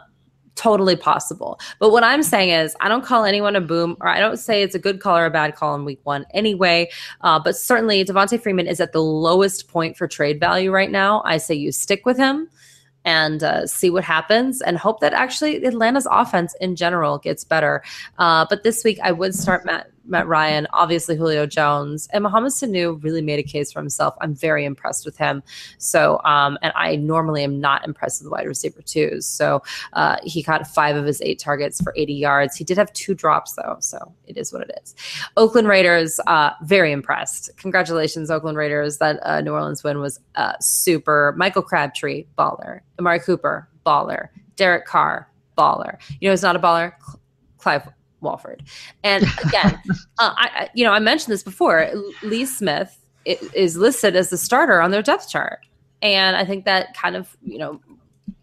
[0.56, 1.58] totally possible.
[1.80, 4.62] But what I'm saying is, I don't call anyone a boom, or I don't say
[4.62, 6.90] it's a good call or a bad call in week one anyway.
[7.22, 11.22] Uh, but certainly, Devonta Freeman is at the lowest point for trade value right now.
[11.24, 12.50] I say you stick with him
[13.10, 17.82] and uh, see what happens and hope that actually Atlanta's offense in general gets better.
[18.20, 22.52] Uh, but this week, I would start Matt Matt Ryan, obviously Julio Jones, and Mohamed
[22.52, 24.16] Sanu really made a case for himself.
[24.22, 25.44] I'm very impressed with him.
[25.78, 29.26] So, um, and I normally am not impressed with wide receiver twos.
[29.26, 29.62] So
[29.94, 32.56] uh, he caught five of his eight targets for 80 yards.
[32.56, 34.96] He did have two drops though, so it is what it is.
[35.38, 37.52] Oakland Raiders, uh, very impressed.
[37.58, 38.98] Congratulations, Oakland Raiders.
[38.98, 41.34] That uh, New Orleans win was uh, super.
[41.38, 42.82] Michael Crabtree, baller.
[42.98, 44.30] Amari Cooper, baller.
[44.56, 45.98] Derek Carr, baller.
[46.20, 46.94] You know, it's not a baller.
[47.58, 47.88] Clive
[48.22, 48.64] Walford.
[49.04, 49.82] And again,
[50.20, 51.90] uh, I, you know, I mentioned this before.
[52.24, 55.60] Lee Smith is listed as the starter on their depth chart,
[56.02, 57.82] and I think that kind of you know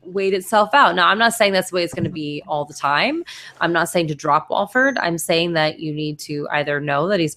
[0.02, 0.94] weighed itself out.
[0.94, 3.24] Now, I'm not saying that's the way it's going to be all the time.
[3.60, 4.98] I'm not saying to drop Walford.
[4.98, 7.36] I'm saying that you need to either know that he's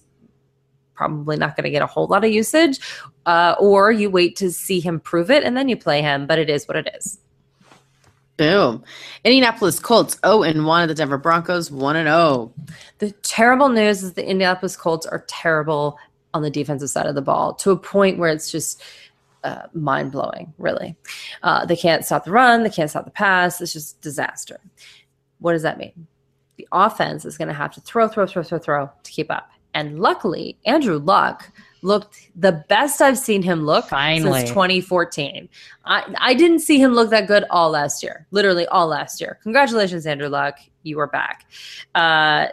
[0.94, 2.80] probably not going to get a whole lot of usage,
[3.26, 6.28] uh, or you wait to see him prove it and then you play him.
[6.28, 7.20] But it is what it is.
[8.40, 8.86] Boom.
[9.26, 12.54] Indianapolis Colts 0 and 1 of the Denver Broncos 1 and 0.
[13.00, 16.00] The terrible news is the Indianapolis Colts are terrible
[16.34, 18.82] on the defensive side of the ball to a point where it's just
[19.44, 20.96] uh, mind blowing, really.
[21.44, 23.60] Uh, they can't stop the run, they can't stop the pass.
[23.60, 24.62] It's just disaster.
[25.40, 26.08] What does that mean?
[26.56, 29.52] The offense is going to have to throw, throw, throw, throw, throw to keep up.
[29.74, 34.40] And luckily, Andrew Luck looked the best I've seen him look Finally.
[34.40, 35.50] since 2014.
[35.86, 39.40] I, I didn't see him look that good all last year, literally all last year.
[39.44, 40.60] Congratulations, Andrew Luck.
[40.84, 41.46] You are back.
[41.96, 42.48] Uh,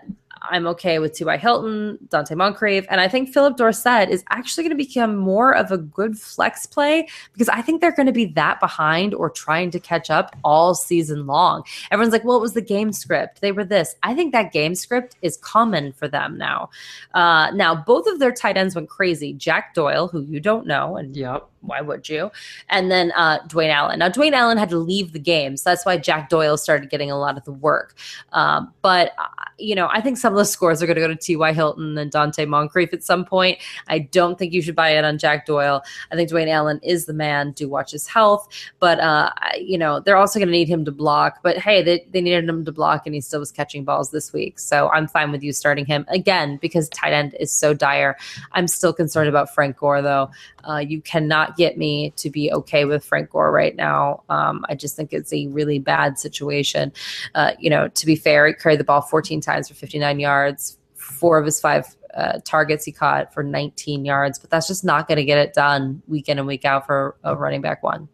[0.50, 1.36] I'm okay with T.Y.
[1.36, 5.70] Hilton, Donte Moncrief, and I think Phillip Dorsett is actually going to become more of
[5.70, 9.70] a good flex play because I think they're going to be that behind or trying
[9.72, 11.64] to catch up all season long.
[11.90, 13.40] Everyone's like, well, it was the game script.
[13.40, 13.94] They were this.
[14.02, 16.70] I think that game script is common for them now.
[17.14, 19.32] Uh, now, both of their tight ends went crazy.
[19.32, 22.30] Jack Doyle, who you don't know, and yep why would you?
[22.68, 23.98] And then uh, Dwayne Allen.
[23.98, 27.10] Now, Dwayne Allen had to leave the game, so that's why Jack Doyle started getting
[27.10, 27.94] a lot of the work.
[28.32, 31.08] Um, but, uh, you know, I think some of the scores are going to go
[31.08, 31.52] to T.Y.
[31.52, 33.58] Hilton and Donte Moncrief at some point.
[33.88, 35.82] I don't think you should buy in on Jack Doyle.
[36.10, 37.52] I think Dwayne Allen is the man.
[37.52, 38.48] Do watch his health.
[38.80, 41.40] But, uh, you know, they're also going to need him to block.
[41.42, 44.32] But hey, they, they needed him to block, and he still was catching balls this
[44.32, 44.58] week.
[44.58, 48.16] So I'm fine with you starting him again because tight end is so dire.
[48.52, 50.30] I'm still concerned about Frank Gore, though.
[50.68, 54.22] Uh, you cannot get me to be okay with Frank Gore right now.
[54.28, 56.92] Um, I just think it's a really bad situation.
[57.34, 60.78] Uh, you know, to be fair, he carried the ball 14 times for 59 yards.
[60.94, 65.06] Four of his five uh, targets he caught for 19 yards, but that's just not
[65.06, 68.08] going to get it done week in and week out for a running back one.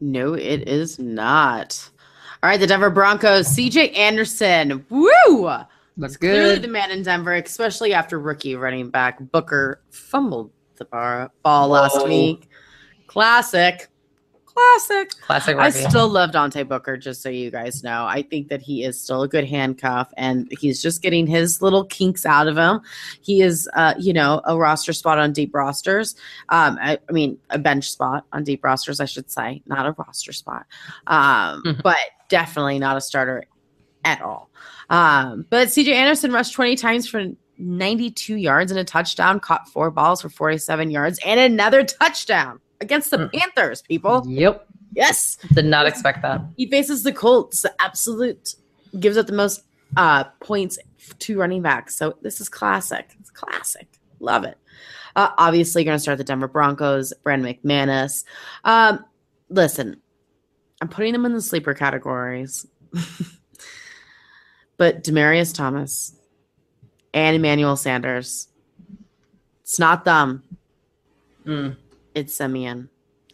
[0.00, 1.90] No, it is not.
[2.42, 4.84] All right, the Denver Broncos, CJ Anderson.
[4.88, 5.50] Woo!
[5.96, 6.30] That's good.
[6.30, 10.50] Clearly the man in Denver, especially after rookie running back Booker fumbled
[10.80, 12.06] the bar, ball last Whoa.
[12.08, 12.48] week.
[13.06, 13.86] Classic.
[14.44, 15.10] Classic.
[15.20, 18.04] Classic I still love Dante Booker, just so you guys know.
[18.04, 21.84] I think that he is still a good handcuff and he's just getting his little
[21.84, 22.80] kinks out of him.
[23.20, 26.16] He is, uh, you know, a roster spot on deep rosters.
[26.48, 29.92] Um, I, I mean, a bench spot on deep rosters, I should say, not a
[29.92, 30.66] roster spot.
[31.06, 31.82] Um, Mhm.
[31.82, 31.98] but
[32.28, 33.44] definitely not a starter
[34.04, 34.50] at all.
[34.88, 37.24] Um, but CJ Anderson rushed 20 times for
[37.60, 43.10] 92 yards and a touchdown, caught four balls for 47 yards and another touchdown against
[43.10, 43.32] the Mm.
[43.32, 44.24] Panthers, people.
[44.26, 44.66] Yep.
[44.94, 45.36] Yes.
[45.52, 46.40] Did not expect that.
[46.56, 48.54] He faces the Colts, the absolute
[48.98, 49.62] gives up the most
[49.96, 50.78] uh, points
[51.18, 51.96] to running backs.
[51.96, 53.10] So this is classic.
[53.20, 53.88] It's classic.
[54.20, 54.56] Love it.
[55.16, 58.24] Uh, obviously, going to start the Denver Broncos, Brandon McManus.
[58.64, 59.04] Um,
[59.48, 60.00] listen,
[60.80, 62.66] I'm putting them in the sleeper categories,
[64.76, 66.14] but Demaryius Thomas
[67.14, 68.48] and Emmanuel Sanders,
[69.62, 70.42] it's not them
[71.46, 71.76] Mm.
[72.14, 72.88] it's Siemian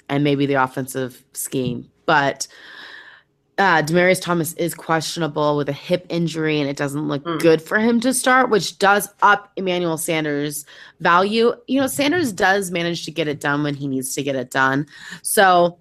[0.09, 1.90] and maybe the offensive scheme.
[2.07, 2.47] But
[3.59, 7.40] uh, Demaryius Thomas is questionable with a hip injury, and it doesn't look Mm.
[7.40, 10.66] good for him to start, which does up Emmanuel Sanders'
[11.01, 11.53] value.
[11.66, 14.51] You know, Sanders does manage to get it done when he needs to get it
[14.51, 14.86] done.
[15.23, 15.78] So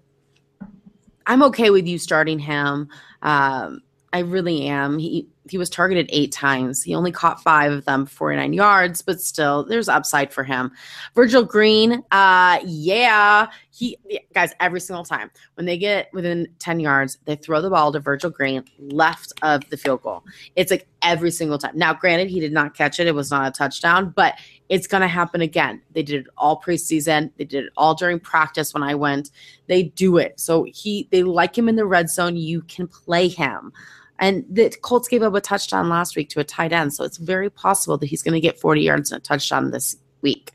[1.28, 2.88] I'm okay with you starting him.
[3.22, 3.82] Um,
[4.14, 4.98] I really am.
[4.98, 6.82] He he was targeted eight times.
[6.82, 10.72] He only caught five of them, 49 yards, but still, there's upside for him.
[11.14, 13.98] Virgil Green, uh, yeah, he
[14.34, 18.00] guys every single time when they get within 10 yards, they throw the ball to
[18.00, 20.24] Virgil Green left of the field goal.
[20.56, 21.78] It's like every single time.
[21.78, 24.36] Now, granted, he did not catch it; it was not a touchdown, but
[24.70, 25.82] it's going to happen again.
[25.92, 27.32] They did it all preseason.
[27.38, 29.32] They did it all during practice when I went.
[29.68, 30.40] They do it.
[30.40, 32.36] So he they like him in the red zone.
[32.36, 33.72] You can play him.
[34.20, 36.94] And the Colts gave up a touchdown last week to a tight end.
[36.94, 39.96] So it's very possible that he's going to get 40 yards and a touchdown this
[40.22, 40.52] week.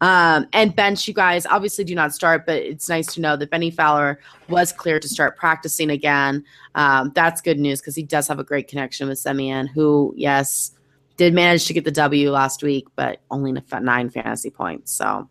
[0.00, 3.50] Um, and bench, you guys obviously do not start, but it's nice to know that
[3.50, 6.44] Benny Fowler was cleared to start practicing again.
[6.74, 10.72] Um, that's good news because he does have a great connection with Siemian, who, yes,
[11.16, 14.92] did manage to get the W last week, but only nine fantasy points.
[14.92, 15.28] So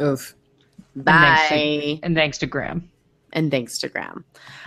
[0.00, 0.34] Oof.
[0.94, 1.12] bye.
[1.12, 1.48] thanks
[2.02, 2.91] And thanks to Graham.
[3.32, 4.24] And thanks to Graham.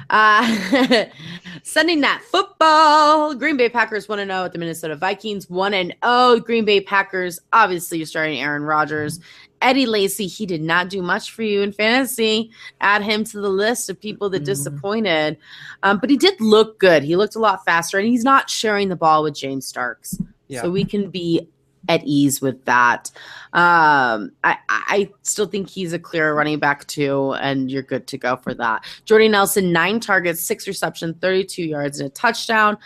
[0.09, 1.05] Uh,
[1.63, 3.35] Sunday night football.
[3.35, 5.71] Green Bay Packers 1 0 at the Minnesota Vikings 1
[6.03, 6.39] 0.
[6.39, 9.19] Green Bay Packers, obviously, you're starting Aaron Rodgers.
[9.61, 12.51] Eddie Lacy, he did not do much for you in fantasy.
[12.81, 14.45] Add him to the list of people that Mhm.
[14.45, 15.37] disappointed.
[15.81, 17.03] Um, but he did look good.
[17.03, 20.19] He looked a lot faster, and he's not sharing the ball with James Starks.
[20.47, 20.61] Yeah.
[20.61, 21.47] So we can be
[21.87, 23.11] at ease with that.
[23.53, 28.17] Um, I, I still think he's a clear running back too, and you're good to
[28.17, 28.85] go for that.
[29.05, 32.77] Jordy Nelson, nine targets, six reception, 32 yards, and a touchdown.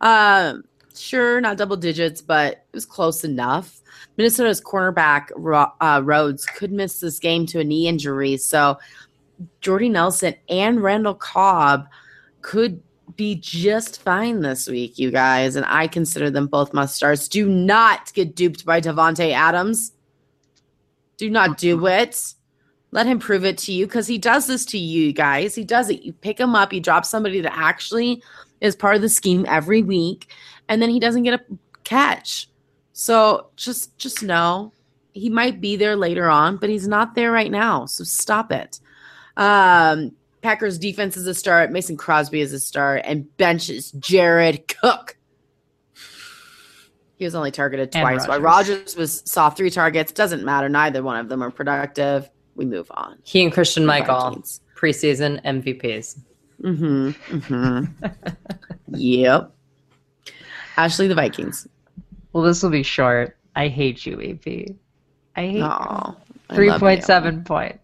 [0.00, 0.64] Um,
[0.94, 3.80] sure, not double digits, but it was close enough.
[4.16, 5.28] Minnesota's cornerback
[5.80, 8.78] uh, Rhodes could miss this game to a knee injury, so
[9.60, 11.86] Jordy Nelson and Randall Cobb
[12.42, 12.82] could
[13.16, 17.28] be just fine this week, you guys, and I consider them both must starts.
[17.28, 19.92] Do not get duped by Davante Adams.
[21.16, 22.34] Do not do it.
[22.90, 25.54] Let him prove it to you because he does this to you guys.
[25.54, 26.02] He does it.
[26.02, 28.22] You pick him up, you drop somebody that actually
[28.60, 30.30] is part of the scheme every week,
[30.68, 31.44] and then he doesn't get a
[31.84, 32.48] catch.
[32.92, 34.72] So just just know
[35.12, 37.86] he might be there later on, but he's not there right now.
[37.86, 38.80] So stop it.
[39.36, 40.12] Um,
[40.42, 41.70] Packers defense is a start.
[41.70, 45.16] Mason Crosby is a start, and benches Jared Cook.
[47.16, 48.26] He was only targeted twice.
[48.26, 48.68] While Rodgers.
[48.78, 50.10] Rogers was saw three targets.
[50.10, 50.68] Doesn't matter.
[50.68, 52.28] Neither one of them are productive.
[52.56, 53.18] We move on.
[53.22, 54.42] He and Christine Michael,
[54.76, 56.18] preseason MVPs.
[56.60, 57.10] Mm-hmm.
[57.36, 58.94] Mm-hmm.
[58.94, 59.52] yep.
[60.76, 61.68] Ashley, the Vikings.
[62.32, 63.36] Well, this will be short.
[63.54, 64.74] I hate you, AP.
[65.36, 66.16] I hate Oh,
[66.52, 67.81] three point seven points.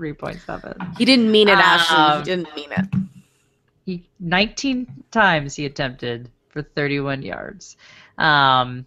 [0.00, 0.72] Three point seven.
[0.96, 1.94] He didn't mean it, Ashley.
[1.94, 2.86] Um, He didn't mean it.
[3.84, 7.76] He nineteen times he attempted for thirty one yards.
[8.16, 8.86] Um,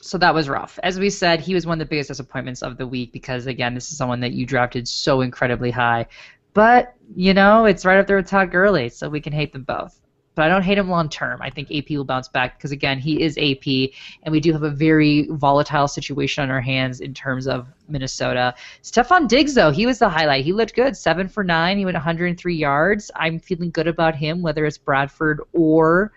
[0.00, 0.76] so that was rough.
[0.82, 3.74] As we said, he was one of the biggest disappointments of the week because again,
[3.74, 6.06] this is someone that you drafted so incredibly high.
[6.52, 9.62] But you know, it's right up there with Todd Gurley, so we can hate them
[9.62, 10.00] both.
[10.34, 11.40] But I don't hate him long term.
[11.40, 13.92] I think AP will bounce back because again, he is AP,
[14.22, 18.54] and we do have a very volatile situation on our hands in terms of Minnesota.
[18.82, 20.44] Stefon Diggs, though, he was the highlight.
[20.44, 21.78] He looked good, seven for nine.
[21.78, 23.10] He went 103 yards.
[23.14, 26.12] I'm feeling good about him, whether it's Bradford or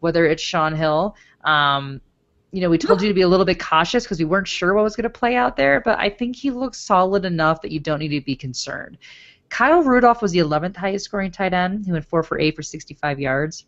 [0.00, 1.16] whether it's Shaun Hill.
[1.44, 2.00] Um,
[2.52, 4.74] you know, we told you to be a little bit cautious because we weren't sure
[4.74, 7.72] what was going to play out there, but I think he looks solid enough that
[7.72, 8.98] you don't need to be concerned.
[9.52, 11.84] Kyle Rudolph was the 11th highest scoring tight end.
[11.84, 13.66] He went four for eight for 65 yards.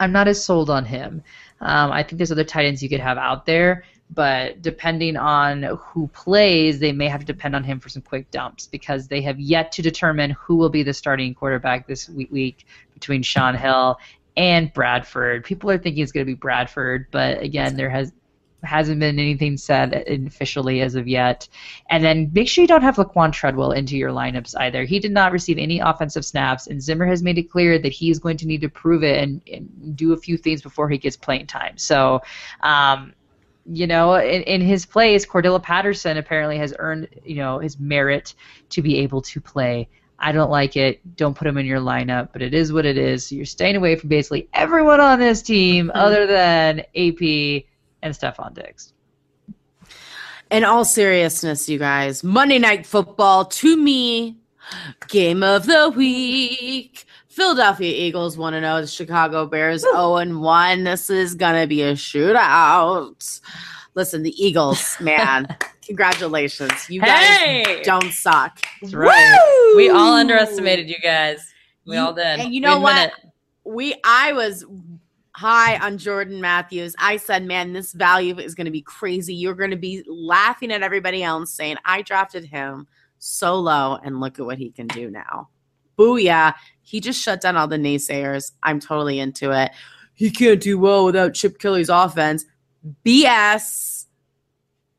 [0.00, 1.22] I'm not as sold on him.
[1.60, 5.62] Um, I think there's other tight ends you could have out there, but depending on
[5.78, 9.22] who plays, they may have to depend on him for some quick dumps because they
[9.22, 13.96] have yet to determine who will be the starting quarterback this week between Shaun Hill
[14.36, 15.44] and Bradford.
[15.44, 18.12] People are thinking it's going to be Bradford, but again, there has
[18.62, 19.92] hasn't been anything said
[20.26, 21.48] officially as of yet.
[21.88, 24.84] And then make sure you don't have Laquon Treadwell into your lineups either.
[24.84, 28.10] He did not receive any offensive snaps, and Zimmer has made it clear that he
[28.10, 30.98] is going to need to prove it and, and do a few things before he
[30.98, 31.76] gets playing time.
[31.78, 32.22] So,
[32.62, 33.14] um,
[33.66, 38.34] you know, in, in his place, Cordarrelle Patterson apparently has earned, you know, his merit
[38.70, 39.88] to be able to play.
[40.20, 41.16] I don't like it.
[41.16, 43.26] Don't put him in your lineup, but it is what it is.
[43.26, 45.96] So you're staying away from basically everyone on this team mm-hmm.
[45.96, 47.64] other than AP
[48.02, 48.92] and Stefon Diggs.
[50.50, 54.36] In all seriousness, you guys, Monday Night Football to me,
[55.08, 57.06] game of the week.
[57.28, 60.84] Philadelphia Eagles 1 0, the Chicago Bears 0 1.
[60.84, 63.40] This is going to be a shootout.
[63.94, 65.46] Listen, the Eagles, man,
[65.86, 66.90] congratulations.
[66.90, 68.60] You guys don't suck.
[68.82, 69.38] That's right.
[69.72, 69.76] Woo!
[69.76, 71.38] We all underestimated you guys.
[71.86, 72.40] We you, all did.
[72.40, 73.12] And you know what?
[73.64, 74.64] We I was
[75.40, 76.94] high on Jordan Matthews.
[76.98, 79.34] I said, man, this value is going to be crazy.
[79.34, 82.86] You're going to be laughing at everybody else saying, I drafted him
[83.18, 85.48] so low, and look at what he can do now.
[85.98, 86.54] Booyah.
[86.82, 88.52] He just shut down all the naysayers.
[88.62, 89.70] I'm totally into it.
[90.14, 92.44] He can't do well without Chip Kelly's offense.
[93.04, 94.06] BS.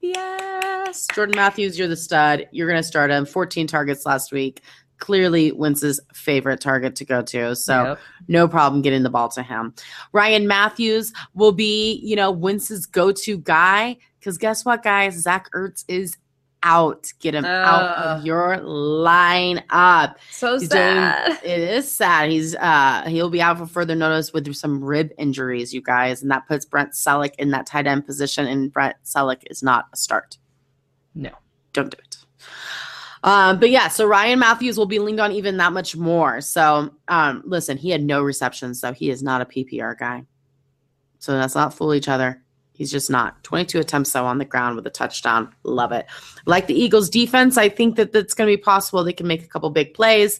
[0.03, 1.13] BS.
[1.13, 2.47] Jordan Matthews, you're the stud.
[2.51, 3.25] You're going to start him.
[3.25, 4.61] 14 targets last week
[5.01, 7.53] clearly Wentz's favorite target to go to.
[7.57, 7.99] So yep.
[8.29, 9.73] no problem getting the ball to him.
[10.13, 13.97] Ryan Mathews will be, you know, Wentz's go-to guy.
[14.19, 15.15] Because guess what, guys?
[15.15, 16.15] Zach Ertz is
[16.63, 17.11] out.
[17.19, 20.15] Get him uh, out of your lineup.
[20.29, 21.25] So He's sad.
[21.25, 22.29] Doing, it is sad.
[22.29, 26.29] He's uh he'll be out for further notice with some rib injuries, you guys, and
[26.29, 28.45] that puts Brent Celek in that tight end position.
[28.45, 30.37] And Brent Celek is not a start.
[31.15, 31.31] No,
[31.73, 32.17] don't do it.
[33.23, 36.41] Um, but yeah, so Ryan Mathews will be leaned on even that much more.
[36.41, 40.25] So um, listen, he had no receptions, so he is not a PPR guy.
[41.19, 42.41] So let's not fool each other.
[42.73, 43.43] He's just not.
[43.43, 45.53] 22 attempts though on the ground with a touchdown.
[45.63, 46.07] Love it.
[46.47, 49.03] Like the Eagles defense, I think that that's going to be possible.
[49.03, 50.39] They can make a couple big plays,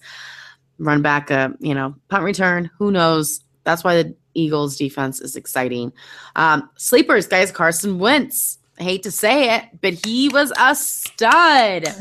[0.80, 2.72] run back a, you know, punt return.
[2.80, 3.42] Who knows?
[3.64, 5.94] That's why the Eagles defense is exciting.
[6.36, 8.58] Um, sleepers, guys, Carson Wentz.
[8.82, 11.86] I hate to say it, but he was a stud.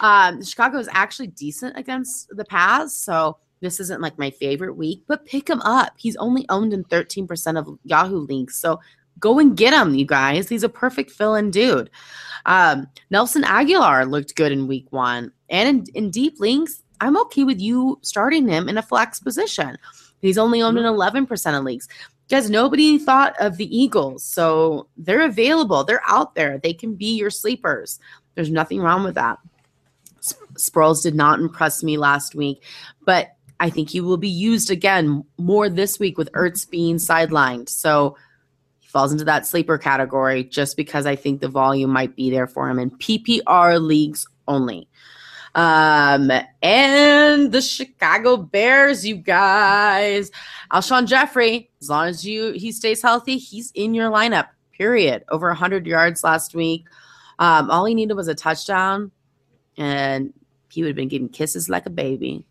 [0.00, 5.02] Um, Chicago is actually decent against the pass, so this isn't like my favorite week,
[5.06, 5.94] but pick him up.
[5.96, 8.80] He's only owned in 13% of Yahoo leagues, so
[9.18, 10.48] go and get him, you guys.
[10.48, 11.88] He's a perfect fill-in dude.
[12.44, 17.44] Um, Nelson Agholor looked good in week one, and in, in deep links, I'm okay
[17.44, 19.78] with you starting him in a flex position.
[20.20, 21.54] He's only owned in 11% mm-hmm.
[21.54, 21.88] of leagues
[22.28, 24.24] guys, nobody thought of the Eagles.
[24.24, 25.84] So they're available.
[25.84, 26.58] They're out there.
[26.58, 27.98] They can be your sleepers.
[28.34, 29.38] There's nothing wrong with that.
[30.54, 32.62] Sproles did not impress me last week,
[33.04, 37.68] but I think he will be used again more this week with Ertz being sidelined.
[37.68, 38.16] So
[38.80, 42.46] he falls into that sleeper category just because I think the volume might be there
[42.46, 44.88] for him in PPR leagues only.
[45.54, 46.30] Um,
[46.62, 50.30] and the Chicago Bears, you guys.
[50.72, 54.48] Alshon Jeffery, as long as you he stays healthy, he's in your lineup.
[54.72, 55.24] Period.
[55.28, 56.86] Over 100 yards last week.
[57.38, 59.12] Um, all he needed was a touchdown,
[59.76, 60.32] and
[60.70, 62.44] he would have been getting kisses like a baby.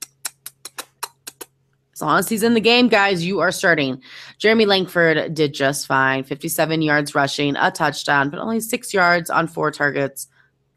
[1.94, 4.02] As long as he's in the game, guys, you are starting.
[4.40, 9.48] Jeremy Langford did just fine 57 yards rushing, a touchdown, but only six yards on
[9.48, 10.28] four targets.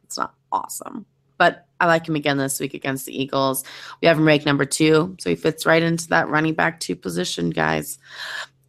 [0.05, 1.07] It's not awesome
[1.39, 3.65] but I like him again this week against the Eagles.
[4.01, 6.97] We have him ranked number two, so he fits right into that running back two
[6.97, 7.99] position, guys.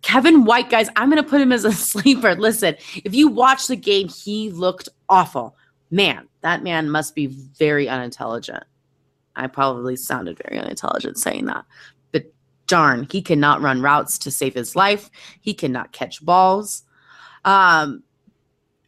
[0.02, 2.36] Kevin White, guys, I'm going to put him as a sleeper.
[2.36, 5.56] Listen, if you watch the game, he looked awful.
[5.90, 8.64] Man, that man must be very unintelligent.
[9.36, 11.66] I probably sounded very unintelligent saying that.
[12.12, 12.26] But
[12.68, 15.10] darn, he cannot run routes to save his life.
[15.42, 16.84] He cannot catch balls.
[17.46, 18.04] Um,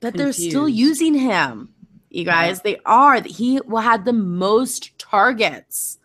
[0.02, 0.40] but Confused.
[0.40, 1.74] they're still using him
[2.10, 2.62] you guys.
[2.62, 3.22] They are.
[3.22, 6.00] He will had the most targets.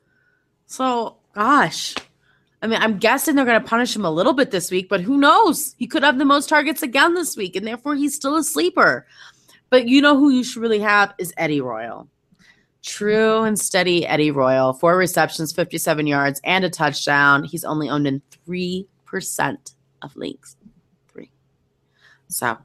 [0.67, 1.95] So, gosh.
[2.63, 5.03] I mean, I'm guessing they're going to punish him a little bit this week, but
[5.03, 5.75] who knows?
[5.79, 9.07] He could have the most targets again this week, and therefore he's still a sleeper.
[9.69, 12.09] But you know who you should really have is Eddie Royal.
[12.83, 14.73] True and steady Eddie Royal.
[14.73, 17.45] Four receptions, 57 yards, and a touchdown.
[17.45, 18.87] He's only owned in 3%
[20.03, 20.57] of leagues.
[21.09, 21.31] Three.
[22.29, 22.59] So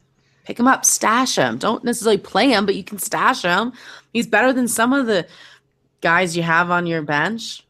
[0.49, 1.59] Pick him up, stash him.
[1.59, 3.71] Don't necessarily play him, but you can stash him.
[4.13, 5.27] He's better than some of the
[6.01, 7.63] guys you have on your bench.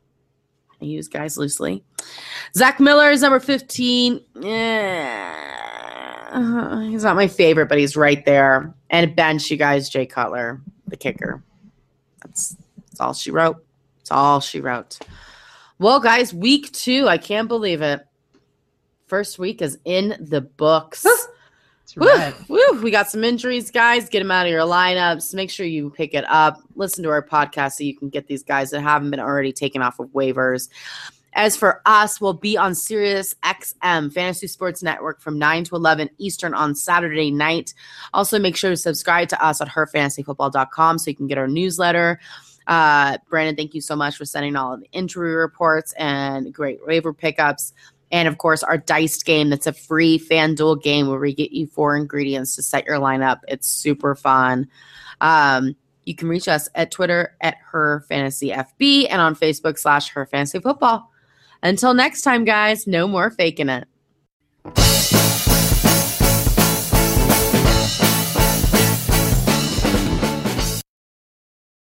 [0.81, 1.83] I use guys loosely.
[2.55, 4.21] Zach Miller is number 15.
[4.39, 5.19] Yeah.
[6.89, 8.73] He's not my favorite, but he's right there.
[8.89, 11.43] And bench, you guys, Jay Cutler, the kicker.
[12.23, 12.55] That's,
[12.87, 13.57] that's all she wrote.
[13.97, 14.99] That's all she wrote.
[15.79, 17.09] Well, guys, week two.
[17.09, 18.07] I can't believe it.
[19.07, 21.05] First week is in the books.
[21.99, 22.81] Woo, woo.
[22.81, 24.09] We got some injuries, guys.
[24.09, 25.33] Get them out of your lineups.
[25.33, 26.61] Make sure you pick it up.
[26.75, 29.81] Listen to our podcast so you can get these guys that haven't been already taken
[29.81, 30.69] off of waivers.
[31.33, 36.09] As for us, we'll be on Sirius XM Fantasy Sports Network from 9 to 11
[36.17, 37.73] Eastern on Saturday night.
[38.13, 42.19] Also, make sure to subscribe to us at herfantasyfootball.com so you can get our newsletter.
[42.65, 46.79] Uh, Brandon, thank you so much for sending all of the injury reports and great
[46.85, 47.73] waiver pickups.
[48.11, 51.67] And of course, our diced game that's a free FanDuel game where we get you
[51.67, 53.39] four ingredients to set your lineup.
[53.47, 54.67] It's super fun.
[55.21, 55.75] Um,
[56.05, 60.25] you can reach us at Twitter at her fantasy FB and on Facebook slash her
[60.25, 61.11] fantasy football.
[61.61, 63.87] Until next time, guys, no more faking it.